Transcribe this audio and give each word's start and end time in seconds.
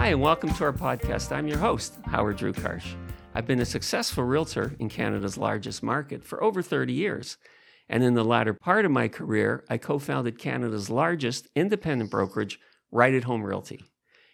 Hi, 0.00 0.06
and 0.06 0.22
welcome 0.22 0.48
to 0.54 0.64
our 0.64 0.72
podcast. 0.72 1.30
I'm 1.30 1.46
your 1.46 1.58
host, 1.58 1.98
Howard 2.06 2.38
Drew 2.38 2.54
Karsh. 2.54 2.94
I've 3.34 3.46
been 3.46 3.60
a 3.60 3.66
successful 3.66 4.24
realtor 4.24 4.74
in 4.78 4.88
Canada's 4.88 5.36
largest 5.36 5.82
market 5.82 6.24
for 6.24 6.42
over 6.42 6.62
30 6.62 6.94
years. 6.94 7.36
And 7.86 8.02
in 8.02 8.14
the 8.14 8.24
latter 8.24 8.54
part 8.54 8.86
of 8.86 8.92
my 8.92 9.08
career, 9.08 9.62
I 9.68 9.76
co 9.76 9.98
founded 9.98 10.38
Canada's 10.38 10.88
largest 10.88 11.48
independent 11.54 12.10
brokerage, 12.10 12.58
Right 12.90 13.12
at 13.12 13.24
Home 13.24 13.44
Realty. 13.44 13.84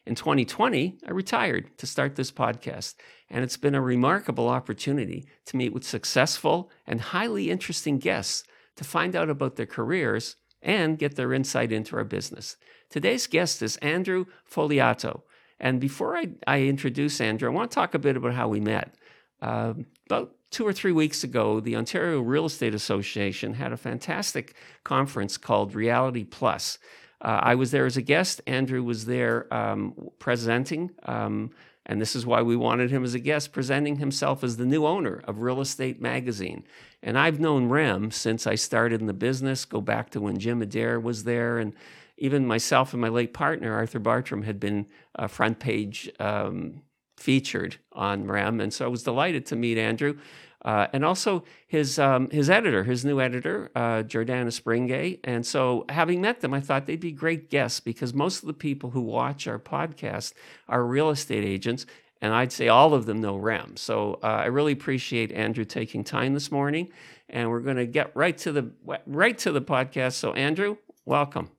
In 0.07 0.15
2020, 0.15 0.99
I 1.05 1.11
retired 1.11 1.77
to 1.79 1.87
start 1.89 2.15
this 2.15 2.31
podcast, 2.31 2.95
and 3.29 3.43
it's 3.43 3.57
been 3.57 3.75
a 3.75 3.81
remarkable 3.81 4.49
opportunity 4.49 5.27
to 5.47 5.57
meet 5.57 5.73
with 5.73 5.83
successful 5.83 6.71
and 6.87 7.01
highly 7.01 7.51
interesting 7.51 7.99
guests 7.99 8.45
to 8.77 8.85
find 8.85 9.17
out 9.17 9.29
about 9.29 9.57
their 9.57 9.67
careers 9.67 10.37
and 10.63 10.97
get 10.97 11.17
their 11.17 11.33
insight 11.33 11.73
into 11.73 11.97
our 11.97 12.05
business. 12.05 12.57
Today's 12.89 13.27
guest 13.27 13.63
is 13.63 13.79
Andrew 13.79 14.27
Fogliato. 14.49 15.23
And 15.59 15.81
before 15.81 16.17
I, 16.17 16.29
I 16.47 16.63
introduce 16.63 17.21
Andrew, 17.21 17.51
I 17.51 17.55
want 17.55 17.71
to 17.71 17.75
talk 17.75 17.95
a 17.95 17.99
bit 17.99 18.17
about 18.17 18.35
how 18.35 18.49
we 18.49 18.61
met. 18.61 18.95
Uh, 19.41 19.75
about 20.07 20.35
two 20.51 20.67
or 20.67 20.73
three 20.73 20.93
weeks 20.93 21.25
ago, 21.25 21.61
the 21.61 21.77
Ontario 21.77 22.21
Real 22.21 22.47
Estate 22.47 22.75
Association 22.75 23.55
had 23.55 23.73
a 23.73 23.77
fantastic 23.77 24.55
conference 24.85 25.37
called 25.37 25.75
Reality 25.75 26.25
Plus. 26.25 26.79
Uh, 27.21 27.41
I 27.43 27.55
was 27.55 27.71
there 27.71 27.87
as 27.87 27.97
a 27.97 28.03
guest. 28.03 28.41
Andrew 28.47 28.83
was 28.83 29.07
there 29.07 29.53
um, 29.53 30.11
presenting, 30.19 30.91
um, 31.05 31.51
and 31.87 32.01
this 32.01 32.15
is 32.15 32.27
why 32.27 32.43
we 32.43 32.57
wanted 32.57 32.91
him 32.91 33.05
as 33.05 33.15
a 33.15 33.19
guest, 33.19 33.53
presenting 33.53 33.97
himself 33.97 34.45
as 34.45 34.57
the 34.57 34.67
new 34.67 34.85
owner 34.85 35.23
of 35.25 35.41
Real 35.41 35.61
Estate 35.61 36.01
Magazine. 36.01 36.65
And 37.03 37.19
I've 37.19 37.41
known 37.41 37.69
Rem 37.69 38.11
since 38.11 38.47
I 38.47 38.57
started 38.57 39.01
in 39.01 39.07
the 39.07 39.15
business, 39.15 39.65
go 39.65 39.81
back 39.81 40.11
to 40.11 40.21
when 40.21 40.39
Jim 40.39 40.61
Adair 40.61 41.01
was 41.01 41.25
there. 41.25 41.59
And 41.59 41.75
even 42.19 42.47
myself 42.47 42.93
and 42.93 43.01
my 43.01 43.09
late 43.09 43.35
partner, 43.35 43.75
Arthur 43.75 43.99
Bartram, 43.99 44.43
had 44.43 44.59
been 44.59 44.87
uh, 45.17 45.27
front 45.27 45.59
page 45.59 46.11
um, 46.19 46.83
featured 47.17 47.77
on 47.93 48.27
Rem. 48.27 48.61
And 48.61 48.73
so 48.73 48.85
I 48.85 48.89
was 48.89 49.03
delighted 49.03 49.47
to 49.47 49.57
meet 49.57 49.79
Andrew. 49.79 50.19
Uh, 50.65 50.89
and 50.93 51.05
also 51.05 51.45
his 51.69 51.97
um, 51.97 52.29
his 52.31 52.51
editor, 52.51 52.83
his 52.83 53.05
new 53.05 53.21
editor, 53.21 53.71
uh, 53.77 54.03
Jordana 54.03 54.49
Springay. 54.49 55.21
And 55.23 55.47
so, 55.47 55.85
having 55.89 56.21
met 56.21 56.41
them, 56.41 56.53
I 56.53 56.61
thought 56.61 56.87
they'd 56.87 56.99
be 56.99 57.13
great 57.13 57.51
guests 57.51 57.79
because 57.79 58.13
most 58.13 58.43
of 58.43 58.49
the 58.49 58.53
people 58.53 58.91
who 58.91 59.03
watch 59.03 59.47
our 59.47 59.61
podcast 59.61 60.33
are 60.69 60.85
real 60.85 61.11
estate 61.11 61.45
agents, 61.45 61.87
and 62.21 62.35
I'd 62.35 62.51
say 62.51 62.67
all 62.67 62.95
of 62.95 63.07
them 63.07 63.21
know 63.21 63.37
Rem. 63.37 63.77
So 63.77 64.19
uh, 64.25 64.27
I 64.27 64.47
really 64.47 64.73
appreciate 64.73 65.31
Andrew 65.31 65.65
taking 65.65 66.03
time 66.03 66.35
this 66.35 66.51
morning, 66.51 66.89
and 67.29 67.49
we're 67.49 67.61
going 67.61 67.77
to 67.77 67.87
get 67.87 68.17
right 68.17 68.37
to 68.39 68.51
the 68.51 68.73
right 69.07 69.39
to 69.39 69.53
the 69.53 69.63
podcast. 69.63 70.15
So 70.15 70.33
Andrew, 70.33 70.79
welcome. 71.05 71.51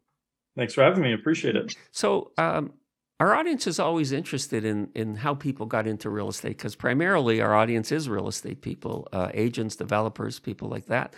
Thanks 0.58 0.74
for 0.74 0.84
having 0.84 1.04
me. 1.04 1.12
I 1.12 1.14
appreciate 1.14 1.56
it. 1.56 1.76
So 1.92 2.32
um, 2.38 2.74
our 3.20 3.36
audience 3.36 3.68
is 3.68 3.80
always 3.80 4.12
interested 4.12 4.66
in 4.66 4.90
in 4.96 5.16
how 5.16 5.36
people 5.36 5.66
got 5.66 5.88
into 5.88 6.10
real 6.10 6.30
estate 6.30 6.58
because 6.58 6.76
primarily 6.76 7.40
our 7.40 7.56
audience 7.56 7.92
is 7.92 8.10
real 8.10 8.28
estate 8.28 8.62
people, 8.62 9.08
uh, 9.14 9.30
agents, 9.34 9.76
developers, 9.76 10.40
people 10.40 10.68
like 10.68 10.88
that. 10.88 11.14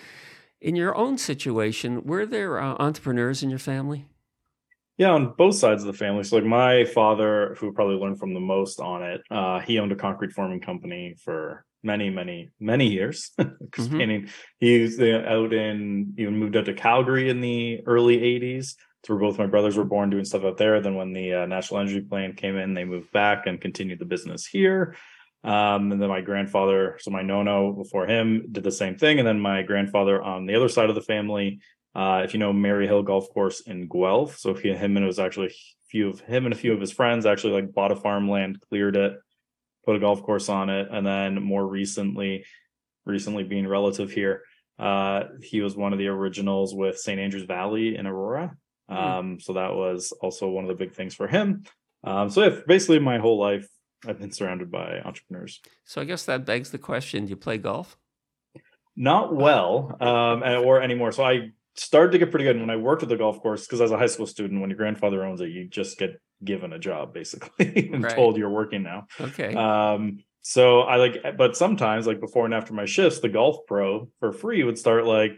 In 0.61 0.75
your 0.75 0.95
own 0.95 1.17
situation, 1.17 2.03
were 2.03 2.25
there 2.25 2.59
uh, 2.59 2.75
entrepreneurs 2.79 3.41
in 3.41 3.49
your 3.49 3.59
family? 3.59 4.05
Yeah, 4.97 5.11
on 5.11 5.33
both 5.37 5.55
sides 5.55 5.83
of 5.83 5.87
the 5.87 5.97
family. 5.97 6.25
So, 6.25 6.35
like 6.35 6.45
my 6.45 6.83
father, 6.83 7.55
who 7.57 7.71
probably 7.71 7.95
learned 7.95 8.19
from 8.19 8.33
the 8.33 8.41
most 8.41 8.81
on 8.81 9.01
it, 9.01 9.21
uh, 9.31 9.59
he 9.59 9.79
owned 9.79 9.93
a 9.93 9.95
concrete 9.95 10.33
forming 10.33 10.59
company 10.59 11.15
for 11.23 11.65
many, 11.83 12.09
many, 12.09 12.49
many 12.59 12.87
years. 12.87 13.31
mm-hmm. 13.39 14.25
He 14.59 14.81
was 14.81 14.99
uh, 14.99 15.23
out 15.25 15.53
in, 15.53 16.13
he 16.17 16.27
moved 16.27 16.57
out 16.57 16.65
to 16.65 16.73
Calgary 16.73 17.29
in 17.29 17.39
the 17.39 17.79
early 17.85 18.17
'80s. 18.17 18.75
So, 19.05 19.17
both 19.17 19.39
my 19.39 19.47
brothers 19.47 19.77
were 19.77 19.85
born, 19.85 20.09
doing 20.09 20.25
stuff 20.25 20.43
out 20.43 20.57
there. 20.57 20.81
Then, 20.81 20.95
when 20.95 21.13
the 21.13 21.33
uh, 21.33 21.45
National 21.45 21.79
Energy 21.81 22.01
Plan 22.01 22.33
came 22.33 22.57
in, 22.57 22.73
they 22.73 22.85
moved 22.85 23.11
back 23.11 23.47
and 23.47 23.61
continued 23.61 23.99
the 23.99 24.05
business 24.05 24.45
here. 24.45 24.95
Um, 25.43 25.93
and 25.93 26.01
then 26.01 26.09
my 26.09 26.19
grandfather, 26.19 26.97
so 26.99 27.11
my 27.11 27.21
nono 27.21 27.71
before 27.71 28.05
him, 28.05 28.47
did 28.51 28.63
the 28.63 28.71
same 28.71 28.97
thing. 28.97 29.19
And 29.19 29.27
then 29.27 29.39
my 29.39 29.61
grandfather 29.61 30.21
on 30.21 30.45
the 30.45 30.55
other 30.55 30.67
side 30.67 30.89
of 30.89 30.95
the 30.95 31.01
family 31.01 31.61
uh, 31.95 32.21
if 32.23 32.33
you 32.33 32.39
know 32.39 32.53
Mary 32.53 32.87
Hill 32.87 33.03
Golf 33.03 33.29
Course 33.33 33.61
in 33.61 33.87
Guelph, 33.87 34.37
so 34.37 34.53
he, 34.53 34.69
him 34.69 34.95
and 34.95 35.03
it 35.03 35.07
was 35.07 35.19
actually 35.19 35.47
a 35.47 35.55
few 35.89 36.09
of 36.09 36.19
him 36.21 36.45
and 36.45 36.53
a 36.53 36.57
few 36.57 36.71
of 36.71 36.79
his 36.79 36.91
friends 36.91 37.25
actually 37.25 37.53
like 37.53 37.73
bought 37.73 37.91
a 37.91 37.95
farmland, 37.95 38.61
cleared 38.61 38.95
it, 38.95 39.13
put 39.85 39.95
a 39.95 39.99
golf 39.99 40.21
course 40.21 40.49
on 40.49 40.69
it, 40.69 40.87
and 40.91 41.05
then 41.05 41.41
more 41.41 41.65
recently, 41.65 42.45
recently 43.05 43.43
being 43.43 43.67
relative 43.67 44.11
here, 44.11 44.43
uh, 44.77 45.23
he 45.41 45.61
was 45.61 45.75
one 45.75 45.91
of 45.91 45.99
the 45.99 46.07
originals 46.07 46.75
with 46.75 46.99
St. 46.99 47.19
Andrews 47.19 47.43
Valley 47.43 47.95
in 47.95 48.05
Aurora. 48.05 48.55
Hmm. 48.89 48.97
Um, 48.97 49.35
mm. 49.37 49.41
so 49.41 49.53
that 49.53 49.73
was 49.73 50.11
also 50.21 50.49
one 50.49 50.63
of 50.63 50.67
the 50.67 50.75
big 50.75 50.93
things 50.93 51.13
for 51.13 51.27
him. 51.27 51.63
Um, 52.03 52.29
so 52.29 52.43
yeah, 52.43 52.59
basically 52.67 52.99
my 52.99 53.19
whole 53.19 53.39
life 53.39 53.67
I've 54.07 54.19
been 54.19 54.31
surrounded 54.31 54.71
by 54.71 54.99
entrepreneurs. 55.03 55.59
So 55.83 56.01
I 56.01 56.05
guess 56.05 56.25
that 56.25 56.45
begs 56.45 56.71
the 56.71 56.77
question: 56.77 57.25
Do 57.25 57.31
you 57.31 57.35
play 57.35 57.57
golf? 57.57 57.97
Not 58.95 59.35
well, 59.35 59.95
um, 60.01 60.43
or 60.43 60.81
anymore. 60.81 61.11
So 61.11 61.23
I 61.23 61.51
started 61.75 62.11
to 62.11 62.17
get 62.17 62.31
pretty 62.31 62.45
good 62.45 62.59
when 62.59 62.69
I 62.69 62.75
worked 62.75 63.03
at 63.03 63.09
the 63.09 63.15
golf 63.17 63.41
course 63.41 63.65
because 63.65 63.81
as 63.81 63.91
a 63.91 63.97
high 63.97 64.07
school 64.07 64.25
student, 64.25 64.59
when 64.59 64.69
your 64.69 64.77
grandfather 64.77 65.23
owns 65.23 65.41
it, 65.41 65.49
you 65.49 65.67
just 65.67 65.97
get 65.97 66.19
given 66.43 66.73
a 66.73 66.79
job 66.79 67.13
basically 67.13 67.89
and 67.93 68.03
right. 68.03 68.15
told 68.15 68.37
you're 68.37 68.49
working 68.49 68.83
now. 68.83 69.07
Okay. 69.19 69.53
Um, 69.53 70.19
so 70.41 70.81
I 70.81 70.95
like, 70.95 71.37
but 71.37 71.55
sometimes 71.55 72.07
like 72.07 72.19
before 72.19 72.45
and 72.45 72.53
after 72.53 72.73
my 72.73 72.85
shifts, 72.85 73.19
the 73.19 73.29
golf 73.29 73.57
pro 73.67 74.09
for 74.19 74.31
free 74.31 74.63
would 74.63 74.77
start 74.77 75.05
like 75.05 75.33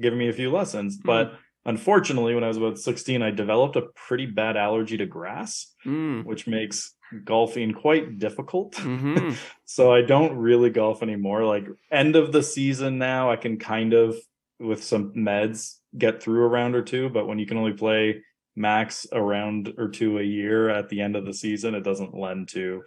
giving 0.00 0.18
me 0.18 0.28
a 0.28 0.32
few 0.32 0.50
lessons. 0.50 0.98
Mm. 0.98 1.04
But 1.04 1.34
unfortunately, 1.68 2.34
when 2.34 2.44
I 2.44 2.48
was 2.48 2.56
about 2.56 2.78
16, 2.78 3.22
I 3.22 3.30
developed 3.30 3.76
a 3.76 3.82
pretty 3.94 4.24
bad 4.24 4.56
allergy 4.56 4.96
to 4.96 5.06
grass, 5.06 5.74
mm. 5.86 6.24
which 6.24 6.46
makes 6.46 6.94
golfing 7.24 7.72
quite 7.72 8.18
difficult. 8.18 8.72
Mm-hmm. 8.76 9.34
so 9.64 9.92
I 9.92 10.02
don't 10.02 10.36
really 10.36 10.70
golf 10.70 11.02
anymore. 11.02 11.44
Like 11.44 11.66
end 11.92 12.16
of 12.16 12.32
the 12.32 12.42
season 12.42 12.98
now, 12.98 13.30
I 13.30 13.36
can 13.36 13.58
kind 13.58 13.92
of 13.92 14.16
with 14.58 14.82
some 14.82 15.12
meds 15.12 15.74
get 15.96 16.22
through 16.22 16.42
a 16.44 16.48
round 16.48 16.74
or 16.74 16.82
two, 16.82 17.10
but 17.10 17.28
when 17.28 17.38
you 17.38 17.46
can 17.46 17.58
only 17.58 17.74
play 17.74 18.22
max 18.56 19.06
a 19.12 19.22
round 19.22 19.74
or 19.78 19.88
two 19.88 20.18
a 20.18 20.22
year 20.22 20.68
at 20.70 20.88
the 20.88 21.00
end 21.02 21.16
of 21.16 21.26
the 21.26 21.34
season, 21.34 21.74
it 21.74 21.84
doesn't 21.84 22.14
lend 22.14 22.48
to 22.48 22.82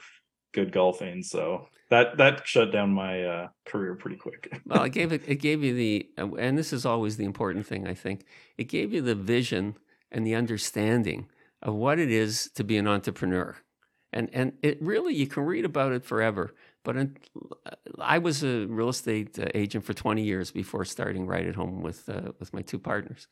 good 0.53 0.71
golfing. 0.71 1.23
So 1.23 1.67
that 1.89 2.17
that 2.17 2.47
shut 2.47 2.71
down 2.71 2.93
my 2.93 3.23
uh, 3.23 3.47
career 3.65 3.95
pretty 3.95 4.17
quick. 4.17 4.51
well, 4.65 4.83
it 4.83 4.93
gave 4.93 5.11
it, 5.11 5.23
it 5.27 5.35
gave 5.35 5.63
you 5.63 5.73
the, 5.73 6.09
and 6.17 6.57
this 6.57 6.73
is 6.73 6.85
always 6.85 7.17
the 7.17 7.25
important 7.25 7.65
thing. 7.65 7.87
I 7.87 7.93
think 7.93 8.25
it 8.57 8.65
gave 8.65 8.93
you 8.93 9.01
the 9.01 9.15
vision 9.15 9.75
and 10.11 10.25
the 10.25 10.35
understanding 10.35 11.27
of 11.61 11.75
what 11.75 11.99
it 11.99 12.09
is 12.09 12.49
to 12.55 12.63
be 12.63 12.77
an 12.77 12.87
entrepreneur, 12.87 13.57
and 14.11 14.29
and 14.33 14.53
it 14.61 14.81
really 14.81 15.13
you 15.13 15.27
can 15.27 15.43
read 15.43 15.65
about 15.65 15.91
it 15.91 16.05
forever. 16.05 16.53
But 16.83 16.95
I 17.99 18.17
was 18.17 18.43
a 18.43 18.65
real 18.65 18.89
estate 18.89 19.37
uh, 19.37 19.45
agent 19.53 19.85
for 19.85 19.93
20 19.93 20.23
years 20.23 20.49
before 20.49 20.83
starting 20.83 21.27
right 21.27 21.45
at 21.45 21.55
home 21.55 21.81
with 21.81 22.09
uh, 22.09 22.31
with 22.39 22.53
my 22.53 22.61
two 22.61 22.79
partners, 22.79 23.27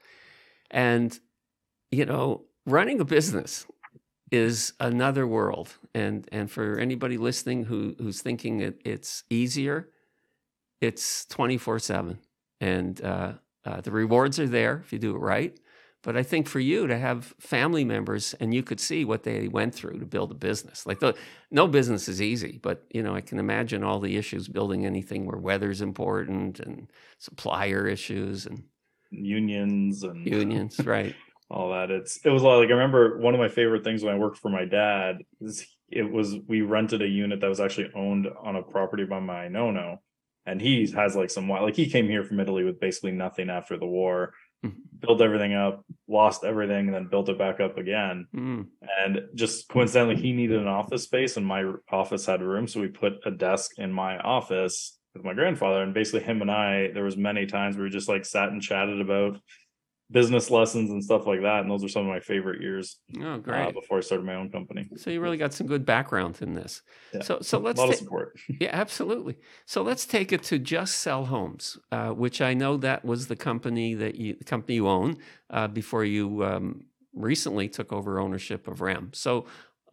and 0.69 1.17
you 1.91 2.05
know, 2.05 2.45
running 2.65 2.99
a 2.99 3.05
business 3.05 3.65
is 4.31 4.73
another 4.79 5.25
world. 5.27 5.77
And 5.93 6.27
and 6.31 6.49
for 6.49 6.77
anybody 6.77 7.17
listening 7.17 7.65
who 7.65 7.95
who's 7.97 8.21
thinking 8.21 8.59
it, 8.61 8.81
it's 8.85 9.23
easier, 9.29 9.89
it's 10.81 11.25
24 11.25 11.79
seven, 11.79 12.19
and 12.61 13.03
uh, 13.03 13.33
uh, 13.65 13.81
the 13.81 13.91
rewards 13.91 14.39
are 14.39 14.47
there 14.47 14.81
if 14.83 14.93
you 14.93 14.99
do 14.99 15.15
it 15.15 15.19
right. 15.19 15.59
But 16.01 16.15
I 16.15 16.23
think 16.23 16.47
for 16.47 16.61
you 16.61 16.87
to 16.87 16.97
have 16.97 17.33
family 17.39 17.83
members 17.83 18.33
and 18.39 18.53
you 18.53 18.63
could 18.63 18.79
see 18.79 19.03
what 19.03 19.23
they 19.23 19.49
went 19.49 19.75
through 19.75 19.99
to 19.99 20.05
build 20.05 20.31
a 20.31 20.35
business, 20.35 20.85
like 20.85 20.99
the, 20.99 21.13
no 21.51 21.67
business 21.67 22.07
is 22.07 22.21
easy, 22.21 22.57
but 22.61 22.85
you 22.89 23.03
know 23.03 23.13
I 23.15 23.21
can 23.21 23.37
imagine 23.37 23.83
all 23.83 23.99
the 23.99 24.15
issues 24.15 24.47
building 24.47 24.85
anything 24.85 25.25
where 25.25 25.37
weather's 25.37 25.81
important 25.81 26.59
and 26.61 26.89
supplier 27.17 27.85
issues 27.85 28.45
and 28.45 28.63
unions 29.11 30.03
and 30.03 30.25
unions, 30.25 30.79
right? 30.85 31.15
All 31.49 31.71
that. 31.71 31.91
It's 31.91 32.19
it 32.25 32.29
was 32.29 32.43
like 32.43 32.69
I 32.69 32.73
remember 32.73 33.17
one 33.17 33.33
of 33.33 33.39
my 33.39 33.49
favorite 33.49 33.83
things 33.83 34.03
when 34.03 34.13
I 34.13 34.17
worked 34.17 34.37
for 34.37 34.49
my 34.49 34.65
dad 34.65 35.17
is 35.41 35.65
it 35.89 36.09
was 36.11 36.35
we 36.47 36.61
rented 36.61 37.01
a 37.01 37.07
unit 37.07 37.41
that 37.41 37.49
was 37.49 37.59
actually 37.59 37.89
owned 37.95 38.27
on 38.41 38.55
a 38.55 38.61
property 38.61 39.05
by 39.05 39.19
my 39.19 39.47
nono, 39.47 40.01
and 40.45 40.61
he 40.61 40.89
has 40.91 41.15
like 41.15 41.29
some 41.29 41.49
like 41.49 41.75
he 41.75 41.89
came 41.89 42.07
here 42.07 42.23
from 42.23 42.39
Italy 42.39 42.63
with 42.63 42.79
basically 42.79 43.11
nothing 43.11 43.49
after 43.49 43.77
the 43.77 43.87
war 43.87 44.33
mm-hmm. 44.65 44.77
built 44.99 45.21
everything 45.21 45.53
up, 45.53 45.85
lost 46.07 46.43
everything, 46.43 46.87
and 46.87 46.93
then 46.93 47.07
built 47.07 47.29
it 47.29 47.37
back 47.37 47.59
up 47.59 47.77
again. 47.77 48.27
Mm. 48.35 48.67
And 49.03 49.21
just 49.35 49.69
coincidentally, 49.69 50.21
he 50.21 50.31
needed 50.31 50.59
an 50.59 50.67
office 50.67 51.03
space, 51.03 51.37
and 51.37 51.45
my 51.45 51.71
office 51.91 52.25
had 52.25 52.41
room, 52.41 52.67
so 52.67 52.81
we 52.81 52.87
put 52.87 53.13
a 53.25 53.31
desk 53.31 53.71
in 53.77 53.91
my 53.91 54.17
office 54.19 54.97
with 55.13 55.23
my 55.23 55.33
grandfather. 55.33 55.81
And 55.81 55.93
basically, 55.93 56.21
him 56.21 56.41
and 56.41 56.51
I, 56.51 56.91
there 56.93 57.03
was 57.03 57.17
many 57.17 57.45
times 57.45 57.77
we 57.77 57.89
just 57.89 58.09
like 58.09 58.25
sat 58.25 58.49
and 58.49 58.61
chatted 58.61 59.01
about 59.01 59.39
business 60.11 60.49
lessons 60.49 60.89
and 60.89 61.03
stuff 61.03 61.27
like 61.27 61.41
that. 61.41 61.61
And 61.61 61.71
those 61.71 61.83
are 61.83 61.89
some 61.89 62.03
of 62.03 62.07
my 62.07 62.19
favorite 62.19 62.61
years. 62.61 62.97
Oh, 63.19 63.33
uh, 63.33 63.37
great! 63.37 63.67
Uh, 63.67 63.71
before 63.71 63.97
I 63.97 64.01
started 64.01 64.25
my 64.25 64.35
own 64.35 64.49
company. 64.49 64.89
So 64.97 65.09
you 65.09 65.21
really 65.21 65.37
got 65.37 65.53
some 65.53 65.67
good 65.67 65.85
background 65.85 66.39
in 66.41 66.53
this. 66.53 66.81
Yeah. 67.13 67.21
So 67.21 67.39
so 67.41 67.59
let's 67.59 67.79
a 67.79 67.81
lot 67.81 67.87
ta- 67.87 67.93
of 67.93 67.97
support. 67.97 68.39
yeah, 68.59 68.69
absolutely. 68.71 69.37
So 69.65 69.81
let's 69.81 70.05
take 70.05 70.31
it 70.31 70.43
to 70.43 70.59
Just 70.59 70.97
Sell 70.97 71.25
Homes, 71.25 71.77
uh, 71.91 72.09
which 72.09 72.41
I 72.41 72.53
know 72.53 72.77
that 72.77 73.05
was 73.05 73.27
the 73.27 73.35
company 73.35 73.93
that 73.95 74.15
you 74.15 74.35
the 74.35 74.45
company 74.45 74.75
you 74.75 74.87
own 74.87 75.17
uh, 75.49 75.67
before 75.67 76.03
you 76.03 76.43
um, 76.43 76.85
recently 77.13 77.69
took 77.69 77.93
over 77.93 78.19
ownership 78.19 78.67
of 78.67 78.81
REM. 78.81 79.11
So 79.13 79.45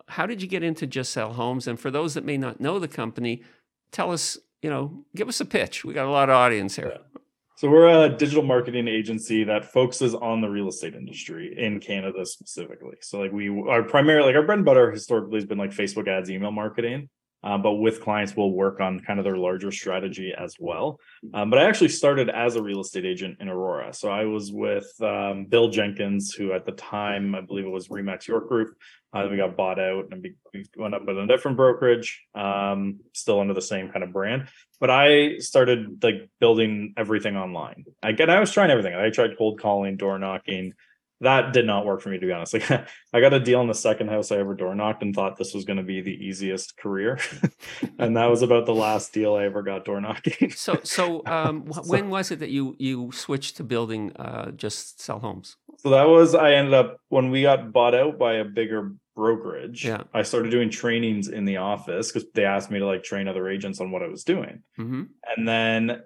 how 0.09 0.27
did 0.27 0.41
you 0.41 0.49
get 0.49 0.63
into 0.63 0.87
Just 0.87 1.13
Sell 1.13 1.33
Homes? 1.33 1.67
And 1.67 1.79
for 1.79 1.91
those 1.91 2.15
that 2.15 2.25
may 2.25 2.37
not 2.37 2.61
know 2.61 2.79
the 2.79 2.89
company, 2.89 3.43
tell 3.91 4.13
us, 4.13 4.39
you 4.63 4.71
know, 4.71 5.05
give 5.15 5.29
us 5.29 5.41
a 5.41 5.45
pitch. 5.45 5.85
We 5.85 5.95
got 5.95 6.07
a 6.07 6.11
lot 6.11 6.29
of 6.29 6.37
audience 6.37 6.77
here. 6.77 6.93
Yeah. 6.93 7.21
So 7.57 7.71
we're 7.71 8.05
a 8.05 8.11
digital 8.11 8.43
marketing 8.43 8.87
agency 8.87 9.43
that 9.45 9.73
focuses 9.73 10.15
on 10.15 10.43
the 10.43 10.49
real 10.49 10.69
estate 10.69 10.95
industry 10.95 11.55
in 11.57 11.81
Canada 11.81 12.27
specifically. 12.27 12.97
So 13.01 13.19
like 13.19 13.33
we 13.33 13.49
are 13.49 13.83
primarily 13.83 14.27
like 14.27 14.37
our 14.37 14.43
bread 14.43 14.59
and 14.59 14.65
butter 14.67 14.91
historically 14.91 15.37
has 15.37 15.47
been 15.47 15.57
like 15.57 15.71
Facebook 15.71 16.07
ads, 16.07 16.31
email 16.31 16.53
marketing. 16.53 17.09
Um, 17.47 17.63
but 17.63 17.75
with 17.75 18.01
clients, 18.01 18.35
we'll 18.37 18.51
work 18.51 18.81
on 18.81 18.99
kind 18.99 19.21
of 19.21 19.25
their 19.25 19.37
larger 19.37 19.71
strategy 19.71 20.35
as 20.37 20.57
well. 20.59 20.99
Um, 21.33 21.49
but 21.49 21.61
I 21.61 21.69
actually 21.69 21.91
started 21.91 22.29
as 22.29 22.57
a 22.57 22.63
real 22.63 22.81
estate 22.81 23.05
agent 23.05 23.37
in 23.39 23.49
Aurora. 23.49 23.95
So 23.95 24.11
I 24.11 24.25
was 24.25 24.51
with 24.51 24.93
um, 25.01 25.45
Bill 25.45 25.69
Jenkins, 25.69 26.35
who 26.35 26.53
at 26.53 26.67
the 26.67 26.73
time, 26.73 27.37
I 27.37 27.43
believe 27.43 27.65
it 27.65 27.71
was 27.71 27.87
Remax 27.87 28.27
York 28.27 28.49
Group. 28.49 28.77
Uh, 29.13 29.29
we 29.31 29.37
got 29.37 29.57
bought 29.57 29.79
out 29.79 30.07
and 30.11 30.27
we 30.53 30.65
went 30.77 30.95
up 30.95 31.07
with 31.07 31.17
a 31.17 31.27
different 31.29 31.57
brokerage, 31.57 32.21
um, 32.35 32.99
still 33.13 33.39
under 33.39 33.55
the 33.55 33.63
same 33.63 33.91
kind 33.93 34.03
of 34.03 34.13
brand. 34.13 34.49
But 34.81 34.91
I 34.91 35.39
started 35.39 36.03
like 36.03 36.29
building 36.41 36.95
everything 36.97 37.37
online. 37.37 37.85
Again, 38.03 38.29
I 38.29 38.41
was 38.41 38.51
trying 38.51 38.71
everything. 38.71 38.97
I 38.97 39.11
tried 39.11 39.39
cold 39.39 39.61
calling, 39.61 39.97
door 39.97 40.19
knocking, 40.19 40.73
that 41.21 41.53
did 41.53 41.67
not 41.67 41.87
work 41.87 42.01
for 42.01 42.11
me 42.11 42.19
to 42.19 42.27
be 42.27 42.33
honest. 42.33 42.55
Like 42.67 42.87
I 43.13 43.21
got 43.21 43.33
a 43.33 43.41
deal 43.41 43.61
in 43.61 43.69
the 43.69 43.75
second 43.75 44.09
house 44.09 44.31
I 44.31 44.37
ever 44.37 44.55
door 44.55 44.75
knocked 44.75 45.03
and 45.03 45.15
thought 45.15 45.37
this 45.37 45.55
was 45.55 45.65
going 45.65 45.79
to 45.79 45.83
be 45.83 46.01
the 46.01 46.13
easiest 46.13 46.77
career, 46.77 47.19
and 47.99 48.17
that 48.17 48.27
was 48.27 48.43
about 48.43 48.67
the 48.67 48.75
last 48.75 49.13
deal 49.13 49.35
I 49.35 49.45
ever 49.45 49.63
got 49.63 49.85
door 49.85 50.01
knocking. 50.01 50.51
so, 50.51 50.79
so 50.83 51.23
um, 51.27 51.71
so, 51.73 51.83
when 51.83 52.11
was 52.11 52.31
it 52.31 52.41
that 52.41 52.51
you 52.51 52.77
you 52.79 53.11
switched 53.13 53.57
to 53.57 53.65
building 53.65 54.13
uh, 54.17 54.51
just 54.53 55.01
sell 55.01 55.19
homes? 55.21 55.57
So 55.79 55.91
that 55.91 56.09
was 56.09 56.35
I 56.35 56.53
ended 56.53 56.75
up 56.75 57.01
when 57.09 57.31
we 57.31 57.43
got 57.43 57.73
bought 57.73 57.95
out 57.95 58.19
by 58.19 58.35
a 58.35 58.45
bigger 58.45 58.93
brokerage. 59.15 59.85
Yeah. 59.85 60.03
I 60.13 60.23
started 60.23 60.51
doing 60.51 60.71
trainings 60.71 61.29
in 61.29 61.45
the 61.45 61.57
office 61.59 62.13
because 62.13 62.29
they 62.35 62.45
asked 62.45 62.71
me 62.71 62.79
to 62.79 62.87
like 62.87 63.03
train 63.03 63.29
other 63.29 63.49
agents 63.49 63.81
on 63.81 63.91
what 63.91 64.03
I 64.03 64.09
was 64.09 64.25
doing, 64.25 64.63
mm-hmm. 64.79 65.05
and 65.37 65.49
then 65.49 66.03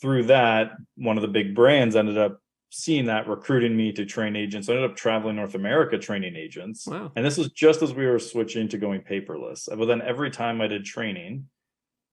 through 0.00 0.24
that, 0.24 0.72
one 0.96 1.16
of 1.16 1.22
the 1.22 1.28
big 1.28 1.54
brands 1.54 1.96
ended 1.96 2.18
up 2.18 2.40
seeing 2.70 3.06
that 3.06 3.28
recruiting 3.28 3.76
me 3.76 3.92
to 3.92 4.04
train 4.04 4.36
agents. 4.36 4.68
I 4.68 4.72
ended 4.72 4.90
up 4.90 4.96
traveling 4.96 5.36
North 5.36 5.54
America 5.54 5.98
training 5.98 6.36
agents. 6.36 6.86
Wow. 6.86 7.12
And 7.16 7.24
this 7.24 7.38
was 7.38 7.50
just 7.50 7.82
as 7.82 7.94
we 7.94 8.06
were 8.06 8.18
switching 8.18 8.68
to 8.68 8.78
going 8.78 9.00
paperless. 9.00 9.68
But 9.68 9.86
then 9.86 10.02
every 10.02 10.30
time 10.30 10.60
I 10.60 10.66
did 10.66 10.84
training, 10.84 11.46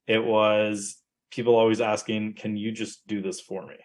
it 0.07 0.23
was 0.23 0.97
people 1.31 1.55
always 1.55 1.81
asking, 1.81 2.33
Can 2.33 2.55
you 2.55 2.71
just 2.71 3.05
do 3.07 3.21
this 3.21 3.41
for 3.41 3.65
me? 3.65 3.75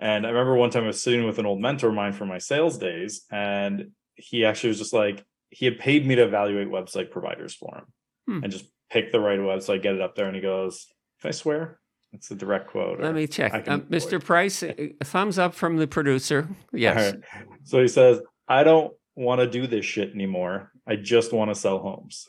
And 0.00 0.26
I 0.26 0.30
remember 0.30 0.56
one 0.56 0.70
time 0.70 0.84
I 0.84 0.88
was 0.88 1.02
sitting 1.02 1.24
with 1.24 1.38
an 1.38 1.46
old 1.46 1.60
mentor 1.60 1.88
of 1.88 1.94
mine 1.94 2.12
from 2.12 2.28
my 2.28 2.38
sales 2.38 2.78
days, 2.78 3.26
and 3.30 3.90
he 4.14 4.44
actually 4.44 4.68
was 4.68 4.78
just 4.78 4.92
like, 4.92 5.24
he 5.50 5.66
had 5.66 5.78
paid 5.78 6.06
me 6.06 6.14
to 6.14 6.24
evaluate 6.24 6.68
website 6.68 7.10
providers 7.10 7.54
for 7.54 7.76
him 7.76 7.84
hmm. 8.26 8.44
and 8.44 8.52
just 8.52 8.66
pick 8.90 9.10
the 9.10 9.20
right 9.20 9.38
website, 9.38 9.82
get 9.82 9.94
it 9.94 10.00
up 10.00 10.14
there. 10.14 10.26
And 10.26 10.36
he 10.36 10.42
goes, 10.42 10.86
If 11.18 11.26
I 11.26 11.30
swear, 11.32 11.79
it's 12.12 12.30
a 12.30 12.34
direct 12.34 12.68
quote. 12.68 13.00
Let 13.00 13.14
me 13.14 13.26
check. 13.26 13.68
Um, 13.68 13.82
Mr. 13.82 14.22
Price, 14.22 14.62
uh, 14.62 14.74
thumbs 15.04 15.38
up 15.38 15.54
from 15.54 15.76
the 15.76 15.86
producer. 15.86 16.48
Yes. 16.72 17.14
Right. 17.14 17.44
So 17.64 17.80
he 17.80 17.88
says, 17.88 18.20
I 18.48 18.64
don't 18.64 18.92
want 19.14 19.40
to 19.40 19.46
do 19.46 19.66
this 19.66 19.84
shit 19.84 20.12
anymore. 20.12 20.72
I 20.86 20.96
just 20.96 21.32
want 21.32 21.50
to 21.50 21.54
sell 21.54 21.78
homes. 21.78 22.26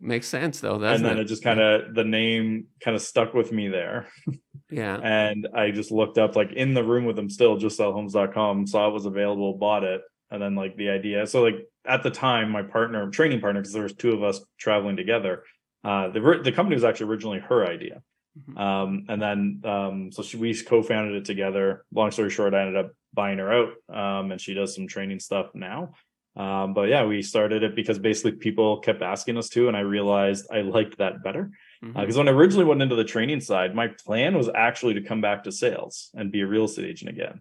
makes 0.00 0.28
sense 0.28 0.60
though, 0.60 0.74
and 0.74 1.04
then 1.04 1.18
it? 1.18 1.22
it 1.22 1.24
just 1.24 1.42
kind 1.42 1.60
of 1.60 1.94
the 1.94 2.04
name 2.04 2.66
kind 2.80 2.94
of 2.94 3.02
stuck 3.02 3.34
with 3.34 3.50
me 3.50 3.68
there. 3.68 4.06
yeah. 4.70 4.98
And 5.02 5.48
I 5.54 5.72
just 5.72 5.90
looked 5.90 6.18
up 6.18 6.36
like 6.36 6.52
in 6.52 6.74
the 6.74 6.84
room 6.84 7.06
with 7.06 7.18
him 7.18 7.28
still, 7.28 7.56
just 7.56 7.78
sellhomes.com, 7.78 8.66
saw 8.68 8.88
it 8.88 8.92
was 8.92 9.06
available, 9.06 9.54
bought 9.54 9.82
it. 9.82 10.02
And 10.30 10.40
then 10.40 10.54
like 10.54 10.76
the 10.76 10.90
idea. 10.90 11.26
So 11.26 11.42
like 11.42 11.66
at 11.86 12.02
the 12.02 12.10
time, 12.10 12.50
my 12.50 12.62
partner, 12.62 13.10
training 13.10 13.40
partner, 13.40 13.60
because 13.60 13.72
there 13.72 13.82
was 13.82 13.94
two 13.94 14.12
of 14.12 14.22
us 14.22 14.40
traveling 14.58 14.96
together. 14.96 15.42
Uh, 15.82 16.08
the 16.08 16.40
the 16.42 16.52
company 16.52 16.76
was 16.76 16.84
actually 16.84 17.10
originally 17.10 17.40
her 17.40 17.66
idea. 17.66 18.02
Mm-hmm. 18.38 18.58
Um, 18.58 19.04
and 19.08 19.22
then 19.22 19.60
um, 19.64 20.12
so 20.12 20.22
she, 20.22 20.36
we 20.36 20.54
co-founded 20.60 21.14
it 21.16 21.24
together. 21.24 21.84
Long 21.92 22.10
story 22.10 22.30
short, 22.30 22.54
I 22.54 22.62
ended 22.62 22.84
up 22.84 22.92
buying 23.12 23.38
her 23.38 23.52
out, 23.52 23.72
um, 23.88 24.32
and 24.32 24.40
she 24.40 24.54
does 24.54 24.74
some 24.74 24.88
training 24.88 25.20
stuff 25.20 25.50
now. 25.54 25.94
Um, 26.36 26.74
but 26.74 26.88
yeah, 26.88 27.04
we 27.04 27.22
started 27.22 27.62
it 27.62 27.76
because 27.76 27.98
basically 27.98 28.32
people 28.32 28.80
kept 28.80 29.02
asking 29.02 29.38
us 29.38 29.48
to, 29.50 29.68
and 29.68 29.76
I 29.76 29.80
realized 29.80 30.46
I 30.52 30.62
liked 30.62 30.98
that 30.98 31.22
better. 31.22 31.52
Because 31.80 31.94
mm-hmm. 31.94 32.12
uh, 32.12 32.18
when 32.18 32.28
I 32.28 32.32
originally 32.32 32.64
went 32.64 32.82
into 32.82 32.96
the 32.96 33.04
training 33.04 33.40
side, 33.40 33.74
my 33.74 33.88
plan 34.04 34.36
was 34.36 34.50
actually 34.52 34.94
to 34.94 35.02
come 35.02 35.20
back 35.20 35.44
to 35.44 35.52
sales 35.52 36.10
and 36.14 36.32
be 36.32 36.40
a 36.40 36.46
real 36.46 36.64
estate 36.64 36.86
agent 36.86 37.10
again. 37.10 37.40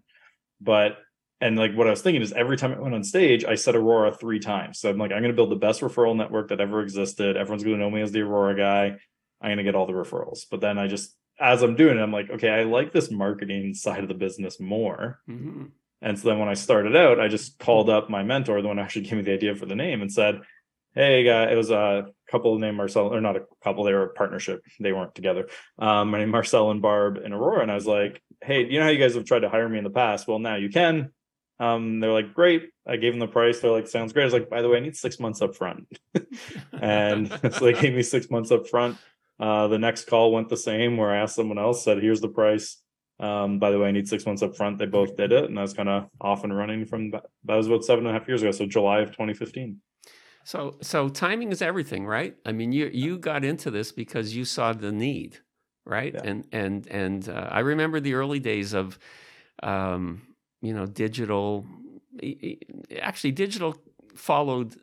But 0.62 0.98
and 1.42 1.58
like 1.58 1.74
what 1.76 1.88
I 1.88 1.90
was 1.90 2.02
thinking 2.02 2.22
is 2.22 2.32
every 2.32 2.56
time 2.56 2.72
I 2.72 2.80
went 2.80 2.94
on 2.96 3.04
stage, 3.04 3.44
I 3.44 3.56
said 3.56 3.76
Aurora 3.76 4.14
three 4.14 4.40
times. 4.40 4.80
So 4.80 4.90
I'm 4.90 4.98
like, 4.98 5.12
I'm 5.12 5.20
going 5.20 5.32
to 5.32 5.36
build 5.36 5.52
the 5.52 5.58
best 5.58 5.82
referral 5.82 6.16
network 6.16 6.50
that 6.50 6.62
ever 6.62 6.82
existed. 6.82 7.36
Everyone's 7.36 7.64
going 7.64 7.76
to 7.76 7.84
know 7.84 7.90
me 7.90 8.02
as 8.02 8.12
the 8.12 8.22
Aurora 8.22 8.56
guy. 8.56 8.98
I'm 9.44 9.50
going 9.50 9.58
to 9.58 9.64
get 9.64 9.76
all 9.76 9.86
the 9.86 9.94
referrals. 9.94 10.46
But 10.50 10.62
then 10.62 10.78
I 10.80 10.88
just, 10.88 11.16
as 11.40 11.62
I'm 11.62 11.76
doing 11.76 11.98
it, 11.98 12.02
I'm 12.02 12.14
like, 12.14 12.30
okay, 12.30 12.50
I 12.50 12.64
like 12.64 12.94
this 12.94 13.12
marketing 13.12 13.74
side 13.74 14.02
of 14.02 14.08
the 14.08 14.16
business 14.16 14.60
more. 14.60 15.20
Mm-hmm. 15.30 15.66
And 16.02 16.20
so 16.20 16.30
then 16.30 16.40
when 16.40 16.50
I 16.50 16.54
started 16.54 16.96
out, 16.96 17.20
I 17.20 17.28
just 17.28 17.60
called 17.60 17.90
up 17.90 18.10
my 18.10 18.24
mentor, 18.24 18.62
the 18.62 18.68
one 18.68 18.78
who 18.78 18.84
actually 18.84 19.04
gave 19.04 19.14
me 19.14 19.22
the 19.22 19.34
idea 19.34 19.56
for 19.56 19.66
the 19.66 19.76
name, 19.76 20.02
and 20.02 20.12
said, 20.12 20.42
Hey, 20.96 21.24
guy, 21.24 21.52
it 21.52 21.56
was 21.56 21.72
a 21.72 22.08
couple 22.30 22.58
named 22.60 22.78
Marcel, 22.78 23.12
or 23.12 23.20
not 23.20 23.36
a 23.36 23.46
couple, 23.64 23.84
they 23.84 23.94
were 23.94 24.04
a 24.04 24.14
partnership. 24.14 24.62
They 24.80 24.94
weren't 24.94 25.16
together. 25.16 25.48
Um, 25.80 26.12
my 26.12 26.20
name 26.20 26.30
Marcel 26.30 26.70
and 26.70 26.82
Barb 26.82 27.18
in 27.18 27.34
Aurora. 27.34 27.62
And 27.62 27.72
I 27.72 27.76
was 27.76 27.88
like, 27.88 28.22
Hey, 28.42 28.66
you 28.66 28.80
know 28.80 28.86
how 28.86 28.92
you 28.92 29.00
guys 29.00 29.16
have 29.16 29.26
tried 29.26 29.40
to 29.40 29.50
hire 29.50 29.68
me 29.68 29.78
in 29.78 29.84
the 29.84 29.90
past? 29.90 30.28
Well, 30.28 30.40
now 30.40 30.56
you 30.56 30.70
can. 30.70 31.12
Um, 31.60 32.00
they're 32.00 32.12
like, 32.12 32.34
great. 32.34 32.70
I 32.86 32.98
gave 32.98 33.14
them 33.14 33.20
the 33.20 33.28
price. 33.28 33.60
They're 33.60 33.72
like, 33.72 33.88
sounds 33.88 34.12
great. 34.12 34.24
I 34.24 34.26
was 34.26 34.34
like, 34.34 34.50
by 34.50 34.62
the 34.62 34.70
way, 34.70 34.78
I 34.78 34.82
need 34.82 34.98
six 34.98 35.20
months 35.20 35.42
up 35.42 35.56
front. 35.56 35.88
and 36.74 37.30
so 37.54 37.66
they 37.66 37.74
gave 37.74 37.94
me 37.94 38.04
six 38.04 38.30
months 38.30 38.52
up 38.52 38.68
front. 38.68 38.98
Uh, 39.40 39.68
the 39.68 39.80
next 39.80 40.08
call 40.08 40.32
went 40.32 40.50
the 40.50 40.58
same 40.58 40.98
where 40.98 41.12
I 41.12 41.18
asked 41.18 41.36
someone 41.36 41.58
else, 41.58 41.84
said, 41.84 42.02
here's 42.02 42.22
the 42.22 42.30
price. 42.30 42.82
Um, 43.20 43.60
by 43.60 43.72
the 43.72 43.80
way, 43.80 43.88
I 43.88 43.92
need 43.92 44.08
six 44.08 44.26
months 44.26 44.42
up 44.42 44.56
front. 44.56 44.80
They 44.80 44.86
both 44.86 45.16
did 45.16 45.32
it. 45.32 45.46
And 45.46 45.58
I 45.58 45.62
was 45.62 45.74
kind 45.74 45.90
of 45.90 46.10
off 46.20 46.44
and 46.44 46.56
running 46.56 46.86
from 46.86 47.12
that 47.12 47.24
was 47.46 47.68
about 47.68 47.86
seven 47.86 48.06
and 48.06 48.16
a 48.16 48.20
half 48.20 48.28
years 48.28 48.42
ago. 48.42 48.52
So 48.52 48.66
July 48.66 49.00
of 49.00 49.10
2015. 49.10 49.80
So, 50.46 50.78
so 50.82 51.08
timing 51.08 51.52
is 51.52 51.62
everything, 51.62 52.06
right? 52.06 52.36
I 52.46 52.52
mean, 52.52 52.74
you, 52.74 52.90
you 52.94 53.18
got 53.18 53.46
into 53.46 53.72
this 53.72 53.92
because 53.92 54.36
you 54.36 54.44
saw 54.44 54.74
the 54.74 54.92
need, 54.92 55.40
right? 55.86 56.14
Yeah. 56.14 56.22
And, 56.24 56.48
and, 56.52 56.88
and, 56.88 57.30
uh, 57.30 57.48
I 57.50 57.60
remember 57.60 58.02
the 58.02 58.16
early 58.16 58.40
days 58.40 58.74
of, 58.74 59.00
um, 59.62 60.24
you 60.62 60.74
know, 60.74 60.86
digital, 60.86 61.66
actually 63.02 63.32
digital 63.32 63.78
followed, 64.16 64.76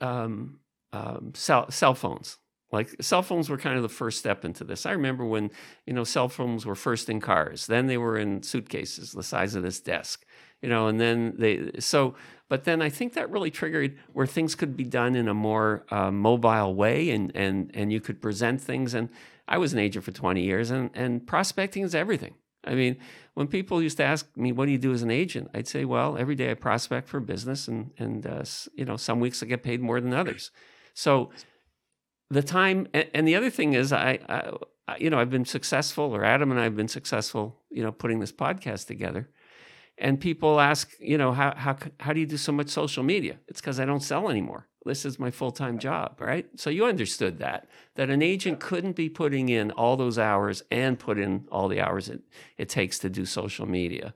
um, 0.00 0.60
um, 0.94 1.32
cell, 1.34 1.70
cell 1.70 1.94
phones 1.94 2.38
like 2.74 3.02
cell 3.02 3.22
phones 3.22 3.48
were 3.48 3.56
kind 3.56 3.76
of 3.76 3.82
the 3.82 3.88
first 3.88 4.18
step 4.18 4.44
into 4.44 4.64
this. 4.64 4.84
I 4.84 4.90
remember 4.90 5.24
when, 5.24 5.50
you 5.86 5.92
know, 5.92 6.04
cell 6.04 6.28
phones 6.28 6.66
were 6.66 6.74
first 6.74 7.08
in 7.08 7.20
cars, 7.20 7.66
then 7.66 7.86
they 7.86 7.96
were 7.96 8.18
in 8.18 8.42
suitcases 8.42 9.12
the 9.12 9.22
size 9.22 9.54
of 9.54 9.62
this 9.62 9.80
desk, 9.80 10.26
you 10.60 10.68
know, 10.68 10.88
and 10.88 11.00
then 11.00 11.34
they, 11.38 11.70
so, 11.78 12.14
but 12.48 12.64
then 12.64 12.82
I 12.82 12.90
think 12.90 13.14
that 13.14 13.30
really 13.30 13.50
triggered 13.50 13.96
where 14.12 14.26
things 14.26 14.54
could 14.54 14.76
be 14.76 14.84
done 14.84 15.14
in 15.14 15.28
a 15.28 15.34
more 15.34 15.86
uh, 15.90 16.10
mobile 16.10 16.74
way 16.74 17.10
and, 17.10 17.32
and, 17.34 17.70
and 17.74 17.92
you 17.92 18.00
could 18.00 18.20
present 18.20 18.60
things. 18.60 18.92
And 18.92 19.08
I 19.46 19.58
was 19.58 19.72
an 19.72 19.78
agent 19.78 20.04
for 20.04 20.12
20 20.12 20.42
years 20.42 20.70
and, 20.70 20.90
and 20.94 21.26
prospecting 21.26 21.84
is 21.84 21.94
everything. 21.94 22.34
I 22.66 22.74
mean, 22.74 22.96
when 23.34 23.46
people 23.46 23.82
used 23.82 23.98
to 23.98 24.04
ask 24.04 24.26
me, 24.36 24.50
"What 24.50 24.64
do 24.64 24.72
you 24.72 24.78
do 24.78 24.94
as 24.94 25.02
an 25.02 25.10
agent?" 25.10 25.50
I'd 25.52 25.68
say, 25.68 25.84
"Well, 25.84 26.16
every 26.16 26.34
day 26.34 26.50
I 26.50 26.54
prospect 26.54 27.10
for 27.10 27.20
business, 27.20 27.68
and 27.68 27.90
and 27.98 28.26
uh, 28.26 28.42
you 28.74 28.86
know, 28.86 28.96
some 28.96 29.20
weeks 29.20 29.42
I 29.42 29.46
get 29.46 29.62
paid 29.62 29.82
more 29.82 30.00
than 30.00 30.14
others." 30.14 30.50
So 30.94 31.30
the 32.34 32.42
time 32.42 32.86
and, 32.92 33.26
the 33.26 33.36
other 33.36 33.50
thing 33.50 33.72
is 33.72 33.92
I, 33.92 34.18
I, 34.28 34.96
you 34.98 35.08
know 35.10 35.18
i've 35.18 35.30
been 35.30 35.44
successful 35.44 36.14
or 36.14 36.24
adam 36.24 36.50
and 36.50 36.60
i've 36.60 36.76
been 36.76 36.88
successful 36.88 37.60
you 37.70 37.82
know 37.82 37.92
putting 37.92 38.20
this 38.20 38.32
podcast 38.32 38.86
together. 38.86 39.28
And 39.96 40.20
people 40.20 40.58
ask 40.58 40.90
you 40.98 41.16
know 41.16 41.32
how 41.32 41.54
how 41.56 41.76
how 42.00 42.12
do 42.12 42.20
you 42.20 42.26
do 42.26 42.36
so 42.36 42.52
much 42.52 42.68
social 42.68 43.04
media? 43.04 43.38
It's 43.48 43.60
because 43.60 43.78
i 43.78 43.84
don't 43.84 44.02
sell 44.02 44.28
anymore. 44.28 44.66
This 44.84 45.06
is 45.06 45.18
my 45.18 45.30
full-time 45.30 45.78
job 45.78 46.20
right? 46.20 46.46
So 46.56 46.68
you 46.68 46.84
understood 46.84 47.38
that 47.38 47.68
that 47.94 48.10
an 48.10 48.22
agent 48.22 48.58
couldn't 48.60 48.96
be 48.96 49.08
putting 49.08 49.48
in 49.48 49.70
all 49.70 49.96
those 49.96 50.18
hours 50.18 50.62
and 50.70 50.98
put 50.98 51.18
in 51.18 51.46
all 51.50 51.68
the 51.68 51.80
hours 51.80 52.08
it, 52.08 52.22
it 52.58 52.68
takes 52.68 52.98
to 53.00 53.08
do 53.08 53.24
social 53.24 53.66
media 53.66 54.14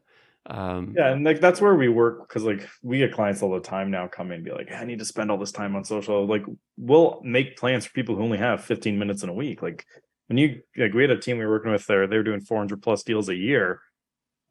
um, 0.49 0.95
yeah, 0.97 1.13
and 1.13 1.25
like 1.25 1.41
that's 1.41 1.61
where 1.61 1.75
we 1.75 1.89
work 1.89 2.27
because 2.27 2.43
like 2.43 2.67
we 2.83 2.99
get 2.99 3.13
clients 3.13 3.43
all 3.43 3.53
the 3.53 3.61
time 3.61 3.91
now 3.91 4.09
come 4.09 4.29
in 4.29 4.37
and 4.37 4.45
be 4.45 4.51
like, 4.51 4.73
I 4.73 4.85
need 4.85 4.99
to 4.99 5.05
spend 5.05 5.31
all 5.31 5.37
this 5.37 5.53
time 5.53 5.77
on 5.77 5.85
social. 5.85 6.27
Like 6.27 6.45
we'll 6.79 7.21
make 7.23 7.59
plans 7.59 7.85
for 7.85 7.93
people 7.93 8.17
who 8.17 8.23
only 8.23 8.39
have 8.39 8.65
15 8.65 8.99
minutes 8.99 9.23
in 9.23 9.29
a 9.29 9.35
week. 9.35 9.61
Like 9.61 9.85
when 10.29 10.39
you 10.39 10.63
like 10.77 10.95
we 10.95 11.03
had 11.03 11.11
a 11.11 11.21
team 11.21 11.37
we 11.37 11.45
were 11.45 11.51
working 11.53 11.71
with 11.71 11.87
there, 11.87 12.07
they 12.07 12.17
were 12.17 12.23
doing 12.23 12.41
400 12.41 12.83
plus 12.83 13.03
deals 13.03 13.29
a 13.29 13.35
year. 13.35 13.81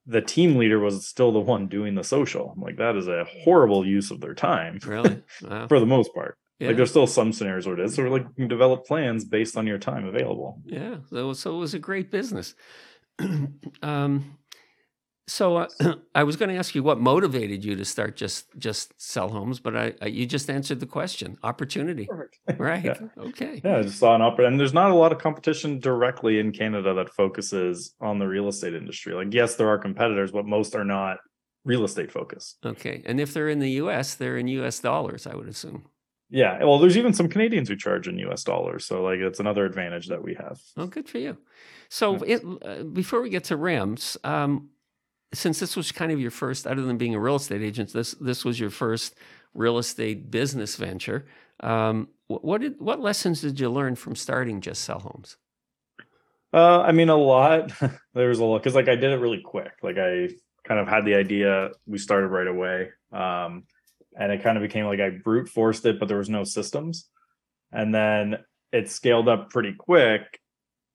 The 0.06 0.22
team 0.22 0.56
leader 0.56 0.80
was 0.80 1.08
still 1.08 1.32
the 1.32 1.40
one 1.40 1.68
doing 1.68 1.96
the 1.96 2.04
social. 2.04 2.54
I'm 2.56 2.62
like 2.62 2.78
that 2.78 2.96
is 2.96 3.08
a 3.08 3.26
horrible 3.44 3.86
use 3.86 4.12
of 4.12 4.22
their 4.22 4.36
time. 4.36 4.80
Really, 4.86 5.24
wow. 5.42 5.68
for 5.68 5.80
the 5.80 5.88
most 5.88 6.14
part. 6.14 6.38
Yeah. 6.60 6.68
Like 6.68 6.78
there's 6.78 6.92
still 6.92 7.08
some 7.08 7.34
scenarios 7.34 7.66
where 7.66 7.80
it 7.80 7.84
is. 7.84 7.96
So 7.96 8.04
we're 8.04 8.10
like 8.10 8.24
you 8.36 8.44
can 8.44 8.48
develop 8.48 8.86
plans 8.86 9.26
based 9.26 9.58
on 9.58 9.66
your 9.66 9.80
time 9.80 10.06
available. 10.06 10.62
Yeah. 10.64 10.98
So 11.10 11.34
so 11.34 11.56
it 11.56 11.60
was 11.60 11.74
a 11.74 11.80
great 11.80 12.12
business. 12.12 12.54
um 13.82 14.38
So 15.28 15.58
uh, 15.58 15.68
I 16.16 16.24
was 16.24 16.38
going 16.38 16.50
to 16.50 16.56
ask 16.56 16.74
you 16.74 16.84
what 16.84 17.00
motivated 17.00 17.64
you 17.64 17.76
to 17.76 17.86
start 17.86 18.16
just 18.16 18.48
just 18.58 19.00
sell 19.00 19.30
homes, 19.30 19.60
but 19.60 19.76
I, 19.76 19.94
I 20.02 20.08
you 20.08 20.26
just 20.26 20.50
answered 20.50 20.80
the 20.80 20.86
question: 20.86 21.38
opportunity. 21.44 22.06
Perfect. 22.06 22.40
Right. 22.58 22.84
Yeah. 22.84 22.98
Okay. 23.18 23.62
Yeah, 23.64 23.78
I 23.78 23.82
just 23.84 24.00
saw 24.00 24.16
an 24.16 24.22
opportunity, 24.22 24.54
and 24.54 24.60
there's 24.60 24.74
not 24.74 24.90
a 24.90 24.96
lot 24.96 25.12
of 25.12 25.20
competition 25.20 25.80
directly 25.80 26.40
in 26.40 26.52
Canada 26.52 26.94
that 26.94 27.10
focuses 27.10 27.94
on 28.00 28.20
the 28.20 28.28
real 28.28 28.48
estate 28.48 28.74
industry. 28.74 29.14
Like, 29.14 29.34
yes, 29.34 29.56
there 29.56 29.68
are 29.68 29.78
competitors, 29.78 30.32
but 30.32 30.46
most 30.46 30.76
are 30.76 30.86
not 30.86 31.18
real 31.66 31.84
estate 31.84 32.12
focused. 32.12 32.58
Okay. 32.66 33.04
And 33.06 33.20
if 33.20 33.34
they're 33.34 33.50
in 33.50 33.60
the 33.60 33.72
U.S., 33.72 34.16
they're 34.16 34.38
in 34.38 34.48
U.S. 34.48 34.80
dollars, 34.80 35.28
I 35.28 35.36
would 35.36 35.48
assume. 35.48 35.86
Yeah, 36.30 36.64
well, 36.64 36.80
there's 36.80 36.98
even 36.98 37.14
some 37.14 37.30
Canadians 37.30 37.70
who 37.70 37.76
charge 37.76 38.08
in 38.08 38.18
U.S. 38.20 38.44
dollars, 38.44 38.86
so 38.86 39.02
like 39.04 39.20
it's 39.20 39.40
another 39.40 39.66
advantage 39.66 40.08
that 40.08 40.24
we 40.24 40.34
have. 40.36 40.60
Oh, 40.76 40.88
good 40.88 41.08
for 41.08 41.20
you. 41.20 41.38
So, 41.90 42.16
it, 42.16 42.44
uh, 42.64 42.84
before 42.84 43.22
we 43.22 43.30
get 43.30 43.46
to 43.46 43.58
REMS, 43.58 44.18
um, 44.26 44.70
since 45.34 45.60
this 45.60 45.76
was 45.76 45.92
kind 45.92 46.12
of 46.12 46.20
your 46.20 46.32
first, 46.32 46.66
other 46.66 46.82
than 46.82 46.98
being 46.98 47.16
a 47.16 47.20
real 47.20 47.36
estate 47.36 47.62
agent, 47.62 47.94
this 47.94 48.12
this 48.14 48.46
was 48.46 48.60
your 48.60 48.70
first 48.70 49.16
real 49.54 49.78
estate 49.78 50.32
business 50.32 50.76
venture. 50.76 51.26
Um, 51.60 52.10
what 52.28 52.62
did 52.62 52.80
what 52.80 53.00
lessons 53.00 53.42
did 53.42 53.60
you 53.60 53.70
learn 53.70 53.96
from 53.96 54.16
starting 54.16 54.62
Just 54.62 54.84
Sell 54.84 55.00
Homes? 55.00 55.38
Uh, 56.54 56.82
I 56.82 56.92
mean, 56.92 57.10
a 57.10 57.16
lot. 57.16 57.72
there 58.14 58.30
was 58.30 58.40
a 58.40 58.46
lot 58.46 58.60
because 58.60 58.76
like 58.76 58.90
I 58.90 58.96
did 58.96 59.12
it 59.12 59.20
really 59.20 59.42
quick. 59.42 59.74
Like 59.82 59.98
I 59.98 60.30
kind 60.64 60.80
of 60.80 60.88
had 60.88 61.06
the 61.06 61.16
idea. 61.16 61.72
We 61.86 61.98
started 61.98 62.28
right 62.28 62.48
away, 62.48 62.90
um, 63.12 63.64
and 64.18 64.32
it 64.32 64.44
kind 64.44 64.58
of 64.58 64.64
became 64.64 64.86
like 64.86 65.00
I 65.00 65.10
brute 65.10 65.50
forced 65.50 65.86
it, 65.86 66.00
but 66.00 66.08
there 66.08 66.18
was 66.18 66.30
no 66.30 66.44
systems. 66.44 67.10
And 67.72 67.94
then 67.94 68.38
it 68.72 68.90
scaled 68.90 69.28
up 69.28 69.50
pretty 69.50 69.74
quick. 69.74 70.40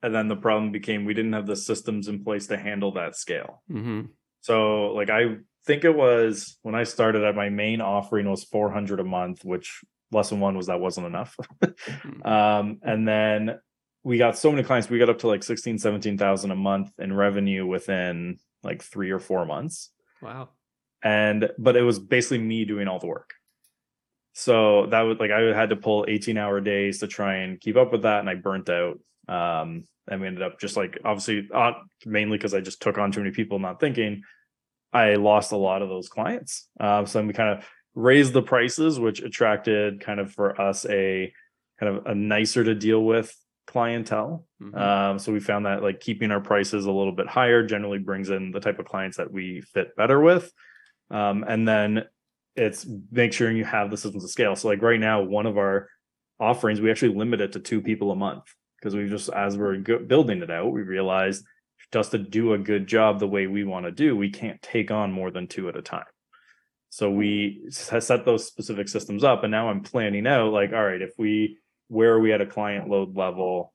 And 0.02 0.14
then 0.14 0.26
the 0.26 0.36
problem 0.36 0.72
became 0.72 1.04
we 1.04 1.14
didn't 1.14 1.34
have 1.34 1.46
the 1.46 1.54
systems 1.54 2.08
in 2.08 2.24
place 2.24 2.48
to 2.48 2.56
handle 2.56 2.92
that 2.94 3.14
scale. 3.14 3.62
hmm 3.68 4.02
So 4.42 4.92
like 4.92 5.10
I 5.10 5.36
think 5.64 5.84
it 5.84 5.94
was 5.94 6.58
when 6.62 6.74
I 6.74 6.84
started 6.84 7.24
at 7.24 7.34
my 7.34 7.48
main 7.48 7.80
offering 7.80 8.30
was 8.30 8.44
400 8.44 9.00
a 9.00 9.04
month, 9.04 9.44
which 9.44 9.80
lesson 10.10 10.40
one 10.40 10.56
was 10.56 10.66
that 10.66 10.80
wasn't 10.80 11.06
enough. 11.06 11.36
um, 12.24 12.78
and 12.82 13.08
then 13.08 13.58
we 14.04 14.18
got 14.18 14.36
so 14.36 14.50
many 14.50 14.62
clients, 14.62 14.90
we 14.90 14.98
got 14.98 15.08
up 15.08 15.20
to 15.20 15.28
like 15.28 15.42
16, 15.42 15.78
17,000 15.78 16.50
a 16.50 16.56
month 16.56 16.90
in 16.98 17.14
revenue 17.14 17.66
within 17.66 18.38
like 18.62 18.82
three 18.82 19.10
or 19.10 19.18
four 19.18 19.46
months. 19.46 19.90
Wow. 20.20 20.50
And, 21.02 21.50
but 21.58 21.76
it 21.76 21.82
was 21.82 21.98
basically 21.98 22.38
me 22.38 22.64
doing 22.64 22.88
all 22.88 22.98
the 22.98 23.06
work. 23.06 23.30
So 24.34 24.86
that 24.86 25.02
was 25.02 25.18
like, 25.18 25.30
I 25.30 25.40
had 25.56 25.70
to 25.70 25.76
pull 25.76 26.06
18 26.08 26.38
hour 26.38 26.60
days 26.60 27.00
to 27.00 27.06
try 27.06 27.36
and 27.36 27.60
keep 27.60 27.76
up 27.76 27.92
with 27.92 28.02
that. 28.02 28.20
And 28.20 28.30
I 28.30 28.34
burnt 28.34 28.68
out. 28.68 28.98
Um, 29.28 29.86
and 30.08 30.20
we 30.20 30.26
ended 30.26 30.42
up 30.42 30.58
just 30.58 30.76
like, 30.76 30.98
obviously, 31.04 31.48
uh, 31.54 31.72
mainly 32.04 32.36
because 32.36 32.54
I 32.54 32.60
just 32.60 32.82
took 32.82 32.98
on 32.98 33.12
too 33.12 33.20
many 33.20 33.32
people, 33.32 33.58
not 33.58 33.80
thinking. 33.80 34.22
I 34.92 35.14
lost 35.14 35.52
a 35.52 35.56
lot 35.56 35.82
of 35.82 35.88
those 35.88 36.08
clients. 36.08 36.68
Um, 36.80 37.06
so 37.06 37.18
then 37.18 37.28
we 37.28 37.32
kind 37.32 37.58
of 37.58 37.64
raised 37.94 38.32
the 38.32 38.42
prices, 38.42 38.98
which 38.98 39.22
attracted 39.22 40.00
kind 40.00 40.20
of 40.20 40.32
for 40.32 40.60
us 40.60 40.84
a 40.86 41.32
kind 41.78 41.96
of 41.96 42.06
a 42.06 42.14
nicer 42.14 42.64
to 42.64 42.74
deal 42.74 43.02
with 43.02 43.34
clientele. 43.66 44.46
Mhm. 44.60 44.76
Um, 44.76 45.18
so 45.18 45.32
we 45.32 45.40
found 45.40 45.66
that 45.66 45.82
like 45.82 46.00
keeping 46.00 46.30
our 46.30 46.40
prices 46.40 46.84
a 46.84 46.92
little 46.92 47.12
bit 47.12 47.28
higher 47.28 47.64
generally 47.64 47.98
brings 47.98 48.28
in 48.28 48.50
the 48.50 48.60
type 48.60 48.78
of 48.78 48.86
clients 48.86 49.16
that 49.16 49.30
we 49.30 49.60
fit 49.60 49.94
better 49.96 50.20
with. 50.20 50.52
Um, 51.10 51.44
and 51.46 51.66
then 51.66 52.04
it's 52.56 52.86
make 53.10 53.32
sure 53.32 53.50
you 53.50 53.64
have 53.64 53.90
the 53.90 53.96
systems 53.96 54.24
of 54.24 54.30
scale. 54.30 54.56
So 54.56 54.68
like 54.68 54.82
right 54.82 55.00
now, 55.00 55.22
one 55.22 55.46
of 55.46 55.56
our 55.56 55.88
offerings, 56.38 56.80
we 56.80 56.90
actually 56.90 57.14
limit 57.16 57.40
it 57.40 57.52
to 57.52 57.60
two 57.60 57.80
people 57.80 58.10
a 58.10 58.16
month 58.16 58.44
because 58.82 58.96
we 58.96 59.08
just 59.08 59.30
as 59.30 59.56
we're 59.56 59.76
go- 59.76 60.00
building 60.00 60.42
it 60.42 60.50
out, 60.50 60.72
we 60.72 60.82
realized 60.82 61.44
just 61.92 62.10
to 62.10 62.18
do 62.18 62.54
a 62.54 62.58
good 62.58 62.86
job 62.86 63.20
the 63.20 63.28
way 63.28 63.46
we 63.46 63.64
want 63.64 63.86
to 63.86 63.92
do, 63.92 64.16
we 64.16 64.30
can't 64.30 64.60
take 64.60 64.90
on 64.90 65.12
more 65.12 65.30
than 65.30 65.46
two 65.46 65.68
at 65.68 65.76
a 65.76 65.82
time. 65.82 66.04
So 66.88 67.10
we 67.10 67.66
set 67.70 68.24
those 68.24 68.46
specific 68.46 68.88
systems 68.88 69.24
up, 69.24 69.44
and 69.44 69.50
now 69.50 69.68
I'm 69.68 69.82
planning 69.82 70.26
out 70.26 70.52
like, 70.52 70.72
all 70.72 70.84
right, 70.84 71.00
if 71.00 71.12
we 71.16 71.58
where 71.88 72.12
are 72.12 72.20
we 72.20 72.32
at 72.32 72.40
a 72.40 72.46
client 72.46 72.88
load 72.88 73.16
level? 73.16 73.72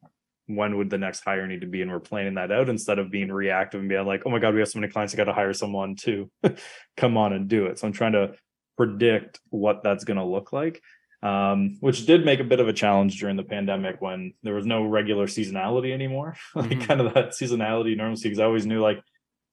When 0.48 0.78
would 0.78 0.90
the 0.90 0.98
next 0.98 1.24
hire 1.24 1.46
need 1.46 1.62
to 1.62 1.68
be? 1.68 1.82
And 1.82 1.92
we're 1.92 2.00
planning 2.00 2.36
that 2.36 2.52
out 2.52 2.70
instead 2.70 3.00
of 3.00 3.12
being 3.12 3.32
reactive 3.32 3.80
and 3.80 3.90
being 3.90 4.06
like, 4.06 4.24
oh 4.26 4.30
my 4.30 4.40
God, 4.40 4.54
we 4.54 4.60
have 4.60 4.70
so 4.70 4.80
many 4.80 4.92
clients, 4.92 5.14
I 5.14 5.18
got 5.18 5.26
to 5.26 5.34
hire 5.34 5.54
someone 5.54 5.96
to 5.98 6.32
come 6.98 7.18
on 7.18 7.34
and 7.34 7.48
do 7.48 7.66
it. 7.68 7.78
So 7.78 7.86
I'm 7.86 7.94
trying 7.94 8.14
to 8.14 8.34
predict 8.78 9.40
what 9.50 9.84
that's 9.84 10.04
going 10.04 10.18
to 10.18 10.24
look 10.24 10.54
like, 10.54 10.82
um, 11.24 11.78
which 11.80 12.06
did 12.06 12.26
make 12.26 12.40
a 12.40 12.44
bit 12.44 12.60
of 12.60 12.68
a 12.68 12.74
challenge 12.74 13.20
during 13.20 13.38
the 13.38 13.44
pandemic 13.44 14.02
when 14.02 14.34
there 14.44 14.54
was 14.54 14.66
no 14.66 14.84
regular 14.86 15.26
seasonality 15.28 15.92
anymore. 15.92 16.36
like 16.56 16.70
Mhm. 16.70 16.88
kind 16.88 17.02
of 17.02 17.14
that 17.14 17.30
seasonality 17.30 17.98
normalcy, 17.98 18.30
because 18.30 18.40
I 18.40 18.46
always 18.46 18.66
knew 18.66 18.82
like 18.82 19.02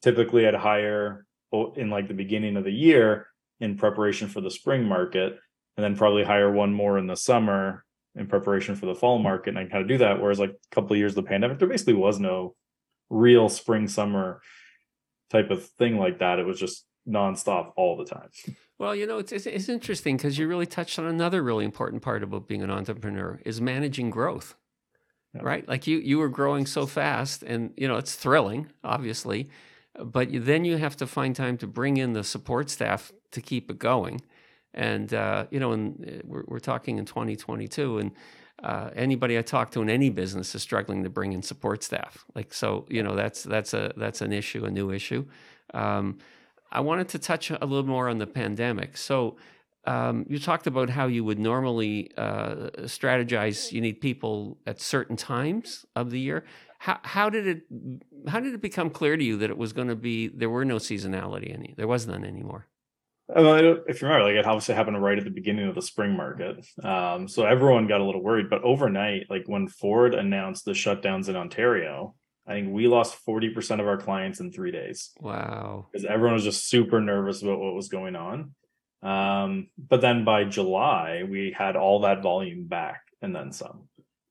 typically 0.03 0.47
I'd 0.47 0.55
hire 0.55 1.25
in 1.77 1.89
like 1.89 2.09
the 2.09 2.15
beginning 2.15 2.57
of 2.57 2.65
the 2.65 2.73
year 2.73 3.29
in 3.61 3.77
preparation 3.77 4.29
for 4.29 4.41
the 4.41 4.51
spring 4.51 4.85
market, 4.85 5.39
and 5.77 5.85
then 5.85 5.97
probably 5.97 6.25
hire 6.25 6.51
one 6.53 6.73
more 6.75 6.99
in 6.99 7.07
the 7.07 7.17
summer 7.17 7.85
in 8.17 8.27
preparation 8.27 8.75
for 8.77 8.87
the 8.87 8.95
fall 8.95 9.19
market. 9.19 9.51
And 9.51 9.59
I 9.59 9.65
kind 9.65 9.83
of 9.83 9.89
do 9.89 9.99
that. 9.99 10.21
Whereas 10.21 10.39
like 10.39 10.51
a 10.51 10.75
couple 10.75 10.93
of 10.93 10.99
years 10.99 11.13
of 11.13 11.25
the 11.25 11.29
pandemic, 11.29 11.59
there 11.59 11.69
basically 11.69 11.95
was 11.95 12.21
no 12.21 12.55
real 13.11 13.49
spring 13.49 13.89
summer 13.89 14.41
type 15.31 15.51
of 15.51 15.65
thing 15.79 15.99
like 15.99 16.19
that. 16.19 16.39
It 16.39 16.47
was 16.47 16.59
just 16.61 16.85
nonstop 17.09 17.73
all 17.77 17.97
the 17.97 18.05
time. 18.05 18.31
Well, 18.79 18.95
you 18.95 19.07
know, 19.07 19.19
it's 19.19 19.33
it's, 19.33 19.47
it's 19.47 19.69
interesting 19.69 20.17
because 20.17 20.39
you 20.39 20.49
really 20.49 20.67
touched 20.67 20.99
on 20.99 21.07
another 21.07 21.43
really 21.43 21.65
important 21.65 22.03
part 22.03 22.23
about 22.23 22.49
being 22.49 22.63
an 22.63 22.71
entrepreneur 22.71 23.41
is 23.45 23.61
managing 23.61 24.11
growth. 24.11 24.55
Yeah. 25.35 25.43
Right? 25.43 25.69
Like 25.69 25.87
you 25.87 25.99
you 25.99 26.19
were 26.19 26.29
growing 26.29 26.67
so 26.67 26.87
fast 26.87 27.43
and 27.43 27.73
you 27.77 27.89
know, 27.89 27.97
it's 27.97 28.15
thrilling, 28.15 28.71
obviously, 28.83 29.49
but 30.03 30.31
you, 30.31 30.41
then 30.41 30.65
you 30.65 30.77
have 30.77 30.97
to 30.99 31.07
find 31.07 31.35
time 31.35 31.57
to 31.59 31.67
bring 31.67 31.97
in 31.97 32.13
the 32.13 32.25
support 32.25 32.71
staff 32.71 33.13
to 33.33 33.41
keep 33.41 33.71
it 33.71 33.79
going. 33.79 34.21
And 34.73 35.13
uh, 35.13 35.47
you 35.51 35.61
know, 35.61 35.73
and 35.73 36.05
uh, 36.07 36.23
we're 36.25 36.45
we're 36.47 36.59
talking 36.59 36.99
in 36.99 37.05
2022 37.05 37.99
and 37.99 38.13
uh, 38.63 38.91
anybody 38.95 39.37
I 39.37 39.43
talk 39.43 39.71
to 39.73 39.83
in 39.83 39.91
any 39.91 40.11
business 40.11 40.55
is 40.55 40.63
struggling 40.63 41.03
to 41.05 41.11
bring 41.11 41.33
in 41.33 41.43
support 41.43 41.83
staff. 41.83 42.25
Like 42.35 42.55
so, 42.55 42.87
you 42.89 43.03
know, 43.03 43.15
that's 43.15 43.43
that's 43.43 43.75
a 43.75 43.93
that's 43.97 44.21
an 44.21 44.33
issue, 44.33 44.65
a 44.65 44.71
new 44.71 44.91
issue. 44.91 45.27
Um, 45.75 46.19
I 46.75 46.81
wanted 46.81 47.09
to 47.11 47.19
touch 47.19 47.51
a 47.51 47.65
little 47.65 47.87
more 47.87 48.09
on 48.09 48.19
the 48.19 48.27
pandemic. 48.27 48.97
So, 48.97 49.37
um, 49.87 50.25
you 50.29 50.39
talked 50.39 50.67
about 50.67 50.89
how 50.91 51.07
you 51.07 51.25
would 51.25 51.39
normally 51.39 52.11
uh, 52.17 52.71
strategize. 52.83 53.71
You 53.71 53.81
need 53.81 54.01
people 54.01 54.59
at 54.67 54.81
certain 54.81 55.17
times 55.17 55.85
of 55.95 56.11
the 56.11 56.19
year. 56.19 56.45
How, 56.79 56.99
how 57.03 57.31
did 57.31 57.47
it 57.47 57.63
how 58.29 58.41
did 58.41 58.55
it 58.55 58.61
become 58.61 58.91
clear 58.91 59.17
to 59.17 59.25
you 59.25 59.37
that 59.39 59.51
it 59.51 59.57
was 59.57 59.73
going 59.73 59.89
to 59.89 59.97
be 59.97 60.29
there 60.29 60.51
were 60.51 60.65
no 60.65 60.77
seasonality 60.77 61.53
any 61.53 61.75
there 61.77 61.89
was 61.89 62.07
none 62.07 62.25
anymore? 62.25 62.69
If 63.29 64.03
you 64.03 64.09
remember, 64.09 64.27
like 64.27 64.37
it 64.37 64.47
obviously 64.47 64.75
happened 64.75 65.03
right 65.03 65.17
at 65.17 65.25
the 65.25 65.31
beginning 65.31 65.67
of 65.67 65.75
the 65.75 65.83
spring 65.83 66.15
market. 66.15 66.67
Um, 66.83 67.27
so 67.27 67.47
everyone 67.47 67.87
got 67.87 68.03
a 68.03 68.05
little 68.05 68.23
worried. 68.23 68.51
But 68.51 68.63
overnight, 68.63 69.27
like 69.31 69.45
when 69.47 69.67
Ford 69.67 70.15
announced 70.15 70.67
the 70.67 70.73
shutdowns 70.73 71.29
in 71.29 71.37
Ontario, 71.37 72.15
I 72.47 72.53
think 72.53 72.73
we 72.73 72.89
lost 72.89 73.17
40% 73.27 73.81
of 73.81 73.87
our 73.87 73.97
clients 73.97 74.41
in 74.41 74.53
three 74.53 74.71
days. 74.71 75.11
Wow. 75.21 75.87
because 75.91 76.05
everyone 76.05 76.35
was 76.35 76.45
just 76.45 76.69
super 76.69 77.01
nervous 77.01 77.43
about 77.43 77.59
what 77.59 77.75
was 77.75 77.89
going 77.89 78.17
on. 78.17 78.55
Um, 79.03 79.69
but 79.79 80.01
then 80.01 80.25
by 80.25 80.45
July, 80.45 81.25
we 81.29 81.55
had 81.57 81.77
all 81.77 82.01
that 82.01 82.23
volume 82.23 82.67
back 82.67 83.03
and 83.23 83.35
then 83.35 83.53
some. 83.53 83.89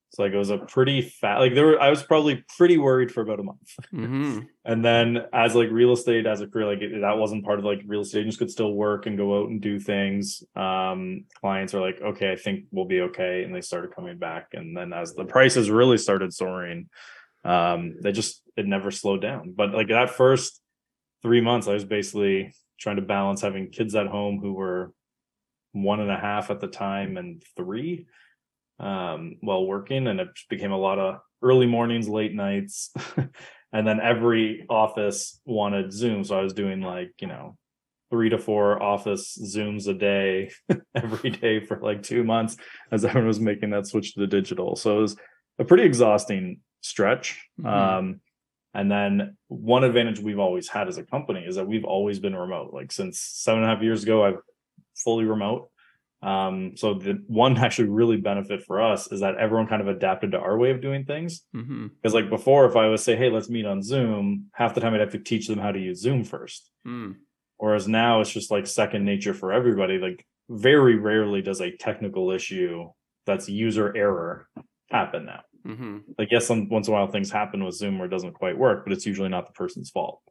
So 0.09 0.21
like 0.21 0.33
it 0.33 0.37
was 0.37 0.51
a 0.51 0.59
pretty 0.59 1.01
fat 1.01 1.39
like 1.39 1.55
there 1.55 1.65
were 1.65 1.81
I 1.81 1.89
was 1.89 2.03
probably 2.03 2.45
pretty 2.55 2.77
worried 2.77 3.11
for 3.11 3.21
about 3.21 3.39
a 3.39 3.43
month. 3.43 3.75
hmm 3.89 4.39
And 4.65 4.85
then 4.85 5.25
as 5.33 5.55
like 5.55 5.69
real 5.71 5.91
estate 5.91 6.25
as 6.25 6.39
a 6.39 6.47
career, 6.47 6.67
like 6.67 6.81
it, 6.81 7.01
that 7.01 7.17
wasn't 7.17 7.43
part 7.43 7.59
of 7.59 7.65
like 7.65 7.81
real 7.85 8.01
estate 8.01 8.19
agents 8.19 8.37
could 8.37 8.51
still 8.51 8.73
work 8.73 9.07
and 9.07 9.17
go 9.17 9.41
out 9.41 9.49
and 9.49 9.59
do 9.59 9.79
things. 9.79 10.43
Um, 10.55 11.25
clients 11.41 11.73
are 11.73 11.81
like, 11.81 11.99
okay, 12.01 12.31
I 12.31 12.35
think 12.35 12.65
we'll 12.71 12.85
be 12.85 13.01
okay. 13.01 13.43
And 13.43 13.53
they 13.53 13.61
started 13.61 13.93
coming 13.95 14.19
back. 14.19 14.49
And 14.53 14.77
then 14.77 14.93
as 14.93 15.15
the 15.15 15.25
prices 15.25 15.69
really 15.69 15.97
started 15.97 16.31
soaring, 16.31 16.89
um, 17.43 17.95
they 18.01 18.11
just 18.11 18.41
it 18.55 18.65
never 18.65 18.91
slowed 18.91 19.21
down. 19.21 19.53
But 19.55 19.73
like 19.73 19.89
that 19.89 20.11
first 20.11 20.61
three 21.21 21.41
months, 21.41 21.67
I 21.67 21.73
was 21.73 21.85
basically 21.85 22.53
trying 22.79 22.97
to 22.97 23.01
balance 23.01 23.41
having 23.41 23.69
kids 23.69 23.95
at 23.95 24.07
home 24.07 24.39
who 24.39 24.53
were 24.53 24.93
one 25.71 25.99
and 25.99 26.11
a 26.11 26.17
half 26.17 26.51
at 26.51 26.59
the 26.59 26.67
time 26.67 27.17
and 27.17 27.41
three 27.55 28.05
um 28.79 29.37
while 29.41 29.65
working. 29.65 30.07
And 30.07 30.19
it 30.19 30.29
became 30.49 30.71
a 30.71 30.77
lot 30.77 30.99
of 30.99 31.19
early 31.41 31.67
mornings 31.67 32.09
late 32.09 32.33
nights. 32.33 32.91
And 33.73 33.87
then 33.87 33.99
every 33.99 34.67
office 34.69 35.41
wanted 35.45 35.91
zoom. 35.91 36.23
So 36.23 36.37
i 36.37 36.43
was 36.43 36.53
doing 36.53 36.81
like 36.81 37.11
you 37.19 37.27
know 37.27 37.57
three 38.11 38.29
to 38.29 38.37
four 38.37 38.81
office 38.81 39.35
zooms 39.43 39.87
a 39.87 39.93
day 39.93 40.51
every 40.95 41.31
day 41.31 41.65
for 41.65 41.79
like 41.81 42.03
two 42.03 42.23
months 42.23 42.55
as 42.91 43.03
everyone 43.03 43.27
was 43.27 43.39
making 43.39 43.71
that 43.71 43.87
switch 43.87 44.13
to 44.13 44.19
the 44.19 44.27
digital. 44.27 44.75
So 44.75 44.99
it 44.99 45.01
was 45.01 45.15
a 45.57 45.65
pretty 45.65 45.83
exhausting 45.83 46.59
stretch 46.83 47.47
Mhm. 47.59 47.65
um 47.65 48.21
and 48.75 48.91
then 48.91 49.37
one 49.47 49.83
advantage 49.83 50.19
we've 50.19 50.39
always 50.39 50.67
had 50.67 50.87
as 50.87 50.97
a 50.97 51.03
company 51.03 51.41
is 51.45 51.55
that 51.55 51.67
we've 51.67 51.85
always 51.85 52.19
been 52.19 52.35
remote 52.35 52.73
like 52.73 52.91
since 52.91 53.19
seven 53.19 53.61
and 53.63 53.71
a 53.71 53.73
half 53.73 53.83
years 53.83 54.03
ago 54.03 54.23
i've 54.25 54.39
fully 54.95 55.25
remote 55.25 55.69
Um, 56.23 56.77
so 56.77 56.93
the 56.93 57.13
one 57.27 57.57
actually 57.65 57.89
really 57.89 58.15
benefit 58.15 58.63
for 58.63 58.81
us 58.81 59.11
is 59.11 59.19
that 59.19 59.35
everyone 59.35 59.67
kind 59.67 59.81
of 59.81 59.89
adapted 59.89 60.31
to 60.31 60.39
our 60.39 60.57
way 60.57 60.71
of 60.71 60.79
doing 60.79 61.03
things. 61.03 61.31
Because 61.51 61.65
Mm-hmm. 61.67 62.07
like 62.17 62.29
before, 62.29 62.63
if 62.65 62.75
I 62.77 62.87
was 62.87 63.03
say, 63.03 63.15
hey, 63.17 63.29
let's 63.29 63.49
meet 63.49 63.65
on 63.65 63.83
Zoom, 63.83 64.23
half 64.53 64.73
the 64.73 64.79
time 64.81 64.93
I'd 64.93 65.01
have 65.01 65.11
to 65.17 65.19
teach 65.31 65.45
them 65.49 65.59
how 65.59 65.73
to 65.73 65.79
use 65.89 65.99
Zoom 65.99 66.23
first. 66.23 66.71
Mm. 66.87 67.15
Whereas 67.57 67.89
now 67.89 68.21
it's 68.21 68.31
just 68.31 68.51
like 68.51 68.67
second 68.67 69.03
nature 69.03 69.33
for 69.33 69.51
everybody. 69.51 69.97
Like 69.97 70.25
very 70.49 70.95
rarely 70.97 71.41
does 71.41 71.59
a 71.61 71.75
technical 71.87 72.31
issue 72.31 72.89
that's 73.27 73.49
user 73.49 73.87
error 74.03 74.47
happen 74.91 75.25
now. 75.25 75.41
Mm-hmm. 75.65 75.97
Like 76.17 76.29
yes, 76.31 76.47
some 76.47 76.69
once 76.69 76.87
in 76.87 76.93
a 76.93 76.97
while 76.97 77.07
things 77.07 77.31
happen 77.31 77.63
with 77.63 77.75
Zoom 77.75 77.97
where 77.97 78.07
it 78.07 78.11
doesn't 78.11 78.33
quite 78.33 78.57
work, 78.57 78.83
but 78.85 78.93
it's 78.93 79.05
usually 79.05 79.29
not 79.29 79.47
the 79.47 79.53
person's 79.53 79.89
fault. 79.89 80.21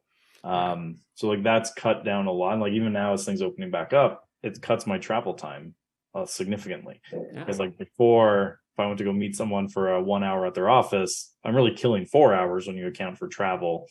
Um, 0.43 0.97
so 1.15 1.27
like 1.27 1.43
that's 1.43 1.73
cut 1.73 2.03
down 2.03 2.27
a 2.27 2.31
lot. 2.31 2.53
And 2.53 2.61
like 2.61 2.73
even 2.73 2.93
now 2.93 3.13
as 3.13 3.25
things 3.25 3.41
opening 3.41 3.71
back 3.71 3.93
up, 3.93 4.27
it 4.41 4.61
cuts 4.61 4.85
my 4.85 4.97
travel 4.97 5.33
time 5.33 5.73
uh, 6.13 6.25
significantly. 6.25 7.01
Yeah. 7.11 7.39
Because 7.39 7.59
like 7.59 7.77
before, 7.77 8.59
if 8.73 8.79
I 8.79 8.85
went 8.85 8.97
to 8.97 9.03
go 9.03 9.13
meet 9.13 9.35
someone 9.35 9.69
for 9.69 9.93
a 9.93 10.03
one 10.03 10.23
hour 10.23 10.45
at 10.45 10.53
their 10.53 10.69
office, 10.69 11.33
I'm 11.43 11.55
really 11.55 11.75
killing 11.75 12.05
four 12.05 12.33
hours 12.33 12.67
when 12.67 12.75
you 12.75 12.87
account 12.87 13.17
for 13.17 13.27
travel 13.27 13.87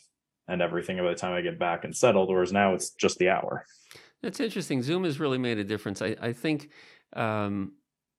and 0.48 0.60
everything 0.60 0.98
by 0.98 1.08
the 1.08 1.14
time 1.14 1.32
I 1.32 1.40
get 1.40 1.58
back 1.58 1.84
and 1.84 1.96
settled. 1.96 2.28
Whereas 2.28 2.52
now 2.52 2.74
it's 2.74 2.90
just 2.90 3.18
the 3.18 3.30
hour. 3.30 3.64
That's 4.22 4.40
interesting. 4.40 4.82
Zoom 4.82 5.04
has 5.04 5.18
really 5.18 5.38
made 5.38 5.58
a 5.58 5.64
difference. 5.64 6.02
I, 6.02 6.16
I 6.20 6.32
think 6.32 6.70
um, 7.14 7.72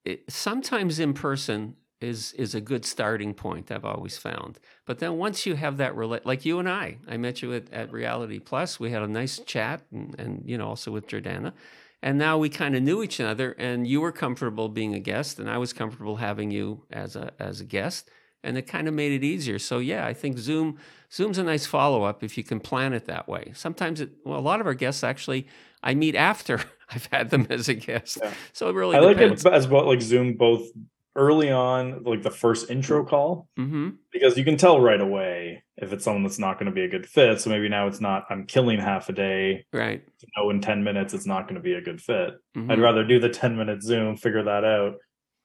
it, 0.03 0.23
sometimes 0.29 0.99
in 0.99 1.13
person 1.13 1.75
is 2.03 2.33
is 2.33 2.53
a 2.53 2.61
good 2.61 2.85
starting 2.85 3.33
point. 3.33 3.71
I've 3.71 3.85
always 3.85 4.17
found, 4.17 4.59
but 4.85 4.99
then 4.99 5.17
once 5.17 5.45
you 5.45 5.55
have 5.55 5.77
that 5.77 5.95
relate, 5.95 6.25
like 6.25 6.45
you 6.45 6.59
and 6.59 6.69
I, 6.69 6.97
I 7.07 7.17
met 7.17 7.41
you 7.41 7.53
at, 7.53 7.71
at 7.71 7.91
Reality 7.91 8.39
Plus. 8.39 8.79
We 8.79 8.91
had 8.91 9.01
a 9.01 9.07
nice 9.07 9.39
chat, 9.39 9.81
and, 9.91 10.19
and 10.19 10.43
you 10.45 10.57
know 10.57 10.67
also 10.67 10.91
with 10.91 11.07
Jordana, 11.07 11.53
and 12.01 12.17
now 12.17 12.37
we 12.37 12.49
kind 12.49 12.75
of 12.75 12.83
knew 12.83 13.01
each 13.01 13.19
other. 13.19 13.51
And 13.57 13.87
you 13.87 14.01
were 14.01 14.11
comfortable 14.11 14.69
being 14.69 14.93
a 14.93 14.99
guest, 14.99 15.39
and 15.39 15.49
I 15.49 15.57
was 15.57 15.73
comfortable 15.73 16.17
having 16.17 16.51
you 16.51 16.83
as 16.91 17.15
a 17.15 17.31
as 17.39 17.61
a 17.61 17.65
guest, 17.65 18.09
and 18.43 18.57
it 18.57 18.63
kind 18.63 18.87
of 18.87 18.93
made 18.93 19.11
it 19.11 19.25
easier. 19.25 19.59
So 19.59 19.79
yeah, 19.79 20.05
I 20.05 20.13
think 20.13 20.37
Zoom 20.37 20.77
Zoom's 21.11 21.37
a 21.37 21.43
nice 21.43 21.65
follow 21.65 22.03
up 22.03 22.23
if 22.23 22.37
you 22.37 22.43
can 22.43 22.59
plan 22.59 22.93
it 22.93 23.05
that 23.05 23.27
way. 23.27 23.51
Sometimes 23.55 24.01
it 24.01 24.11
well, 24.25 24.39
a 24.39 24.41
lot 24.41 24.59
of 24.59 24.67
our 24.67 24.73
guests 24.73 25.03
actually 25.03 25.47
I 25.83 25.93
meet 25.93 26.15
after 26.15 26.59
I've 26.89 27.07
had 27.11 27.29
them 27.29 27.47
as 27.49 27.69
a 27.69 27.73
guest. 27.73 28.19
Yeah. 28.21 28.33
So 28.53 28.69
it 28.69 28.75
really 28.75 28.95
I 28.95 28.99
like 28.99 29.17
it 29.17 29.45
as 29.45 29.67
well, 29.67 29.85
like 29.85 30.01
Zoom 30.01 30.33
both 30.33 30.69
early 31.15 31.51
on, 31.51 32.03
like 32.03 32.23
the 32.23 32.31
first 32.31 32.69
intro 32.69 33.05
call, 33.05 33.47
hmm 33.55 33.89
because 34.11 34.37
you 34.37 34.43
can 34.45 34.57
tell 34.57 34.79
right 34.79 35.01
away 35.01 35.63
if 35.77 35.91
it's 35.91 36.03
someone 36.03 36.21
that's 36.21 36.37
not 36.37 36.59
going 36.59 36.67
to 36.67 36.71
be 36.71 36.83
a 36.83 36.87
good 36.87 37.05
fit. 37.05 37.41
So 37.41 37.49
maybe 37.49 37.67
now 37.67 37.87
it's 37.87 37.99
not, 37.99 38.25
I'm 38.29 38.45
killing 38.45 38.79
half 38.79 39.09
a 39.09 39.13
day. 39.13 39.65
Right. 39.73 40.03
To 40.19 40.27
know 40.37 40.51
in 40.51 40.61
10 40.61 40.83
minutes 40.83 41.15
it's 41.15 41.25
not 41.25 41.43
going 41.43 41.55
to 41.55 41.61
be 41.61 41.73
a 41.73 41.81
good 41.81 41.99
fit. 41.99 42.35
Mhm. 42.55 42.71
I'd 42.71 42.79
rather 42.79 43.03
do 43.03 43.19
the 43.19 43.29
10 43.29 43.57
minute 43.57 43.81
Zoom, 43.81 44.15
figure 44.15 44.43
that 44.43 44.63
out, 44.63 44.97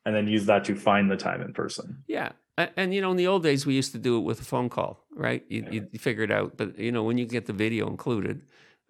and 0.04 0.14
then 0.14 0.28
use 0.28 0.44
that 0.46 0.64
to 0.66 0.76
find 0.76 1.10
the 1.10 1.16
time 1.16 1.40
in 1.40 1.54
person. 1.54 2.04
Yeah. 2.06 2.32
And, 2.58 2.92
you 2.92 3.00
know, 3.00 3.10
in 3.10 3.16
the 3.16 3.26
old 3.26 3.42
days, 3.42 3.64
we 3.64 3.75
used 3.75 3.92
to 3.92 3.98
do 3.98 4.18
it 4.18 4.20
with 4.20 4.40
a 4.40 4.44
phone 4.44 4.68
call, 4.68 5.04
right? 5.14 5.44
You, 5.48 5.66
you, 5.70 5.88
you 5.92 5.98
figure 5.98 6.25
it 6.25 6.30
out. 6.30 6.56
But, 6.56 6.78
you 6.78 6.92
know, 6.92 7.04
when 7.04 7.16
you 7.16 7.25
get 7.25 7.46
the 7.46 7.52
video 7.52 7.88
included, 7.88 8.42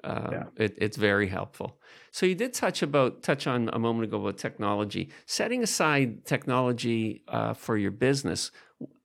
um, 0.05 0.29
Yeah. 0.33 0.45
it, 0.57 0.75
it's 0.79 0.97
very 0.97 1.29
helpful. 1.29 1.79
So 2.11 2.27
you 2.27 2.35
did 2.35 2.55
touch 2.55 2.83
about 2.83 3.23
touch 3.23 3.47
on 3.47 3.69
a 3.73 3.79
moment 3.79 4.05
ago 4.05 4.21
about 4.21 4.39
technology. 4.39 5.11
Setting 5.27 5.63
aside 5.63 6.25
technology 6.25 7.23
uh, 7.29 7.55
for 7.55 7.77
your 7.77 7.91
business, 7.91 8.51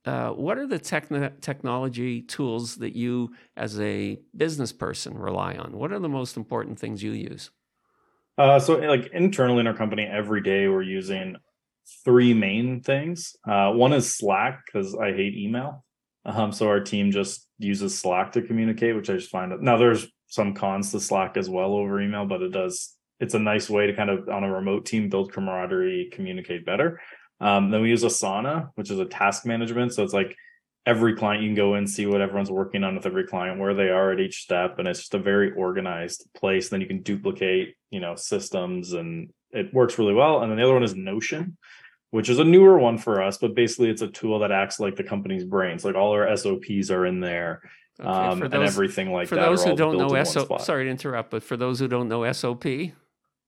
uh, 0.06 0.30
what 0.30 0.58
are 0.58 0.68
the 0.68 0.80
techn- 0.80 1.40
technology 1.42 2.22
tools 2.22 2.76
that 2.78 2.96
you, 2.96 3.34
as 3.56 3.80
a 3.80 4.20
business 4.36 4.74
person, 4.74 5.18
rely 5.18 5.56
on? 5.56 5.78
What 5.78 5.92
are 5.92 6.00
the 6.00 6.10
most 6.10 6.38
important 6.38 6.80
things 6.80 7.02
you 7.02 7.12
use? 7.12 7.52
Uh, 8.38 8.60
so 8.60 8.76
like 8.76 9.08
internally 9.14 9.60
in 9.60 9.68
our 9.68 9.76
company, 9.76 10.04
every 10.04 10.42
day 10.42 10.68
we're 10.68 10.82
using 10.82 11.36
three 12.04 12.34
main 12.34 12.82
things. 12.82 13.36
Uh, 13.48 13.72
one 13.72 13.94
is 13.94 14.16
Slack 14.16 14.64
because 14.66 14.96
I 14.96 15.14
hate 15.14 15.36
email. 15.36 15.86
Um, 16.26 16.52
so 16.52 16.68
our 16.68 16.80
team 16.80 17.12
just 17.12 17.48
uses 17.60 17.98
Slack 17.98 18.32
to 18.34 18.42
communicate, 18.42 18.96
which 18.96 19.10
I 19.10 19.16
just 19.16 19.30
find 19.30 19.54
now 19.62 19.78
there's 19.78 20.08
some 20.34 20.56
cons 20.56 20.90
to 20.92 21.00
Slack 21.00 21.38
as 21.38 21.48
well 21.48 21.74
over 21.74 22.02
email, 22.02 22.26
but 22.26 22.42
it 22.42 22.52
does 22.52 22.96
it's 23.20 23.36
a 23.36 23.40
nice 23.40 23.70
way 23.70 23.86
to 23.86 23.94
kind 23.94 24.10
of 24.10 24.28
on 24.28 24.44
a 24.44 24.52
remote 24.52 24.86
team 24.86 25.08
build 25.08 25.32
camaraderie, 25.32 26.10
communicate 26.12 26.66
better. 26.66 27.00
Um, 27.40 27.70
then 27.70 27.82
we 27.82 27.90
use 27.90 28.04
Asana, 28.04 28.72
which 28.74 28.90
is 28.90 28.98
a 28.98 29.06
task 29.06 29.46
management. 29.46 29.94
So 29.94 30.04
it's 30.04 30.12
like 30.12 30.36
every 30.88 31.16
client 31.16 31.44
you 31.44 31.50
can 31.50 31.56
go 31.56 31.76
in 31.76 31.86
see 31.86 32.08
what 32.08 32.20
everyone's 32.20 32.50
working 32.50 32.84
on 32.84 32.96
with 32.96 33.06
every 33.06 33.26
client 33.26 33.60
where 33.60 33.76
they 33.76 33.90
are 33.90 34.12
at 34.12 34.20
each 34.20 34.42
step 34.42 34.80
and 34.80 34.88
it's 34.88 35.00
just 35.00 35.14
a 35.14 35.20
very 35.20 35.54
organized 35.54 36.28
place 36.36 36.68
then 36.68 36.82
you 36.82 36.88
can 36.88 37.02
duplicate 37.04 37.76
you 37.90 38.02
know 38.02 38.16
systems 38.16 38.92
and 38.92 39.30
it 39.52 39.74
works 39.74 39.98
really 39.98 40.14
well 40.14 40.42
and 40.42 40.52
then 40.52 40.58
the 40.58 40.64
other 40.64 40.74
one 40.74 40.84
is 40.84 40.96
notion 40.96 41.58
which 42.10 42.28
is 42.28 42.40
a 42.40 42.44
newer 42.44 42.78
one 42.78 42.98
for 42.98 43.22
us 43.22 43.38
but 43.38 43.56
basically 43.56 43.90
it's 43.90 44.02
a 44.02 44.10
tool 44.10 44.40
that 44.40 44.52
acts 44.52 44.78
like 44.78 44.98
the 44.98 45.04
company's 45.04 45.46
brains 45.46 45.86
like 45.86 45.96
all 45.96 46.12
our 46.12 46.36
sops 46.36 46.92
are 46.92 47.06
in 47.06 47.22
there 47.22 47.62
Okay, 48.00 48.10
um, 48.10 48.40
for 48.40 48.46
and 48.46 48.54
everything 48.56 49.12
like 49.12 49.28
for 49.28 49.36
that 49.36 49.44
For 49.44 49.50
those 49.52 49.64
who 49.64 49.76
don't 49.76 49.98
know 49.98 50.24
SOP, 50.24 50.62
sorry 50.62 50.86
to 50.86 50.90
interrupt, 50.90 51.30
but 51.30 51.44
for 51.44 51.56
those 51.56 51.80
who 51.80 51.88
don't 51.88 52.08
know 52.10 52.30
SOP, 52.32 52.66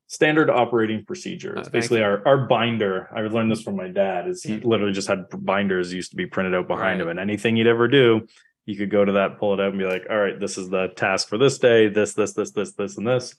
standard 0.08 0.50
operating 0.52 1.04
procedure. 1.04 1.58
Uh, 1.58 1.62
It's 1.62 1.70
basically 1.70 2.04
our, 2.04 2.22
our 2.28 2.46
binder. 2.46 3.10
I 3.16 3.22
learned 3.22 3.52
this 3.52 3.64
from 3.64 3.76
my 3.76 3.88
dad. 3.88 4.28
Is 4.28 4.44
he 4.44 4.56
Yeah. 4.56 4.60
literally 4.64 4.94
just 4.94 5.08
had 5.08 5.26
binders 5.40 5.92
used 5.92 6.12
to 6.12 6.16
be 6.16 6.28
printed 6.28 6.54
out 6.54 6.68
behind 6.68 7.00
Right. 7.00 7.02
him, 7.02 7.10
and 7.10 7.20
anything 7.20 7.58
you'd 7.58 7.66
ever 7.66 7.88
do, 7.88 8.28
you 8.68 8.76
could 8.78 8.92
go 8.92 9.04
to 9.04 9.14
that, 9.14 9.40
pull 9.40 9.54
it 9.56 9.60
out, 9.60 9.70
and 9.70 9.80
be 9.80 9.86
like, 9.86 10.06
"All 10.10 10.18
right, 10.18 10.40
this 10.40 10.60
is 10.60 10.70
the 10.70 10.90
task 10.90 11.28
for 11.28 11.40
this 11.40 11.58
day. 11.58 11.88
This, 11.88 12.14
this, 12.14 12.34
this, 12.34 12.52
this, 12.52 12.74
this, 12.74 12.98
and 12.98 13.08
this." 13.08 13.36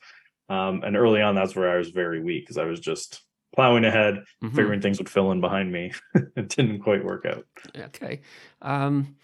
Um, 0.49 0.83
and 0.85 0.97
early 0.97 1.23
on, 1.23 1.35
that's 1.37 1.55
where 1.55 1.71
I 1.71 1.77
was 1.79 1.91
very 1.91 2.21
weak 2.21 2.45
because 2.45 2.59
I 2.59 2.65
was 2.65 2.81
just 2.81 3.23
plowing 3.55 3.85
ahead, 3.85 4.25
Mhm. 4.43 4.55
figuring 4.55 4.81
things 4.81 4.99
would 4.99 5.09
fill 5.09 5.31
in 5.33 5.41
behind 5.41 5.71
me. 5.73 5.93
it 6.37 6.49
didn't 6.49 6.81
quite 6.81 7.05
work 7.05 7.25
out. 7.27 7.47
Okay. 7.77 8.21
Um, 8.61 9.17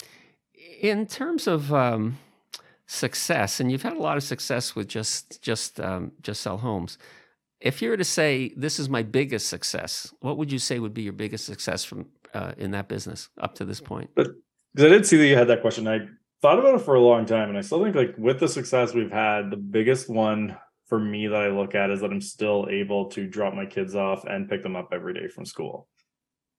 in 0.82 1.06
terms 1.06 1.46
of 1.46 1.72
um, 1.72 2.18
success, 2.86 3.60
and 3.60 3.72
you've 3.72 3.82
had 3.82 3.94
a 3.94 4.00
lot 4.00 4.18
of 4.18 4.22
success 4.22 4.74
with 4.74 4.88
just 4.88 5.40
just 5.40 5.80
um, 5.80 6.12
just 6.20 6.42
sell 6.42 6.58
homes. 6.58 6.98
If 7.60 7.80
you 7.80 7.88
were 7.88 7.96
to 7.96 8.04
say 8.04 8.52
this 8.56 8.78
is 8.78 8.88
my 8.88 9.04
biggest 9.04 9.48
success, 9.48 10.12
what 10.20 10.36
would 10.36 10.52
you 10.52 10.58
say 10.58 10.80
would 10.80 10.92
be 10.92 11.02
your 11.02 11.12
biggest 11.12 11.46
success 11.46 11.84
from 11.84 12.06
uh, 12.34 12.52
in 12.58 12.72
that 12.72 12.88
business 12.88 13.30
up 13.40 13.54
to 13.54 13.64
this 13.64 13.80
point? 13.80 14.10
because 14.16 14.34
I 14.76 14.88
did 14.88 15.06
see 15.06 15.16
that 15.16 15.26
you 15.26 15.36
had 15.36 15.48
that 15.48 15.62
question. 15.62 15.86
I 15.86 16.00
thought 16.42 16.58
about 16.58 16.74
it 16.74 16.80
for 16.80 16.96
a 16.96 17.00
long 17.00 17.24
time, 17.24 17.48
and 17.48 17.56
I 17.56 17.60
still 17.60 17.82
think 17.82 17.94
like 17.94 18.14
with 18.18 18.40
the 18.40 18.48
success 18.48 18.92
we've 18.92 19.12
had, 19.12 19.50
the 19.50 19.56
biggest 19.56 20.10
one 20.10 20.56
for 20.86 20.98
me 20.98 21.28
that 21.28 21.40
I 21.40 21.48
look 21.48 21.76
at 21.76 21.90
is 21.90 22.00
that 22.00 22.10
I'm 22.10 22.20
still 22.20 22.66
able 22.68 23.08
to 23.10 23.26
drop 23.26 23.54
my 23.54 23.64
kids 23.64 23.94
off 23.94 24.24
and 24.24 24.48
pick 24.50 24.62
them 24.64 24.74
up 24.74 24.88
every 24.92 25.14
day 25.14 25.28
from 25.28 25.46
school. 25.46 25.88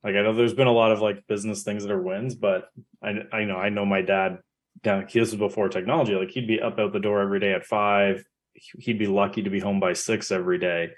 Like 0.03 0.15
I 0.15 0.21
know 0.21 0.33
there's 0.33 0.53
been 0.53 0.67
a 0.67 0.71
lot 0.71 0.91
of 0.91 0.99
like 0.99 1.27
business 1.27 1.63
things 1.63 1.83
that 1.83 1.91
are 1.91 2.01
wins, 2.01 2.35
but 2.35 2.69
I 3.01 3.13
I 3.31 3.43
know 3.45 3.57
I 3.57 3.69
know 3.69 3.85
my 3.85 4.01
dad 4.01 4.39
down 4.81 5.05
this 5.05 5.31
was 5.31 5.35
before 5.35 5.69
technology. 5.69 6.13
Like 6.13 6.31
he'd 6.31 6.47
be 6.47 6.61
up 6.61 6.79
out 6.79 6.93
the 6.93 6.99
door 6.99 7.21
every 7.21 7.39
day 7.39 7.53
at 7.53 7.65
five. 7.65 8.23
He'd 8.53 8.99
be 8.99 9.07
lucky 9.07 9.43
to 9.43 9.49
be 9.49 9.59
home 9.59 9.79
by 9.79 9.93
six 9.93 10.31
every 10.31 10.59
day. 10.59 10.89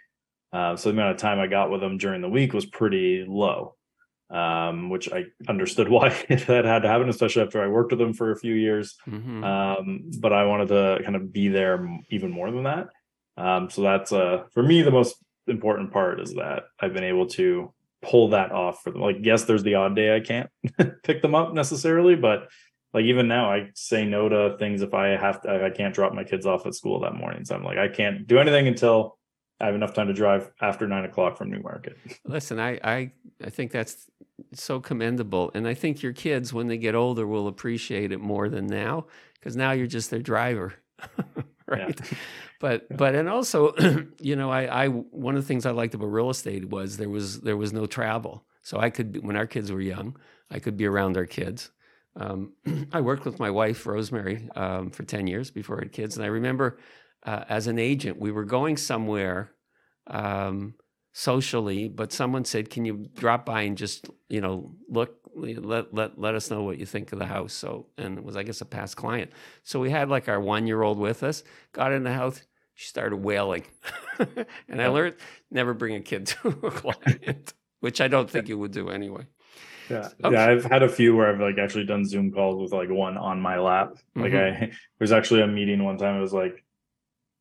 Uh, 0.51 0.75
so 0.75 0.89
the 0.89 0.95
amount 0.95 1.11
of 1.11 1.17
time 1.17 1.39
I 1.39 1.47
got 1.47 1.69
with 1.69 1.83
him 1.83 1.97
during 1.97 2.21
the 2.21 2.29
week 2.29 2.53
was 2.53 2.65
pretty 2.65 3.25
low 3.27 3.75
um, 4.29 4.89
which 4.89 5.11
I 5.11 5.25
understood 5.47 5.89
why 5.89 6.09
that 6.29 6.65
had 6.65 6.81
to 6.81 6.87
happen, 6.87 7.09
especially 7.09 7.43
after 7.43 7.63
I 7.63 7.67
worked 7.67 7.91
with 7.91 8.01
him 8.01 8.13
for 8.13 8.31
a 8.31 8.37
few 8.37 8.53
years. 8.53 8.95
hmm 9.05 9.43
Um, 9.43 10.11
but 10.19 10.33
I 10.33 10.45
wanted 10.45 10.69
to 10.69 10.99
kind 11.03 11.15
of 11.15 11.31
be 11.31 11.47
there 11.47 11.87
even 12.09 12.31
more 12.31 12.51
than 12.51 12.63
that. 12.63 12.87
Um, 13.37 13.69
so 13.69 13.81
that's 13.81 14.11
uh, 14.11 14.43
for 14.53 14.63
me 14.63 14.81
the 14.81 14.91
most 14.91 15.17
important 15.47 15.91
part 15.91 16.19
is 16.19 16.33
that 16.35 16.63
I've 16.79 16.93
been 16.93 17.03
able 17.03 17.27
to 17.27 17.73
pull 18.09 18.29
that 18.29 18.51
off 18.51 18.83
for 18.83 18.91
them. 18.91 19.01
Like, 19.01 19.17
yes, 19.21 19.43
there's 19.43 19.63
the 19.63 19.75
odd 19.75 19.95
day 19.95 20.15
I 20.15 20.19
can't 20.19 20.49
pick 21.03 21.21
them 21.21 21.35
up 21.35 21.53
necessarily, 21.53 22.15
but 22.15 22.49
like 22.93 23.05
even 23.05 23.27
now 23.27 23.51
I 23.51 23.71
say 23.75 24.05
no 24.05 24.29
to 24.29 24.55
things 24.57 24.81
if 24.81 24.93
I 24.93 25.07
have 25.09 25.41
to, 25.41 25.65
I 25.65 25.69
can't 25.69 25.93
drop 25.93 26.13
my 26.13 26.23
kids 26.23 26.45
off 26.45 26.65
at 26.65 26.75
school 26.75 26.99
that 27.01 27.13
morning. 27.13 27.43
So 27.43 27.55
I'm 27.55 27.63
like, 27.63 27.77
I 27.77 27.89
can't 27.89 28.25
do 28.25 28.39
anything 28.39 28.67
until 28.67 29.17
I 29.59 29.65
have 29.67 29.75
enough 29.75 29.93
time 29.93 30.07
to 30.07 30.13
drive 30.13 30.49
after 30.61 30.87
nine 30.87 31.05
o'clock 31.05 31.37
from 31.37 31.49
Newmarket. 31.49 31.97
Listen, 32.25 32.59
I, 32.59 32.79
I 32.83 33.11
I 33.43 33.49
think 33.49 33.71
that's 33.71 34.09
so 34.53 34.79
commendable, 34.79 35.51
and 35.53 35.67
I 35.67 35.73
think 35.73 36.01
your 36.01 36.13
kids, 36.13 36.53
when 36.53 36.67
they 36.67 36.77
get 36.77 36.95
older, 36.95 37.25
will 37.25 37.47
appreciate 37.47 38.11
it 38.11 38.19
more 38.19 38.49
than 38.49 38.67
now 38.67 39.05
because 39.35 39.55
now 39.55 39.71
you're 39.71 39.87
just 39.87 40.09
their 40.09 40.21
driver, 40.21 40.73
right? 41.67 41.99
But 42.59 42.95
but 42.95 43.15
and 43.15 43.29
also, 43.29 43.73
you 44.19 44.35
know, 44.35 44.51
I 44.51 44.85
I 44.85 44.87
one 44.87 45.35
of 45.35 45.43
the 45.43 45.47
things 45.47 45.65
I 45.65 45.71
liked 45.71 45.93
about 45.95 46.07
real 46.07 46.29
estate 46.29 46.69
was 46.69 46.97
there 46.97 47.09
was 47.09 47.41
there 47.41 47.57
was 47.57 47.73
no 47.73 47.85
travel, 47.85 48.45
so 48.61 48.79
I 48.79 48.89
could 48.89 49.25
when 49.25 49.35
our 49.35 49.47
kids 49.47 49.71
were 49.71 49.81
young, 49.81 50.17
I 50.51 50.59
could 50.59 50.77
be 50.77 50.85
around 50.85 51.17
our 51.17 51.25
kids. 51.25 51.71
Um, 52.15 52.53
I 52.93 53.01
worked 53.01 53.25
with 53.25 53.39
my 53.39 53.49
wife 53.49 53.85
Rosemary 53.85 54.49
um, 54.55 54.91
for 54.91 55.03
ten 55.03 55.27
years 55.27 55.51
before 55.51 55.77
I 55.77 55.83
had 55.83 55.91
kids, 55.91 56.17
and 56.17 56.25
I 56.25 56.29
remember 56.29 56.77
uh, 57.23 57.43
as 57.49 57.67
an 57.67 57.79
agent, 57.79 58.19
we 58.19 58.31
were 58.31 58.45
going 58.45 58.77
somewhere. 58.77 59.51
Um, 60.07 60.75
socially, 61.17 61.87
but 61.87 62.11
someone 62.11 62.43
said, 62.43 62.69
"Can 62.69 62.83
you 62.83 63.07
drop 63.15 63.45
by 63.45 63.61
and 63.61 63.77
just 63.77 64.09
you 64.27 64.41
know 64.41 64.75
look 64.89 65.17
let 65.33 65.93
let 65.93 66.19
let 66.19 66.35
us 66.35 66.51
know 66.51 66.63
what 66.63 66.77
you 66.77 66.85
think 66.85 67.13
of 67.13 67.19
the 67.19 67.25
house?" 67.25 67.53
So 67.53 67.87
and 67.97 68.17
it 68.17 68.23
was 68.23 68.35
I 68.35 68.43
guess 68.43 68.59
a 68.59 68.65
past 68.65 68.97
client. 68.97 69.31
So 69.63 69.79
we 69.79 69.89
had 69.89 70.09
like 70.09 70.27
our 70.27 70.41
one 70.41 70.67
year 70.67 70.83
old 70.83 70.99
with 70.99 71.23
us, 71.23 71.43
got 71.71 71.93
in 71.93 72.03
the 72.03 72.11
house. 72.11 72.41
she 72.73 72.87
started 72.87 73.17
wailing. 73.17 73.63
and 74.67 74.81
I 74.81 74.87
learned 74.87 75.15
never 75.49 75.73
bring 75.73 75.95
a 75.95 76.01
kid 76.01 76.27
to 76.27 76.49
a 76.49 76.71
client, 76.71 77.53
which 77.79 78.01
I 78.01 78.09
don't 78.09 78.29
think 78.29 78.49
you 78.49 78.59
would 78.59 78.73
do 78.73 78.89
anyway. 78.89 79.25
Yeah. 79.89 80.09
Okay. 80.21 80.35
Yeah. 80.35 80.47
I've 80.47 80.65
had 80.65 80.83
a 80.83 80.89
few 80.89 81.15
where 81.15 81.31
I've 81.31 81.39
like 81.39 81.57
actually 81.57 81.85
done 81.85 82.03
Zoom 82.05 82.33
calls 82.33 82.61
with 82.61 82.73
like 82.73 82.89
one 82.89 83.17
on 83.17 83.39
my 83.39 83.57
lap. 83.57 83.93
Like 84.15 84.33
mm-hmm. 84.33 84.63
I, 84.65 84.71
there's 84.97 85.13
actually 85.13 85.43
a 85.43 85.47
meeting 85.47 85.81
one 85.81 85.97
time. 85.97 86.17
It 86.17 86.21
was 86.21 86.33
like 86.33 86.65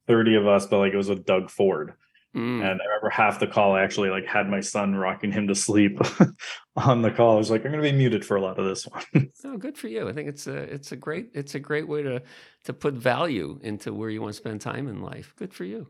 30 0.06 0.36
of 0.36 0.46
us, 0.46 0.66
but 0.66 0.78
like 0.78 0.92
it 0.92 0.96
was 0.96 1.08
with 1.08 1.26
Doug 1.26 1.50
Ford. 1.50 1.94
Mm. 2.34 2.60
And 2.60 2.80
I 2.80 2.84
remember 2.84 3.10
half 3.10 3.38
the 3.38 3.46
call 3.46 3.74
I 3.74 3.82
actually 3.82 4.10
like 4.10 4.26
had 4.26 4.48
my 4.48 4.60
son 4.60 4.96
rocking 4.96 5.30
him 5.30 5.46
to 5.48 5.54
sleep 5.54 5.98
on 6.76 7.02
the 7.02 7.10
call. 7.10 7.34
I 7.34 7.38
was 7.38 7.50
like, 7.50 7.64
I'm 7.64 7.70
gonna 7.70 7.82
be 7.82 7.92
muted 7.92 8.24
for 8.24 8.36
a 8.36 8.40
lot 8.40 8.58
of 8.58 8.64
this 8.64 8.86
one. 8.86 9.30
oh, 9.44 9.56
good 9.56 9.78
for 9.78 9.88
you. 9.88 10.08
I 10.08 10.12
think 10.12 10.28
it's 10.28 10.46
a 10.46 10.56
it's 10.56 10.90
a 10.90 10.96
great 10.96 11.30
it's 11.32 11.54
a 11.54 11.60
great 11.60 11.86
way 11.86 12.02
to 12.02 12.22
to 12.64 12.72
put 12.72 12.94
value 12.94 13.60
into 13.62 13.92
where 13.92 14.10
you 14.10 14.20
want 14.20 14.34
to 14.34 14.36
spend 14.36 14.60
time 14.60 14.88
in 14.88 15.00
life. 15.00 15.32
Good 15.36 15.54
for 15.54 15.64
you. 15.64 15.88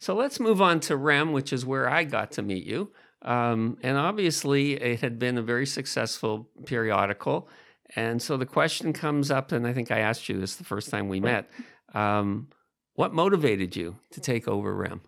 So 0.00 0.14
let's 0.14 0.40
move 0.40 0.60
on 0.60 0.80
to 0.80 0.96
REM, 0.96 1.32
which 1.32 1.52
is 1.52 1.64
where 1.64 1.88
I 1.88 2.04
got 2.04 2.32
to 2.32 2.42
meet 2.42 2.64
you. 2.64 2.92
Um, 3.22 3.78
and 3.82 3.96
obviously, 3.96 4.74
it 4.74 5.00
had 5.00 5.18
been 5.18 5.38
a 5.38 5.42
very 5.42 5.66
successful 5.66 6.50
periodical. 6.66 7.48
And 7.96 8.20
so 8.20 8.36
the 8.36 8.46
question 8.46 8.92
comes 8.92 9.30
up, 9.30 9.52
and 9.52 9.66
I 9.66 9.72
think 9.72 9.90
I 9.90 10.00
asked 10.00 10.28
you 10.28 10.40
this 10.40 10.56
the 10.56 10.64
first 10.64 10.90
time 10.90 11.08
we 11.08 11.20
met. 11.20 11.50
Um, 11.94 12.48
what 12.94 13.14
motivated 13.14 13.76
you 13.76 13.98
to 14.10 14.20
take 14.20 14.46
over 14.48 14.74
REM? 14.74 15.00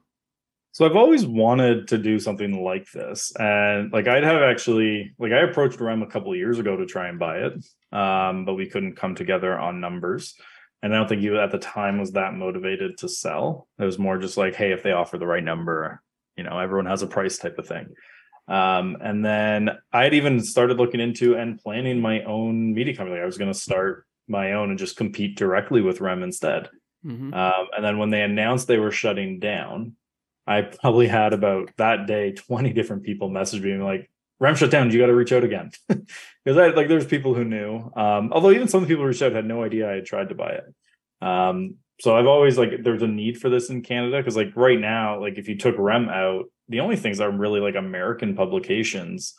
So 0.77 0.85
I've 0.85 0.95
always 0.95 1.25
wanted 1.25 1.89
to 1.89 1.97
do 1.97 2.19
something 2.19 2.63
like 2.63 2.93
this, 2.93 3.33
and 3.39 3.91
like 3.95 4.09
I'd 4.09 4.25
have 4.25 4.43
actually 4.43 5.15
like 5.19 5.33
I 5.33 5.39
approached 5.39 5.81
REM 5.81 6.03
a 6.03 6.07
couple 6.07 6.33
of 6.33 6.37
years 6.37 6.59
ago 6.59 6.77
to 6.77 6.85
try 6.85 7.09
and 7.09 7.19
buy 7.19 7.39
it, 7.39 7.55
um, 7.93 8.45
but 8.45 8.57
we 8.57 8.67
couldn't 8.67 8.95
come 8.95 9.15
together 9.15 9.59
on 9.59 9.81
numbers. 9.81 10.35
And 10.83 10.95
I 10.95 10.99
don't 10.99 11.09
think 11.09 11.23
you 11.23 11.41
at 11.41 11.51
the 11.51 11.57
time 11.57 11.99
was 11.99 12.13
that 12.13 12.35
motivated 12.35 12.99
to 12.99 13.09
sell. 13.09 13.69
It 13.79 13.85
was 13.87 13.99
more 13.99 14.19
just 14.19 14.37
like, 14.37 14.55
hey, 14.55 14.73
if 14.73 14.83
they 14.83 14.93
offer 14.93 15.17
the 15.17 15.27
right 15.27 15.43
number, 15.43 16.03
you 16.37 16.45
know, 16.45 16.59
everyone 16.59 16.85
has 16.85 17.01
a 17.01 17.07
price 17.07 17.39
type 17.39 17.57
of 17.57 17.67
thing. 17.67 17.95
Um, 18.47 18.99
and 19.01 19.25
then 19.25 19.71
I 19.95 20.05
had 20.05 20.13
even 20.13 20.43
started 20.43 20.77
looking 20.77 21.01
into 21.01 21.37
and 21.37 21.59
planning 21.59 22.03
my 22.03 22.23
own 22.25 22.75
media 22.75 22.95
company. 22.95 23.19
I 23.19 23.25
was 23.25 23.39
going 23.39 23.51
to 23.51 23.59
start 23.59 24.05
my 24.29 24.53
own 24.53 24.69
and 24.69 24.79
just 24.79 24.99
compete 24.99 25.39
directly 25.39 25.81
with 25.81 26.03
REM 26.03 26.23
instead. 26.23 26.69
Mm-hmm. 27.03 27.33
Um, 27.33 27.67
and 27.75 27.83
then 27.83 27.97
when 27.97 28.11
they 28.11 28.21
announced 28.21 28.69
they 28.69 28.77
were 28.77 28.93
shutting 28.93 29.39
down, 29.39 29.97
I 30.47 30.63
probably 30.63 31.09
had 31.09 31.33
about 31.33 31.71
that 31.77 32.07
day 32.07 32.33
20 32.33 32.73
different 32.73 33.03
people 33.03 33.29
message 33.29 33.63
me 33.63 33.77
like, 33.77 34.11
Rem 34.39 34.55
shut 34.55 34.71
down. 34.71 34.91
You 34.91 34.99
got 34.99 35.07
to 35.07 35.15
reach 35.15 35.33
out 35.33 35.45
again 35.45 35.71
because 35.89 36.59
I 36.59 36.69
like 36.69 36.89
there's 36.89 37.07
people 37.07 37.35
who 37.35 37.45
knew. 37.45 37.91
Um, 37.97 38.33
although 38.33 38.51
even 38.51 38.69
some 38.69 38.83
of 38.83 38.89
the 38.89 38.93
people 38.93 39.05
who 39.05 39.09
reached 39.09 39.23
out 39.23 39.33
had 39.33 39.47
no 39.47 39.65
idea 39.65 39.91
I 39.91 39.95
had 39.95 40.05
tried 40.05 40.29
to 40.29 40.35
buy 40.35 40.51
it. 40.51 41.27
Um, 41.27 41.77
so 42.01 42.15
I've 42.15 42.27
always 42.27 42.59
like 42.59 42.83
there's 42.83 43.03
a 43.03 43.07
need 43.07 43.39
for 43.39 43.49
this 43.49 43.71
in 43.71 43.81
Canada 43.83 44.19
because 44.19 44.37
like 44.37 44.55
right 44.55 44.79
now, 44.79 45.21
like 45.21 45.39
if 45.39 45.49
you 45.49 45.57
took 45.57 45.77
Rem 45.79 46.09
out, 46.11 46.45
the 46.69 46.81
only 46.81 46.97
things 46.97 47.21
are 47.21 47.31
really 47.31 47.61
like 47.61 47.75
American 47.75 48.37
publications 48.37 49.35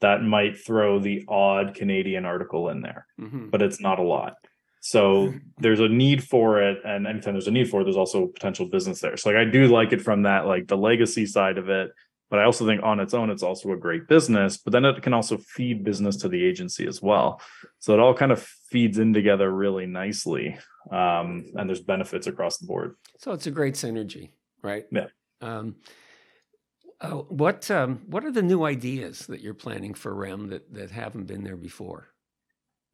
that 0.00 0.22
might 0.22 0.58
throw 0.58 0.98
the 1.00 1.24
odd 1.26 1.74
Canadian 1.74 2.24
article 2.24 2.68
in 2.68 2.82
there, 2.82 3.06
mm-hmm. 3.20 3.48
but 3.48 3.62
it's 3.62 3.80
not 3.80 3.98
a 3.98 4.02
lot. 4.02 4.34
So 4.86 5.34
there's 5.58 5.80
a 5.80 5.88
need 5.88 6.22
for 6.22 6.62
it, 6.62 6.78
and 6.84 7.06
anytime 7.06 7.34
there's 7.34 7.48
a 7.48 7.50
need 7.50 7.68
for 7.68 7.80
it, 7.80 7.84
there's 7.84 7.96
also 7.96 8.28
potential 8.28 8.66
business 8.68 9.00
there. 9.00 9.16
So 9.16 9.30
like 9.30 9.38
I 9.38 9.44
do 9.44 9.66
like 9.66 9.92
it 9.92 10.00
from 10.00 10.22
that 10.22 10.46
like 10.46 10.68
the 10.68 10.76
legacy 10.76 11.26
side 11.26 11.58
of 11.58 11.68
it, 11.68 11.90
but 12.30 12.38
I 12.38 12.44
also 12.44 12.64
think 12.64 12.82
on 12.84 13.00
its 13.00 13.12
own 13.12 13.28
it's 13.28 13.42
also 13.42 13.72
a 13.72 13.76
great 13.76 14.06
business. 14.06 14.56
But 14.56 14.72
then 14.72 14.84
it 14.84 15.02
can 15.02 15.12
also 15.12 15.38
feed 15.38 15.82
business 15.82 16.16
to 16.18 16.28
the 16.28 16.42
agency 16.44 16.86
as 16.86 17.02
well. 17.02 17.40
So 17.80 17.94
it 17.94 18.00
all 18.00 18.14
kind 18.14 18.30
of 18.30 18.42
feeds 18.70 18.98
in 18.98 19.12
together 19.12 19.50
really 19.50 19.86
nicely, 19.86 20.56
um, 20.92 21.46
and 21.56 21.68
there's 21.68 21.80
benefits 21.80 22.28
across 22.28 22.58
the 22.58 22.66
board. 22.66 22.94
So 23.18 23.32
it's 23.32 23.48
a 23.48 23.50
great 23.50 23.74
synergy, 23.74 24.30
right? 24.62 24.84
Yeah. 24.92 25.08
Um, 25.40 25.76
uh, 27.00 27.10
what 27.10 27.68
um, 27.72 28.02
what 28.06 28.24
are 28.24 28.32
the 28.32 28.40
new 28.40 28.64
ideas 28.64 29.26
that 29.26 29.40
you're 29.40 29.52
planning 29.52 29.94
for 29.94 30.14
REM 30.14 30.48
that 30.50 30.72
that 30.72 30.92
haven't 30.92 31.26
been 31.26 31.42
there 31.42 31.56
before? 31.56 32.12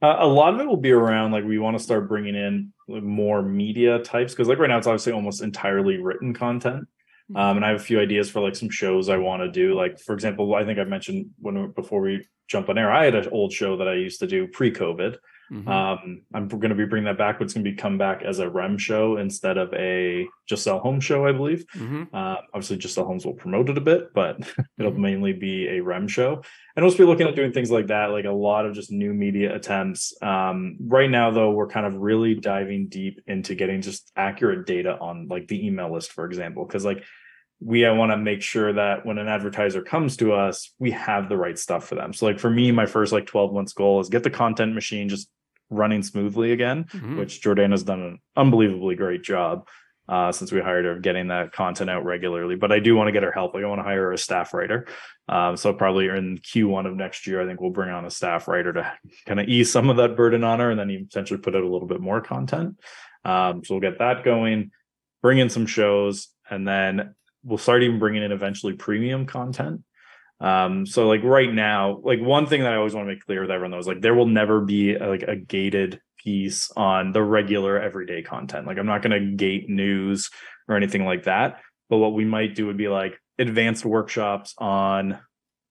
Uh, 0.02 0.16
a 0.18 0.26
lot 0.26 0.52
of 0.52 0.60
it 0.60 0.66
will 0.66 0.76
be 0.76 0.90
around 0.90 1.30
like 1.30 1.44
we 1.44 1.58
want 1.58 1.78
to 1.78 1.82
start 1.82 2.08
bringing 2.08 2.34
in 2.34 2.72
more 2.88 3.40
media 3.40 4.00
types 4.00 4.32
because 4.32 4.48
like 4.48 4.58
right 4.58 4.68
now 4.68 4.76
it's 4.76 4.88
obviously 4.88 5.12
almost 5.12 5.42
entirely 5.42 5.98
written 5.98 6.34
content. 6.34 6.88
Um, 7.34 7.56
and 7.56 7.64
I 7.64 7.68
have 7.68 7.80
a 7.80 7.84
few 7.84 8.00
ideas 8.00 8.28
for 8.28 8.40
like 8.40 8.56
some 8.56 8.68
shows 8.68 9.08
I 9.08 9.16
want 9.16 9.42
to 9.42 9.50
do. 9.50 9.74
Like 9.74 9.98
for 10.00 10.12
example, 10.12 10.54
I 10.54 10.64
think 10.64 10.78
I 10.78 10.84
mentioned 10.84 11.30
when 11.38 11.70
before 11.70 12.00
we 12.00 12.26
jump 12.48 12.68
on 12.68 12.78
air, 12.78 12.92
I 12.92 13.04
had 13.04 13.14
an 13.14 13.28
old 13.30 13.52
show 13.52 13.76
that 13.76 13.88
I 13.88 13.94
used 13.94 14.20
to 14.20 14.26
do 14.26 14.48
pre-COVID 14.48 15.16
Mm-hmm. 15.52 15.68
Um, 15.68 16.22
I'm 16.32 16.48
going 16.48 16.70
to 16.70 16.74
be 16.74 16.86
bringing 16.86 17.04
that 17.04 17.18
back. 17.18 17.40
It's 17.40 17.52
going 17.52 17.64
to 17.64 17.70
be 17.70 17.76
come 17.76 17.98
back 17.98 18.22
as 18.22 18.38
a 18.38 18.48
REM 18.48 18.78
show 18.78 19.18
instead 19.18 19.58
of 19.58 19.72
a 19.74 20.26
Just 20.48 20.64
Sell 20.64 20.78
Home 20.78 20.98
show, 20.98 21.26
I 21.26 21.32
believe. 21.32 21.66
Mm-hmm. 21.76 22.04
Uh, 22.14 22.36
obviously, 22.54 22.78
Just 22.78 22.94
Sell 22.94 23.04
Homes 23.04 23.26
will 23.26 23.34
promote 23.34 23.68
it 23.68 23.76
a 23.76 23.82
bit, 23.82 24.14
but 24.14 24.38
it'll 24.78 24.92
mm-hmm. 24.92 25.02
mainly 25.02 25.32
be 25.34 25.68
a 25.68 25.80
REM 25.80 26.08
show. 26.08 26.42
And 26.74 26.86
we'll 26.86 26.96
be 26.96 27.04
looking 27.04 27.26
at 27.28 27.36
doing 27.36 27.52
things 27.52 27.70
like 27.70 27.88
that, 27.88 28.06
like 28.06 28.24
a 28.24 28.30
lot 28.30 28.64
of 28.64 28.74
just 28.74 28.90
new 28.90 29.12
media 29.12 29.54
attempts. 29.54 30.14
Um, 30.22 30.78
right 30.80 31.10
now, 31.10 31.30
though, 31.30 31.50
we're 31.50 31.68
kind 31.68 31.84
of 31.84 31.94
really 32.00 32.34
diving 32.34 32.88
deep 32.88 33.20
into 33.26 33.54
getting 33.54 33.82
just 33.82 34.10
accurate 34.16 34.66
data 34.66 34.96
on 34.98 35.28
like 35.28 35.48
the 35.48 35.66
email 35.66 35.92
list, 35.92 36.12
for 36.12 36.24
example, 36.24 36.64
because 36.64 36.84
like 36.84 37.04
we 37.60 37.88
want 37.88 38.10
to 38.10 38.16
make 38.16 38.40
sure 38.42 38.72
that 38.72 39.04
when 39.04 39.18
an 39.18 39.28
advertiser 39.28 39.82
comes 39.82 40.16
to 40.16 40.32
us, 40.32 40.72
we 40.78 40.90
have 40.92 41.28
the 41.28 41.36
right 41.36 41.58
stuff 41.58 41.86
for 41.86 41.94
them. 41.94 42.12
So 42.12 42.26
like 42.26 42.38
for 42.38 42.50
me, 42.50 42.72
my 42.72 42.86
first 42.86 43.12
like 43.12 43.26
12 43.26 43.52
months 43.52 43.74
goal 43.74 44.00
is 44.00 44.08
get 44.08 44.22
the 44.22 44.30
content 44.30 44.74
machine 44.74 45.08
just 45.08 45.28
running 45.72 46.02
smoothly 46.02 46.52
again, 46.52 46.84
mm-hmm. 46.84 47.18
which 47.18 47.40
Jordan 47.40 47.70
has 47.70 47.82
done 47.82 48.00
an 48.00 48.18
unbelievably 48.36 48.96
great 48.96 49.22
job 49.22 49.66
uh, 50.08 50.32
since 50.32 50.52
we 50.52 50.60
hired 50.60 50.84
her 50.84 50.98
getting 50.98 51.28
that 51.28 51.52
content 51.52 51.88
out 51.88 52.04
regularly. 52.04 52.56
But 52.56 52.72
I 52.72 52.80
do 52.80 52.96
want 52.96 53.08
to 53.08 53.12
get 53.12 53.22
her 53.22 53.32
help. 53.32 53.54
Like 53.54 53.64
I 53.64 53.66
want 53.66 53.78
to 53.78 53.84
hire 53.84 54.12
a 54.12 54.18
staff 54.18 54.52
writer. 54.52 54.86
Um, 55.28 55.56
so 55.56 55.72
probably 55.72 56.08
in 56.08 56.38
Q1 56.38 56.86
of 56.86 56.96
next 56.96 57.26
year, 57.26 57.40
I 57.40 57.46
think 57.46 57.60
we'll 57.60 57.70
bring 57.70 57.90
on 57.90 58.04
a 58.04 58.10
staff 58.10 58.48
writer 58.48 58.72
to 58.72 58.92
kind 59.26 59.40
of 59.40 59.48
ease 59.48 59.72
some 59.72 59.88
of 59.88 59.96
that 59.96 60.16
burden 60.16 60.44
on 60.44 60.60
her, 60.60 60.70
and 60.70 60.78
then 60.78 60.90
essentially 60.90 61.40
put 61.40 61.54
out 61.54 61.62
a 61.62 61.68
little 61.68 61.88
bit 61.88 62.00
more 62.00 62.20
content. 62.20 62.78
Um, 63.24 63.64
so 63.64 63.74
we'll 63.74 63.80
get 63.80 64.00
that 64.00 64.24
going, 64.24 64.72
bring 65.22 65.38
in 65.38 65.48
some 65.48 65.66
shows, 65.66 66.28
and 66.50 66.66
then 66.66 67.14
we'll 67.44 67.58
start 67.58 67.82
even 67.82 67.98
bringing 67.98 68.22
in 68.22 68.32
eventually 68.32 68.72
premium 68.74 69.26
content. 69.26 69.82
Um, 70.42 70.86
so 70.86 71.06
like 71.06 71.22
right 71.22 71.52
now, 71.52 72.00
like 72.02 72.20
one 72.20 72.46
thing 72.46 72.62
that 72.62 72.72
I 72.72 72.76
always 72.76 72.94
want 72.94 73.06
to 73.06 73.14
make 73.14 73.24
clear 73.24 73.42
with 73.42 73.50
everyone 73.52 73.70
though 73.70 73.78
is 73.78 73.86
like 73.86 74.00
there 74.00 74.14
will 74.14 74.26
never 74.26 74.60
be 74.60 74.96
a, 74.96 75.08
like 75.08 75.22
a 75.22 75.36
gated 75.36 76.00
piece 76.18 76.70
on 76.76 77.12
the 77.12 77.22
regular 77.22 77.80
everyday 77.80 78.22
content. 78.22 78.66
Like 78.66 78.76
I'm 78.76 78.86
not 78.86 79.02
going 79.02 79.12
to 79.12 79.36
gate 79.36 79.70
news 79.70 80.30
or 80.68 80.76
anything 80.76 81.04
like 81.04 81.24
that. 81.24 81.60
But 81.88 81.98
what 81.98 82.14
we 82.14 82.24
might 82.24 82.56
do 82.56 82.66
would 82.66 82.76
be 82.76 82.88
like 82.88 83.20
advanced 83.38 83.84
workshops 83.84 84.54
on 84.58 85.20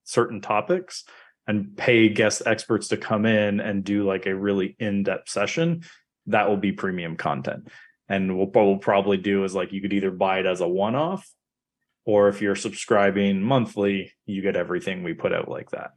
certain 0.05 0.39
topics 0.39 1.03
and 1.47 1.75
pay 1.75 2.07
guest 2.07 2.43
experts 2.45 2.89
to 2.89 2.97
come 2.97 3.25
in 3.25 3.59
and 3.59 3.83
do 3.83 4.05
like 4.05 4.25
a 4.25 4.35
really 4.35 4.75
in-depth 4.79 5.27
session. 5.27 5.83
That 6.27 6.47
will 6.47 6.57
be 6.57 6.71
premium 6.71 7.17
content. 7.17 7.67
And 8.07 8.37
what 8.37 8.53
we'll 8.53 8.77
probably 8.77 9.17
do 9.17 9.43
is 9.43 9.53
like 9.53 9.73
you 9.73 9.81
could 9.81 9.93
either 9.93 10.11
buy 10.11 10.39
it 10.39 10.45
as 10.45 10.61
a 10.61 10.67
one-off 10.67 11.27
or 12.05 12.29
if 12.29 12.41
you're 12.41 12.55
subscribing 12.55 13.41
monthly, 13.41 14.13
you 14.25 14.41
get 14.41 14.55
everything 14.55 15.03
we 15.03 15.13
put 15.13 15.33
out 15.33 15.49
like 15.49 15.71
that. 15.71 15.91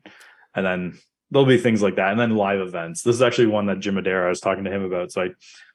And 0.54 0.64
then 0.64 0.98
there'll 1.30 1.46
be 1.46 1.58
things 1.58 1.82
like 1.82 1.96
that. 1.96 2.10
And 2.10 2.20
then 2.20 2.36
live 2.36 2.60
events. 2.60 3.02
This 3.02 3.16
is 3.16 3.22
actually 3.22 3.46
one 3.46 3.66
that 3.66 3.80
Jim 3.80 3.98
Adair, 3.98 4.26
I 4.26 4.28
was 4.28 4.40
talking 4.40 4.64
to 4.64 4.70
him 4.70 4.84
about. 4.84 5.12
So 5.12 5.22
I, 5.22 5.28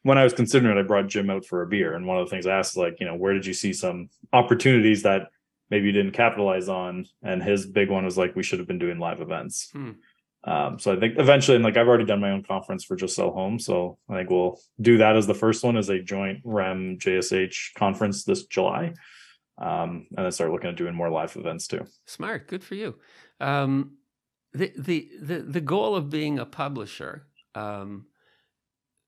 when 0.03 0.17
I 0.17 0.23
was 0.23 0.33
considering 0.33 0.77
it, 0.77 0.79
I 0.79 0.83
brought 0.83 1.07
Jim 1.07 1.29
out 1.29 1.45
for 1.45 1.61
a 1.61 1.67
beer. 1.67 1.95
And 1.95 2.05
one 2.05 2.17
of 2.17 2.25
the 2.25 2.29
things 2.29 2.47
I 2.47 2.57
asked, 2.57 2.77
like, 2.77 2.97
you 2.99 3.05
know, 3.05 3.15
where 3.15 3.33
did 3.33 3.45
you 3.45 3.53
see 3.53 3.73
some 3.73 4.09
opportunities 4.31 5.03
that 5.03 5.29
maybe 5.69 5.87
you 5.87 5.91
didn't 5.91 6.13
capitalize 6.13 6.69
on? 6.69 7.05
And 7.23 7.43
his 7.43 7.65
big 7.65 7.89
one 7.89 8.05
was 8.05 8.17
like, 8.17 8.35
we 8.35 8.43
should 8.43 8.59
have 8.59 8.67
been 8.67 8.79
doing 8.79 8.99
live 8.99 9.21
events. 9.21 9.69
Hmm. 9.73 9.91
Um, 10.45 10.79
so 10.79 10.93
I 10.93 10.99
think 10.99 11.19
eventually, 11.19 11.55
and 11.55 11.65
like 11.65 11.75
I've 11.75 11.87
already 11.87 12.05
done 12.05 12.21
my 12.21 12.31
own 12.31 12.43
conference 12.43 12.85
for 12.85 12.95
Just 12.95 13.15
Sell 13.15 13.31
Home, 13.31 13.59
so 13.59 13.97
I 14.09 14.15
think 14.15 14.29
we'll 14.29 14.57
do 14.79 14.99
that 14.99 15.17
as 15.17 15.27
the 15.27 15.33
first 15.33 15.65
one 15.65 15.75
as 15.75 15.89
a 15.89 16.01
joint 16.01 16.39
REM 16.45 16.97
JSH 16.97 17.73
conference 17.75 18.23
this 18.23 18.45
July 18.45 18.93
um, 19.59 20.07
and 20.15 20.25
then 20.25 20.31
start 20.31 20.51
looking 20.51 20.69
at 20.69 20.77
doing 20.77 20.95
more 20.95 21.09
live 21.09 21.35
events 21.35 21.67
too. 21.67 21.85
Smart, 22.05 22.47
good 22.47 22.63
for 22.63 22.75
you. 22.75 22.95
Um, 23.39 23.97
the, 24.53 24.73
the 24.77 25.09
the 25.21 25.39
the 25.41 25.61
goal 25.61 25.95
of 25.95 26.09
being 26.09 26.39
a 26.39 26.45
publisher 26.45 27.27
um, 27.55 28.07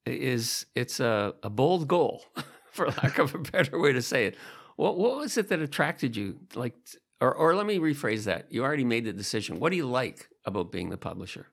is 0.06 0.66
it's 0.76 1.00
a, 1.00 1.34
a 1.42 1.50
bold 1.50 1.88
goal, 1.88 2.24
for 2.72 2.88
lack 2.88 3.18
of 3.18 3.34
a 3.34 3.40
better 3.40 3.80
way 3.80 3.94
to 3.94 4.02
say 4.02 4.26
it. 4.26 4.36
What 4.76 4.98
what 4.98 5.18
was 5.18 5.38
it 5.38 5.50
that 5.50 5.60
attracted 5.60 6.16
you? 6.16 6.40
Like, 6.54 6.76
or 7.20 7.34
or 7.34 7.56
let 7.56 7.66
me 7.66 7.80
rephrase 7.80 8.26
that. 8.26 8.52
You 8.52 8.64
already 8.64 8.86
made 8.86 9.06
the 9.06 9.14
decision. 9.14 9.60
What 9.60 9.72
do 9.72 9.78
you 9.78 9.88
like 9.88 10.28
about 10.46 10.72
being 10.72 10.90
the 10.90 10.98
publisher? 10.98 11.48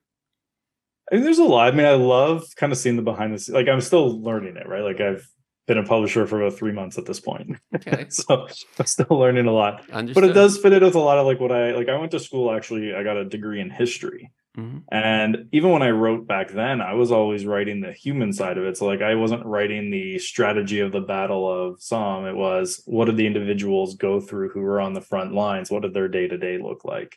I 1.10 1.14
mean, 1.14 1.24
there's 1.24 1.38
a 1.38 1.44
lot. 1.44 1.72
I 1.72 1.76
mean, 1.76 1.86
I 1.86 1.94
love 1.94 2.44
kind 2.56 2.70
of 2.70 2.78
seeing 2.78 2.96
the 2.96 3.02
behind 3.02 3.32
the 3.32 3.38
scenes. 3.38 3.54
Like, 3.54 3.68
I'm 3.68 3.80
still 3.80 4.20
learning 4.22 4.56
it, 4.56 4.68
right? 4.68 4.82
Like, 4.82 5.00
I've 5.00 5.26
been 5.68 5.78
a 5.78 5.84
publisher 5.84 6.26
for 6.26 6.42
about 6.42 6.58
three 6.58 6.72
months 6.72 6.98
at 6.98 7.04
this 7.04 7.20
point. 7.20 7.56
Okay. 7.74 8.06
so 8.08 8.48
I'm 8.78 8.86
still 8.86 9.06
learning 9.10 9.46
a 9.46 9.52
lot. 9.52 9.88
Understood. 9.90 10.22
But 10.22 10.30
it 10.30 10.32
does 10.32 10.58
fit 10.58 10.72
in 10.72 10.82
with 10.82 10.96
a 10.96 11.00
lot 11.00 11.18
of 11.18 11.26
like 11.26 11.38
what 11.38 11.52
I 11.52 11.72
like. 11.72 11.88
I 11.88 11.96
went 11.96 12.10
to 12.12 12.18
school 12.18 12.50
actually, 12.50 12.94
I 12.94 13.04
got 13.04 13.16
a 13.16 13.24
degree 13.24 13.60
in 13.60 13.70
history. 13.70 14.32
Mm-hmm. 14.56 14.78
And 14.90 15.48
even 15.52 15.70
when 15.70 15.82
I 15.82 15.90
wrote 15.90 16.26
back 16.26 16.50
then, 16.50 16.80
I 16.80 16.94
was 16.94 17.12
always 17.12 17.46
writing 17.46 17.80
the 17.80 17.92
human 17.92 18.32
side 18.32 18.58
of 18.58 18.64
it. 18.64 18.76
So 18.76 18.86
like 18.86 19.02
I 19.02 19.14
wasn't 19.14 19.44
writing 19.44 19.90
the 19.90 20.18
strategy 20.18 20.80
of 20.80 20.90
the 20.90 21.02
Battle 21.02 21.48
of 21.48 21.80
Somme. 21.80 22.26
It 22.26 22.34
was 22.34 22.82
what 22.86 23.04
did 23.04 23.18
the 23.18 23.26
individuals 23.26 23.94
go 23.94 24.20
through 24.20 24.48
who 24.48 24.62
were 24.62 24.80
on 24.80 24.94
the 24.94 25.00
front 25.00 25.32
lines? 25.32 25.70
What 25.70 25.82
did 25.82 25.94
their 25.94 26.08
day 26.08 26.26
to 26.26 26.38
day 26.38 26.58
look 26.58 26.84
like? 26.84 27.16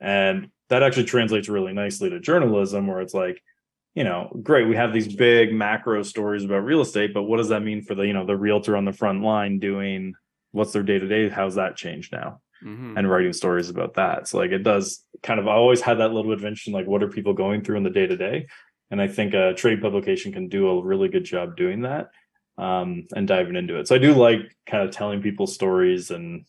And 0.00 0.50
that 0.68 0.82
actually 0.82 1.04
translates 1.04 1.48
really 1.48 1.72
nicely 1.72 2.08
to 2.10 2.20
journalism, 2.20 2.86
where 2.86 3.00
it's 3.00 3.14
like, 3.14 3.42
you 3.94 4.04
know, 4.04 4.30
great, 4.42 4.68
we 4.68 4.76
have 4.76 4.92
these 4.92 5.14
big 5.14 5.52
macro 5.52 6.02
stories 6.02 6.44
about 6.44 6.64
real 6.64 6.80
estate, 6.80 7.12
but 7.12 7.24
what 7.24 7.36
does 7.36 7.48
that 7.48 7.62
mean 7.62 7.82
for 7.82 7.94
the, 7.94 8.06
you 8.06 8.14
know, 8.14 8.24
the 8.24 8.36
realtor 8.36 8.76
on 8.76 8.84
the 8.84 8.92
front 8.92 9.22
line 9.22 9.58
doing 9.58 10.14
what's 10.52 10.72
their 10.72 10.82
day 10.82 10.98
to 10.98 11.06
day? 11.06 11.28
How's 11.28 11.56
that 11.56 11.76
changed 11.76 12.12
now? 12.12 12.40
mm-hmm. 12.64 12.96
and 12.96 13.10
writing 13.10 13.32
stories 13.32 13.68
about 13.68 13.94
that. 13.94 14.28
So 14.28 14.38
like 14.38 14.50
it 14.50 14.62
does 14.62 15.04
kind 15.22 15.40
of 15.40 15.48
I 15.48 15.52
always 15.52 15.80
had 15.80 15.98
that 15.98 16.12
little 16.12 16.32
adventure 16.32 16.70
like 16.70 16.86
what 16.86 17.02
are 17.02 17.08
people 17.08 17.34
going 17.34 17.62
through 17.62 17.76
in 17.76 17.82
the 17.82 17.90
day 17.90 18.06
to 18.06 18.16
day, 18.16 18.46
and 18.90 19.00
I 19.00 19.08
think 19.08 19.34
a 19.34 19.54
trade 19.54 19.80
publication 19.80 20.32
can 20.32 20.48
do 20.48 20.68
a 20.68 20.82
really 20.82 21.08
good 21.08 21.24
job 21.24 21.56
doing 21.56 21.82
that 21.82 22.10
um, 22.58 23.06
and 23.14 23.26
diving 23.26 23.56
into 23.56 23.78
it. 23.78 23.88
So 23.88 23.94
I 23.94 23.98
do 23.98 24.14
like 24.14 24.56
kind 24.66 24.86
of 24.86 24.94
telling 24.94 25.22
people 25.22 25.46
stories 25.46 26.10
and 26.10 26.44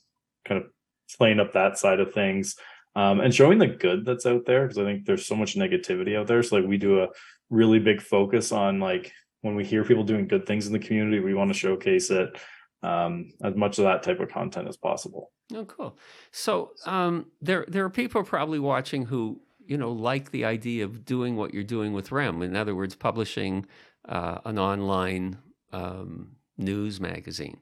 kind 0.46 0.62
of 0.62 0.70
playing 1.18 1.40
up 1.40 1.54
that 1.54 1.78
side 1.78 2.00
of 2.00 2.14
things 2.14 2.56
um, 2.96 3.22
and 3.22 3.34
showing 3.34 3.58
the 3.58 3.68
good 3.68 4.06
that's 4.06 4.26
out 4.26 4.46
there 4.46 4.64
because 4.64 4.78
I 4.78 4.84
think 4.84 5.06
there's 5.06 5.26
so 5.26 5.36
much 5.36 5.56
negativity 5.56 6.18
out 6.18 6.28
there. 6.28 6.44
So 6.44 6.58
like 6.58 6.68
we 6.68 6.78
do 6.78 7.02
a 7.02 7.08
really 7.50 7.80
big 7.80 8.02
focus 8.02 8.52
on 8.52 8.80
like 8.80 9.12
when 9.42 9.56
we 9.56 9.66
hear 9.66 9.84
people 9.84 10.04
doing 10.04 10.28
good 10.28 10.46
things 10.46 10.68
in 10.68 10.74
the 10.74 10.80
community, 10.80 11.20
we 11.20 11.34
want 11.34 11.52
to 11.52 11.58
showcase 11.58 12.10
it 12.10 12.38
um, 12.82 13.32
as 13.44 13.56
much 13.56 13.78
of 13.80 13.86
that 13.86 14.04
type 14.04 14.20
of 14.20 14.30
content 14.30 14.68
as 14.68 14.78
possible. 14.78 15.32
Oh, 15.54 15.66
cool. 15.66 15.98
So 16.32 16.72
um, 16.86 17.28
there 17.42 17.66
there 17.68 17.84
are 17.84 17.90
people 17.90 18.24
probably 18.24 18.60
watching 18.60 19.06
who 19.06 19.42
you 19.66 19.78
know 19.78 19.92
like 19.92 20.32
the 20.32 20.46
idea 20.46 20.86
of 20.86 21.06
doing 21.06 21.36
what 21.36 21.54
you're 21.54 21.64
doing 21.64 21.94
with 21.94 22.12
REM. 22.12 22.42
In 22.42 22.56
other 22.56 22.76
words, 22.76 22.96
publishing 22.96 23.66
uh, 24.08 24.40
an 24.46 24.60
online 24.60 25.38
um, 25.72 26.36
news 26.58 27.00
magazine. 27.00 27.58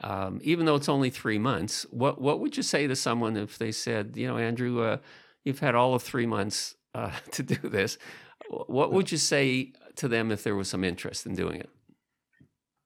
Um, 0.00 0.40
even 0.42 0.66
though 0.66 0.74
it's 0.74 0.88
only 0.88 1.10
three 1.10 1.38
months, 1.38 1.86
what 1.90 2.20
what 2.20 2.40
would 2.40 2.56
you 2.56 2.62
say 2.62 2.86
to 2.86 2.96
someone 2.96 3.36
if 3.36 3.58
they 3.58 3.70
said, 3.70 4.16
you 4.16 4.26
know, 4.26 4.38
Andrew, 4.38 4.82
uh, 4.82 4.96
you've 5.44 5.60
had 5.60 5.74
all 5.74 5.94
of 5.94 6.02
three 6.02 6.26
months 6.26 6.74
uh, 6.94 7.12
to 7.32 7.42
do 7.42 7.68
this? 7.68 7.98
What 8.50 8.92
would 8.92 9.12
you 9.12 9.18
say 9.18 9.72
to 9.96 10.08
them 10.08 10.30
if 10.30 10.42
there 10.42 10.56
was 10.56 10.68
some 10.68 10.84
interest 10.84 11.26
in 11.26 11.34
doing 11.34 11.60
it? 11.60 11.70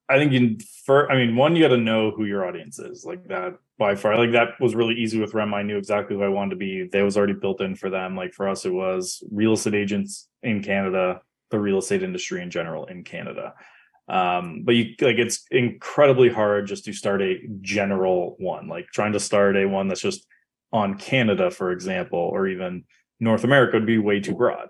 I 0.08 0.18
think 0.18 0.32
in 0.32 0.58
for 0.84 1.10
I 1.10 1.16
mean, 1.16 1.36
one, 1.36 1.56
you 1.56 1.62
got 1.62 1.74
to 1.74 1.80
know 1.80 2.10
who 2.10 2.24
your 2.24 2.46
audience 2.46 2.78
is. 2.78 3.04
Like 3.04 3.26
that 3.28 3.54
by 3.78 3.94
far. 3.94 4.16
Like 4.18 4.32
that 4.32 4.60
was 4.60 4.74
really 4.74 4.94
easy 4.94 5.20
with 5.20 5.34
Rem. 5.34 5.54
I 5.54 5.62
knew 5.62 5.78
exactly 5.78 6.16
who 6.16 6.22
I 6.22 6.28
wanted 6.28 6.50
to 6.50 6.56
be. 6.56 6.88
That 6.90 7.02
was 7.02 7.16
already 7.16 7.34
built 7.34 7.60
in 7.60 7.76
for 7.76 7.90
them. 7.90 8.16
Like 8.16 8.34
for 8.34 8.48
us, 8.48 8.64
it 8.64 8.72
was 8.72 9.22
real 9.30 9.52
estate 9.52 9.74
agents 9.74 10.28
in 10.42 10.62
Canada, 10.62 11.20
the 11.50 11.60
real 11.60 11.78
estate 11.78 12.02
industry 12.02 12.42
in 12.42 12.50
general 12.50 12.86
in 12.86 13.04
Canada. 13.04 13.54
Um, 14.08 14.62
but 14.64 14.74
you 14.74 14.94
like 15.00 15.18
it's 15.18 15.44
incredibly 15.50 16.28
hard 16.28 16.66
just 16.66 16.84
to 16.86 16.92
start 16.92 17.20
a 17.20 17.40
general 17.60 18.36
one, 18.38 18.68
like 18.68 18.86
trying 18.86 19.12
to 19.12 19.20
start 19.20 19.56
a 19.56 19.66
one 19.66 19.88
that's 19.88 20.00
just 20.00 20.26
on 20.72 20.96
Canada, 20.96 21.50
for 21.50 21.72
example, 21.72 22.18
or 22.18 22.46
even 22.46 22.84
North 23.20 23.44
America 23.44 23.76
would 23.76 23.86
be 23.86 23.98
way 23.98 24.20
too 24.20 24.34
broad. 24.34 24.68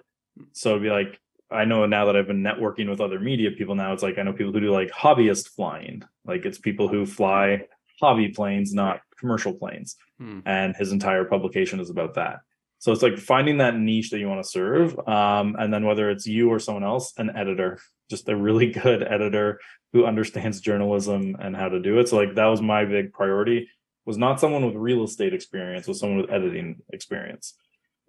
So 0.53 0.71
it'd 0.71 0.83
be 0.83 0.91
like 0.91 1.21
I 1.51 1.65
know 1.65 1.87
now 1.87 2.05
that 2.07 2.17
I've 2.17 2.27
been 2.27 2.43
networking 2.43 2.91
with 2.91 3.01
other 3.01 3.21
media 3.21 3.51
people 3.51 3.75
now, 3.75 3.93
it's 3.93 4.03
like 4.03 4.19
I 4.19 4.23
know 4.23 4.33
people 4.33 4.53
who 4.53 4.61
do 4.61 4.73
like 4.73 4.91
hobbyist 4.91 5.49
flying. 5.51 6.03
Like 6.25 6.45
it's 6.45 6.59
people 6.59 6.89
who 6.89 7.07
fly 7.07 7.63
hobby 8.01 8.29
planes, 8.29 8.75
not 8.75 9.01
commercial 9.19 9.55
planes. 9.55 9.97
Hmm. 10.19 10.41
And 10.47 10.77
his 10.77 10.93
entire 10.93 11.25
publication 11.25 11.81
is 11.81 11.91
about 11.91 12.15
that. 12.15 12.41
So 12.79 12.93
it's 12.93 13.03
like 13.03 13.19
finding 13.19 13.59
that 13.59 13.77
niche 13.77 14.11
that 14.11 14.19
you 14.19 14.29
want 14.29 14.43
to 14.43 14.49
serve. 14.49 14.97
Um, 15.09 15.57
and 15.59 15.73
then 15.73 15.85
whether 15.85 16.11
it's 16.11 16.27
you 16.27 16.49
or 16.49 16.59
someone 16.59 16.85
else, 16.85 17.13
an 17.19 17.37
editor, 17.37 17.81
just 18.09 18.29
a 18.29 18.37
really 18.37 18.71
good 18.83 19.03
editor 19.03 19.61
who 19.93 20.05
understands 20.05 20.61
journalism 20.61 21.37
and 21.41 21.57
how 21.57 21.69
to 21.69 21.81
do 21.81 21.99
it. 21.99 22.09
So 22.09 22.17
like 22.17 22.35
that 22.35 22.47
was 22.47 22.63
my 22.63 22.85
big 22.85 23.13
priority 23.13 23.69
was 24.07 24.17
not 24.17 24.41
someone 24.41 24.65
with 24.65 24.75
real 24.75 25.05
estate 25.05 25.35
experience, 25.35 25.87
was 25.87 26.01
someone 26.01 26.23
with 26.23 26.31
editing 26.31 26.81
experience. 26.93 27.55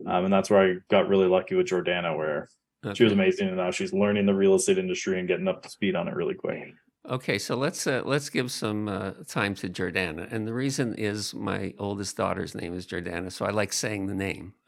Um, 0.05 0.25
and 0.25 0.33
that's 0.33 0.49
where 0.49 0.61
I 0.61 0.75
got 0.89 1.09
really 1.09 1.27
lucky 1.27 1.55
with 1.55 1.67
Jordana, 1.67 2.15
where 2.15 2.47
Okay. 2.85 2.95
She 2.95 3.03
was 3.03 3.11
amazing, 3.11 3.49
and 3.49 3.57
now 3.57 3.71
she's 3.71 3.91
learning 3.91 4.25
the 4.25 4.33
real 4.33 4.55
estate 4.55 4.77
industry 4.77 5.19
and 5.19 5.27
getting 5.27 5.47
up 5.47 5.63
to 5.63 5.69
speed 5.69 5.95
on 5.95 6.07
it 6.07 6.15
really 6.15 6.35
quick. 6.35 6.73
Okay, 7.09 7.39
so 7.39 7.55
let's 7.55 7.87
uh, 7.87 8.03
let's 8.05 8.29
give 8.29 8.51
some 8.51 8.87
uh, 8.87 9.11
time 9.27 9.55
to 9.55 9.69
Jordana, 9.69 10.31
and 10.31 10.47
the 10.47 10.53
reason 10.53 10.93
is 10.93 11.33
my 11.33 11.73
oldest 11.79 12.15
daughter's 12.15 12.53
name 12.53 12.75
is 12.75 12.85
Jordana, 12.85 13.31
so 13.31 13.45
I 13.45 13.49
like 13.49 13.73
saying 13.73 14.05
the 14.05 14.13
name. 14.13 14.53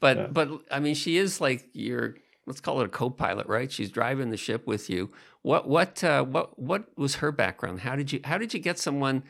but 0.00 0.16
yeah. 0.16 0.26
but 0.30 0.50
I 0.70 0.80
mean, 0.80 0.96
she 0.96 1.18
is 1.18 1.40
like 1.40 1.68
your 1.74 2.16
let's 2.46 2.60
call 2.60 2.80
it 2.80 2.86
a 2.86 2.88
co-pilot, 2.88 3.46
right? 3.46 3.70
She's 3.70 3.90
driving 3.90 4.30
the 4.30 4.36
ship 4.36 4.66
with 4.66 4.90
you. 4.90 5.12
What 5.42 5.68
what 5.68 6.02
uh, 6.02 6.24
what 6.24 6.58
what 6.58 6.86
was 6.98 7.16
her 7.16 7.30
background? 7.30 7.80
How 7.80 7.94
did 7.94 8.12
you 8.12 8.20
how 8.24 8.36
did 8.36 8.52
you 8.52 8.58
get 8.58 8.80
someone 8.80 9.22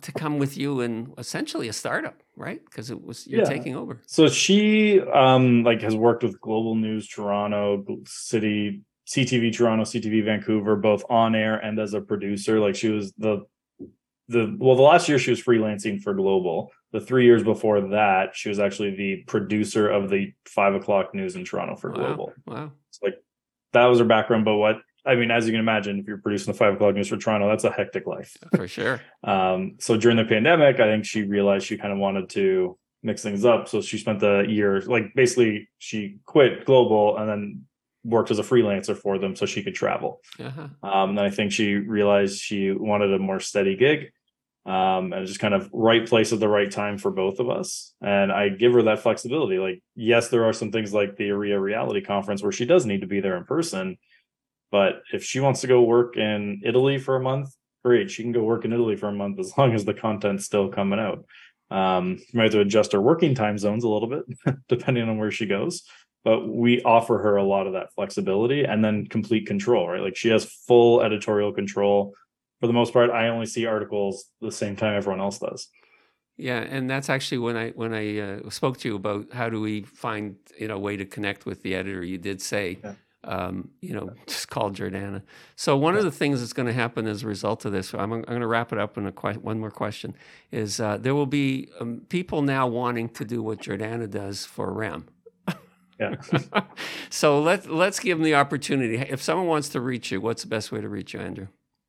to 0.00 0.12
come 0.12 0.38
with 0.38 0.56
you 0.56 0.80
in 0.80 1.12
essentially 1.18 1.68
a 1.68 1.72
startup, 1.72 2.22
right? 2.36 2.64
Because 2.64 2.90
it 2.90 3.02
was 3.02 3.26
you're 3.26 3.40
yeah. 3.40 3.48
taking 3.48 3.74
over. 3.74 4.00
So 4.06 4.28
she 4.28 5.00
um 5.00 5.64
like 5.64 5.82
has 5.82 5.96
worked 5.96 6.22
with 6.22 6.40
Global 6.40 6.74
News 6.74 7.08
Toronto, 7.08 7.84
City, 8.06 8.82
CTV 9.06 9.56
Toronto, 9.56 9.84
CTV 9.84 10.24
Vancouver, 10.24 10.76
both 10.76 11.04
on 11.08 11.34
air 11.34 11.56
and 11.56 11.78
as 11.78 11.94
a 11.94 12.00
producer. 12.00 12.58
Like 12.60 12.74
she 12.74 12.88
was 12.88 13.12
the 13.18 13.46
the 14.28 14.56
well, 14.58 14.74
the 14.74 14.82
last 14.82 15.08
year 15.08 15.18
she 15.18 15.30
was 15.30 15.42
freelancing 15.42 16.00
for 16.02 16.14
Global. 16.14 16.72
The 16.92 17.00
three 17.00 17.24
years 17.24 17.42
before 17.42 17.80
that, 17.90 18.34
she 18.34 18.48
was 18.48 18.58
actually 18.58 18.96
the 18.96 19.24
producer 19.26 19.88
of 19.88 20.10
the 20.10 20.32
five 20.46 20.74
o'clock 20.74 21.14
news 21.14 21.36
in 21.36 21.44
Toronto 21.44 21.76
for 21.76 21.90
wow. 21.90 21.96
Global. 21.96 22.32
Wow. 22.46 22.72
So 22.90 23.06
like 23.06 23.22
that 23.72 23.84
was 23.86 24.00
her 24.00 24.04
background. 24.04 24.44
But 24.44 24.56
what 24.56 24.76
I 25.06 25.14
mean, 25.14 25.30
as 25.30 25.46
you 25.46 25.52
can 25.52 25.60
imagine, 25.60 26.00
if 26.00 26.06
you're 26.08 26.18
producing 26.18 26.52
the 26.52 26.58
five 26.58 26.74
o'clock 26.74 26.94
news 26.94 27.08
for 27.08 27.16
Toronto, 27.16 27.48
that's 27.48 27.64
a 27.64 27.70
hectic 27.70 28.06
life. 28.06 28.36
For 28.54 28.66
sure. 28.66 29.00
um, 29.24 29.76
so 29.78 29.96
during 29.96 30.16
the 30.16 30.24
pandemic, 30.24 30.80
I 30.80 30.90
think 30.90 31.04
she 31.04 31.22
realized 31.22 31.66
she 31.66 31.78
kind 31.78 31.92
of 31.92 31.98
wanted 31.98 32.28
to 32.30 32.76
mix 33.04 33.22
things 33.22 33.44
up. 33.44 33.68
So 33.68 33.80
she 33.80 33.98
spent 33.98 34.18
the 34.18 34.44
year, 34.48 34.80
like 34.80 35.14
basically, 35.14 35.68
she 35.78 36.18
quit 36.24 36.64
Global 36.64 37.16
and 37.18 37.28
then 37.28 37.64
worked 38.06 38.30
as 38.30 38.38
a 38.38 38.42
freelancer 38.42 38.96
for 38.96 39.18
them 39.18 39.36
so 39.36 39.46
she 39.46 39.62
could 39.62 39.74
travel. 39.74 40.20
Uh-huh. 40.38 40.68
Um, 40.82 41.10
and 41.10 41.18
then 41.18 41.24
I 41.24 41.30
think 41.30 41.52
she 41.52 41.74
realized 41.74 42.40
she 42.40 42.70
wanted 42.70 43.12
a 43.12 43.18
more 43.18 43.40
steady 43.40 43.76
gig. 43.76 44.12
Um, 44.64 45.12
and 45.12 45.24
just 45.24 45.38
kind 45.38 45.54
of 45.54 45.70
right 45.72 46.04
place 46.04 46.32
at 46.32 46.40
the 46.40 46.48
right 46.48 46.68
time 46.68 46.98
for 46.98 47.12
both 47.12 47.38
of 47.38 47.48
us. 47.48 47.94
And 48.00 48.32
I 48.32 48.48
give 48.48 48.72
her 48.72 48.82
that 48.82 48.98
flexibility. 48.98 49.58
Like, 49.58 49.80
yes, 49.94 50.26
there 50.26 50.44
are 50.44 50.52
some 50.52 50.72
things 50.72 50.92
like 50.92 51.16
the 51.16 51.28
OREA 51.28 51.60
Reality 51.60 52.00
Conference 52.00 52.42
where 52.42 52.50
she 52.50 52.64
does 52.64 52.84
need 52.84 53.02
to 53.02 53.06
be 53.06 53.20
there 53.20 53.36
in 53.36 53.44
person 53.44 53.96
but 54.70 55.02
if 55.12 55.24
she 55.24 55.40
wants 55.40 55.60
to 55.60 55.66
go 55.66 55.82
work 55.82 56.16
in 56.16 56.62
Italy 56.64 56.98
for 56.98 57.16
a 57.16 57.22
month, 57.22 57.54
great. 57.84 58.10
She 58.10 58.22
can 58.22 58.32
go 58.32 58.42
work 58.42 58.64
in 58.64 58.72
Italy 58.72 58.96
for 58.96 59.08
a 59.08 59.12
month 59.12 59.38
as 59.38 59.56
long 59.56 59.74
as 59.74 59.84
the 59.84 59.94
content's 59.94 60.44
still 60.44 60.68
coming 60.68 60.98
out. 60.98 61.24
Um, 61.68 62.18
might 62.32 62.44
have 62.44 62.52
to 62.52 62.60
adjust 62.60 62.92
her 62.92 63.00
working 63.00 63.34
time 63.34 63.58
zones 63.58 63.82
a 63.82 63.88
little 63.88 64.08
bit 64.08 64.24
depending 64.68 65.08
on 65.08 65.18
where 65.18 65.30
she 65.30 65.46
goes. 65.46 65.82
But 66.26 66.48
we 66.48 66.82
offer 66.82 67.18
her 67.18 67.36
a 67.36 67.44
lot 67.44 67.68
of 67.68 67.74
that 67.74 67.92
flexibility 67.94 68.64
and 68.64 68.84
then 68.84 69.06
complete 69.06 69.46
control, 69.46 69.88
right? 69.88 70.02
Like 70.02 70.16
she 70.16 70.28
has 70.30 70.44
full 70.44 71.00
editorial 71.00 71.52
control. 71.52 72.14
For 72.58 72.66
the 72.66 72.72
most 72.72 72.92
part, 72.92 73.10
I 73.10 73.28
only 73.28 73.46
see 73.46 73.64
articles 73.64 74.24
the 74.40 74.50
same 74.50 74.74
time 74.74 74.96
everyone 74.96 75.20
else 75.20 75.38
does. 75.38 75.68
Yeah, 76.36 76.58
and 76.58 76.90
that's 76.90 77.08
actually 77.08 77.38
when 77.38 77.56
I 77.56 77.70
when 77.70 77.94
I 77.94 78.18
uh, 78.18 78.50
spoke 78.50 78.76
to 78.78 78.88
you 78.88 78.96
about 78.96 79.32
how 79.32 79.48
do 79.48 79.60
we 79.60 79.82
find 79.82 80.34
you 80.58 80.66
know 80.66 80.74
a 80.74 80.80
way 80.80 80.96
to 80.96 81.04
connect 81.04 81.46
with 81.46 81.62
the 81.62 81.76
editor. 81.76 82.02
You 82.02 82.18
did 82.18 82.42
say 82.42 82.78
yeah 82.82 82.94
um, 83.26 83.70
you 83.80 83.94
know, 83.94 84.10
just 84.26 84.48
call 84.48 84.70
Jordana. 84.70 85.22
So 85.56 85.76
one 85.76 85.96
of 85.96 86.04
the 86.04 86.10
things 86.10 86.40
that's 86.40 86.52
going 86.52 86.66
to 86.66 86.72
happen 86.72 87.06
as 87.06 87.22
a 87.22 87.26
result 87.26 87.64
of 87.64 87.72
this, 87.72 87.92
I'm, 87.92 88.12
I'm 88.12 88.22
going 88.22 88.40
to 88.40 88.46
wrap 88.46 88.72
it 88.72 88.78
up 88.78 88.96
in 88.96 89.06
a 89.06 89.12
que- 89.12 89.34
one 89.34 89.58
more 89.58 89.70
question, 89.70 90.14
is 90.50 90.80
uh, 90.80 90.96
there 90.96 91.14
will 91.14 91.26
be 91.26 91.68
um, 91.80 92.02
people 92.08 92.42
now 92.42 92.66
wanting 92.66 93.08
to 93.10 93.24
do 93.24 93.42
what 93.42 93.60
Jordana 93.60 94.08
does 94.08 94.44
for 94.44 94.72
REM. 94.72 95.08
Yeah. 95.98 96.16
so 97.10 97.40
let 97.40 97.68
let's 97.68 98.00
give 98.00 98.18
them 98.18 98.24
the 98.24 98.34
opportunity. 98.34 98.96
If 98.96 99.22
someone 99.22 99.46
wants 99.46 99.68
to 99.70 99.80
reach 99.80 100.10
you, 100.10 100.20
what's 100.20 100.42
the 100.42 100.48
best 100.48 100.72
way 100.72 100.80
to 100.80 100.88
reach 100.88 101.14
you, 101.14 101.20
Andrew? 101.20 101.48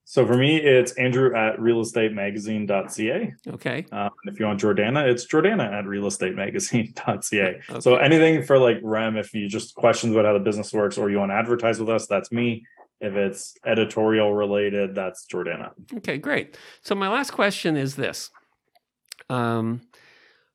So 0.10 0.26
for 0.26 0.38
me, 0.38 0.56
it's 0.56 0.94
Andrew 0.94 1.36
at 1.36 1.58
realestatemagazine.ca. 1.58 3.34
Okay. 3.50 3.86
Um, 3.92 4.10
if 4.24 4.40
you 4.40 4.46
want 4.46 4.62
Jordana, 4.62 5.06
it's 5.06 5.28
Jordana 5.28 5.70
at 5.70 5.84
realestatemagazine.ca. 5.84 7.42
Okay. 7.70 7.80
So 7.82 7.98
anything 7.98 8.42
for 8.44 8.58
like 8.58 8.78
REM, 8.82 9.18
if 9.18 9.34
you 9.34 9.50
just 9.50 9.76
questions 9.76 10.14
about 10.14 10.24
how 10.24 10.32
the 10.32 10.40
business 10.40 10.72
works 10.72 10.98
or 10.98 11.10
you 11.10 11.18
want 11.18 11.32
to 11.32 11.36
advertise 11.36 11.78
with 11.78 11.90
us, 11.90 12.08
that's 12.08 12.32
me. 12.32 12.66
If 13.02 13.16
it's 13.16 13.56
editorial 13.66 14.34
related, 14.34 14.96
that's 14.96 15.26
Jordana. 15.26 15.72
Okay, 15.98 16.18
great. 16.18 16.58
So 16.84 16.96
my 16.96 17.10
last 17.10 17.32
question 17.32 17.76
is 17.76 17.98
this. 17.98 18.30
Um, 19.30 19.82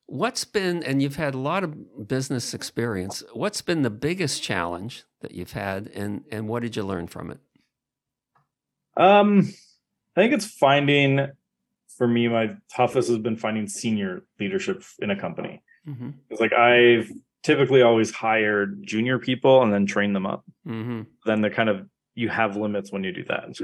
what's 0.05 0.45
been, 0.45 0.83
and 0.83 1.01
you've 1.01 1.15
had 1.15 1.33
a 1.33 1.39
lot 1.39 1.63
of 1.63 2.07
business 2.07 2.53
experience, 2.53 3.23
what's 3.33 3.61
been 3.61 3.81
the 3.81 3.89
biggest 3.89 4.43
challenge 4.43 5.03
that 5.21 5.31
you've 5.31 5.53
had 5.53 5.87
and, 5.87 6.23
and 6.31 6.47
what 6.47 6.61
did 6.61 6.75
you 6.75 6.83
learn 6.83 7.07
from 7.07 7.31
it? 7.31 7.39
Um, 8.95 9.49
I 10.15 10.21
think 10.21 10.33
it's 10.33 10.45
finding 10.45 11.27
for 11.97 12.07
me 12.07 12.27
my 12.27 12.55
toughest 12.75 13.09
has 13.09 13.17
been 13.17 13.37
finding 13.37 13.67
senior 13.67 14.23
leadership 14.39 14.83
in 14.99 15.09
a 15.11 15.19
company. 15.19 15.61
Mm-hmm. 15.87 16.11
It's 16.29 16.41
like 16.41 16.53
I've 16.53 17.11
typically 17.43 17.81
always 17.81 18.11
hired 18.11 18.83
junior 18.83 19.19
people 19.19 19.61
and 19.61 19.73
then 19.73 19.85
train 19.85 20.13
them 20.13 20.25
up. 20.25 20.43
Mm-hmm. 20.67 21.01
Then 21.25 21.41
they're 21.41 21.51
kind 21.51 21.69
of 21.69 21.87
you 22.15 22.29
have 22.29 22.55
limits 22.55 22.91
when 22.91 23.03
you 23.03 23.11
do 23.11 23.23
that. 23.25 23.55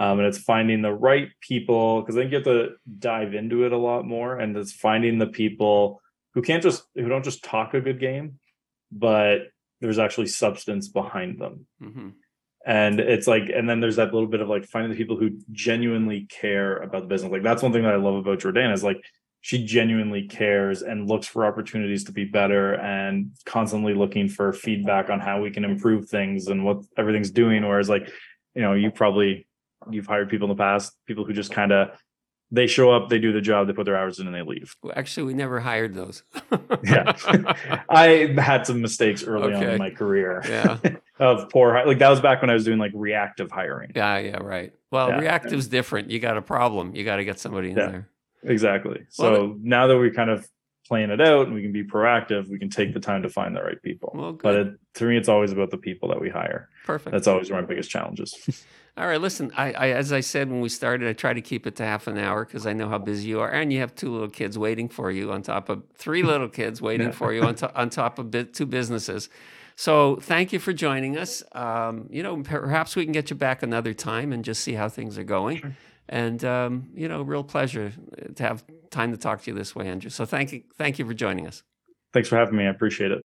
Um, 0.00 0.18
and 0.18 0.26
it's 0.26 0.38
finding 0.38 0.80
the 0.80 0.94
right 0.94 1.28
people 1.42 2.00
because 2.00 2.14
then 2.14 2.30
you 2.30 2.36
have 2.36 2.44
to 2.44 2.70
dive 2.98 3.34
into 3.34 3.66
it 3.66 3.72
a 3.72 3.76
lot 3.76 4.06
more. 4.06 4.38
And 4.38 4.56
it's 4.56 4.72
finding 4.72 5.18
the 5.18 5.26
people 5.26 6.00
who 6.32 6.40
can't 6.40 6.62
just 6.62 6.84
who 6.94 7.06
don't 7.06 7.24
just 7.24 7.44
talk 7.44 7.74
a 7.74 7.82
good 7.82 8.00
game, 8.00 8.38
but 8.90 9.48
there's 9.82 9.98
actually 9.98 10.28
substance 10.28 10.88
behind 10.88 11.38
them. 11.38 11.66
Mm-hmm. 11.82 12.08
And 12.66 12.98
it's 12.98 13.26
like, 13.26 13.50
and 13.54 13.68
then 13.68 13.80
there's 13.80 13.96
that 13.96 14.14
little 14.14 14.28
bit 14.28 14.40
of 14.40 14.48
like 14.48 14.64
finding 14.64 14.90
the 14.90 14.96
people 14.96 15.18
who 15.18 15.38
genuinely 15.52 16.26
care 16.30 16.78
about 16.78 17.02
the 17.02 17.08
business. 17.08 17.30
Like 17.30 17.42
that's 17.42 17.62
one 17.62 17.72
thing 17.72 17.82
that 17.82 17.92
I 17.92 17.98
love 17.98 18.14
about 18.14 18.38
Jordan 18.38 18.70
is 18.70 18.82
like 18.82 19.02
she 19.42 19.66
genuinely 19.66 20.28
cares 20.28 20.80
and 20.80 21.10
looks 21.10 21.26
for 21.26 21.44
opportunities 21.44 22.04
to 22.04 22.12
be 22.12 22.24
better 22.24 22.74
and 22.76 23.32
constantly 23.44 23.92
looking 23.92 24.30
for 24.30 24.54
feedback 24.54 25.10
on 25.10 25.20
how 25.20 25.42
we 25.42 25.50
can 25.50 25.64
improve 25.64 26.08
things 26.08 26.46
and 26.46 26.64
what 26.64 26.78
everything's 26.96 27.30
doing. 27.30 27.66
Whereas 27.66 27.90
like, 27.90 28.10
you 28.54 28.62
know, 28.62 28.72
you 28.72 28.90
probably 28.90 29.46
you've 29.90 30.06
hired 30.06 30.28
people 30.28 30.50
in 30.50 30.56
the 30.56 30.60
past, 30.62 30.94
people 31.06 31.24
who 31.24 31.32
just 31.32 31.52
kind 31.52 31.72
of 31.72 31.90
they 32.52 32.66
show 32.66 32.90
up, 32.90 33.08
they 33.08 33.20
do 33.20 33.32
the 33.32 33.40
job, 33.40 33.68
they 33.68 33.72
put 33.72 33.84
their 33.84 33.96
hours 33.96 34.18
in, 34.18 34.26
and 34.26 34.34
they 34.34 34.42
leave. 34.42 34.74
Well, 34.82 34.92
actually, 34.96 35.22
we 35.22 35.34
never 35.34 35.60
hired 35.60 35.94
those. 35.94 36.24
yeah, 36.82 37.12
I 37.88 38.34
had 38.38 38.66
some 38.66 38.80
mistakes 38.82 39.22
early 39.24 39.54
Okay. 39.54 39.66
on 39.66 39.72
in 39.74 39.78
my 39.78 39.90
career 39.90 40.42
yeah, 40.48 40.78
of 41.20 41.48
poor 41.50 41.80
like 41.86 41.98
that 42.00 42.08
was 42.10 42.20
back 42.20 42.40
when 42.40 42.50
I 42.50 42.54
was 42.54 42.64
doing 42.64 42.78
like 42.78 42.90
reactive 42.94 43.50
hiring. 43.52 43.92
yeah, 43.94 44.18
yeah. 44.18 44.38
Right. 44.38 44.72
Well, 44.90 45.10
Yeah. 45.10 45.20
reactive's 45.20 45.68
different. 45.68 46.10
You 46.10 46.18
got 46.18 46.36
a 46.36 46.42
problem. 46.42 46.96
You 46.96 47.04
got 47.04 47.16
to 47.16 47.24
get 47.24 47.38
somebody 47.38 47.70
in 47.70 47.76
Yeah. 47.76 47.86
there. 47.86 48.08
Exactly. 48.42 49.02
Well, 49.18 49.34
So 49.36 49.56
now 49.62 49.86
that 49.86 49.96
we're 49.96 50.12
kind 50.12 50.30
of 50.30 50.48
playing 50.90 51.10
it 51.10 51.20
out 51.20 51.46
and 51.46 51.54
we 51.54 51.62
can 51.62 51.70
be 51.70 51.84
proactive, 51.84 52.48
we 52.50 52.58
can 52.58 52.68
take 52.68 52.92
the 52.92 52.98
time 52.98 53.22
to 53.22 53.28
find 53.28 53.54
the 53.54 53.62
right 53.62 53.80
people. 53.80 54.10
Well, 54.12 54.32
but 54.32 54.54
it, 54.56 54.74
to 54.94 55.04
me, 55.04 55.16
it's 55.16 55.28
always 55.28 55.52
about 55.52 55.70
the 55.70 55.76
people 55.78 56.08
that 56.08 56.20
we 56.20 56.28
hire. 56.28 56.68
Perfect. 56.84 57.12
That's 57.12 57.28
always 57.28 57.48
one 57.48 57.60
of 57.60 57.64
my 57.64 57.68
biggest 57.68 57.90
challenges. 57.90 58.66
All 58.96 59.06
right, 59.06 59.20
listen. 59.20 59.52
I, 59.56 59.72
I, 59.72 59.88
as 59.90 60.12
I 60.12 60.18
said 60.18 60.50
when 60.50 60.60
we 60.60 60.68
started, 60.68 61.08
I 61.08 61.12
try 61.12 61.32
to 61.32 61.40
keep 61.40 61.64
it 61.64 61.76
to 61.76 61.84
half 61.84 62.08
an 62.08 62.18
hour 62.18 62.44
because 62.44 62.66
I 62.66 62.72
know 62.72 62.88
how 62.88 62.98
busy 62.98 63.28
you 63.28 63.38
are, 63.38 63.48
and 63.48 63.72
you 63.72 63.78
have 63.78 63.94
two 63.94 64.10
little 64.10 64.28
kids 64.28 64.58
waiting 64.58 64.88
for 64.88 65.12
you 65.12 65.30
on 65.30 65.42
top 65.42 65.68
of 65.68 65.84
three 65.94 66.24
little 66.24 66.48
kids 66.48 66.82
waiting 66.88 67.06
Yeah. 67.06 67.12
for 67.12 67.32
you 67.32 67.42
on, 67.42 67.54
to, 67.54 67.72
on 67.80 67.88
top 67.90 68.18
of 68.18 68.34
two 68.52 68.66
businesses. 68.66 69.28
So 69.76 70.16
thank 70.16 70.52
you 70.52 70.58
for 70.58 70.72
joining 70.72 71.16
us. 71.16 71.44
Um, 71.52 72.08
you 72.10 72.24
know, 72.24 72.42
perhaps 72.42 72.96
we 72.96 73.04
can 73.04 73.12
get 73.12 73.30
you 73.30 73.36
back 73.36 73.62
another 73.62 73.94
time 73.94 74.32
and 74.32 74.44
just 74.44 74.60
see 74.64 74.72
how 74.74 74.88
things 74.88 75.16
are 75.18 75.24
going. 75.24 75.76
And 76.08 76.44
um, 76.44 76.88
you 76.92 77.06
know, 77.08 77.22
real 77.22 77.44
pleasure 77.44 77.92
to 78.34 78.42
have 78.42 78.64
time 78.90 79.12
to 79.12 79.16
talk 79.16 79.42
to 79.42 79.50
you 79.50 79.56
this 79.56 79.74
way, 79.74 79.88
Andrew. 79.88 80.10
So 80.10 80.24
thank 80.24 80.52
you, 80.52 80.62
thank 80.76 80.98
you 80.98 81.06
for 81.06 81.14
joining 81.14 81.46
us. 81.46 81.62
Thanks 82.12 82.28
for 82.28 82.36
having 82.36 82.56
me. 82.56 82.66
I 82.66 82.70
appreciate 82.70 83.12
it. 83.12 83.22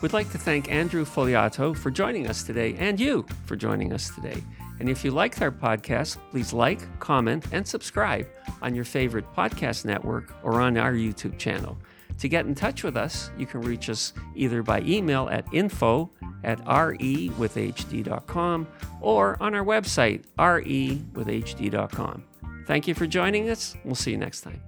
We'd 0.00 0.12
like 0.12 0.30
to 0.32 0.38
thank 0.38 0.70
Andrew 0.70 1.06
Fogliato 1.06 1.76
for 1.76 1.90
joining 1.90 2.26
us 2.26 2.42
today 2.42 2.74
and 2.78 3.00
you 3.00 3.24
for 3.46 3.56
joining 3.56 3.92
us 3.92 4.14
today. 4.14 4.42
And 4.80 4.90
if 4.90 5.04
you 5.04 5.12
liked 5.12 5.40
our 5.40 5.52
podcast, 5.52 6.18
please 6.30 6.52
like, 6.52 6.80
comment, 6.98 7.46
and 7.52 7.66
subscribe 7.66 8.26
on 8.60 8.74
your 8.74 8.84
favorite 8.84 9.24
podcast 9.34 9.84
network 9.84 10.34
or 10.42 10.60
on 10.60 10.76
our 10.76 10.92
YouTube 10.92 11.38
channel. 11.38 11.78
To 12.18 12.28
get 12.28 12.46
in 12.46 12.54
touch 12.54 12.84
with 12.84 12.96
us, 12.96 13.30
you 13.38 13.46
can 13.46 13.62
reach 13.62 13.88
us 13.88 14.12
either 14.34 14.62
by 14.62 14.82
email 14.82 15.28
at 15.30 15.46
info 15.52 16.10
at 16.42 16.62
rewithhd.com 16.64 18.66
or 19.00 19.36
on 19.40 19.54
our 19.54 19.64
website, 19.64 20.24
rewithhd.com. 20.38 22.24
Thank 22.66 22.88
you 22.88 22.94
for 22.94 23.06
joining 23.06 23.50
us. 23.50 23.76
We'll 23.84 23.94
see 23.94 24.10
you 24.10 24.18
next 24.18 24.40
time. 24.40 24.62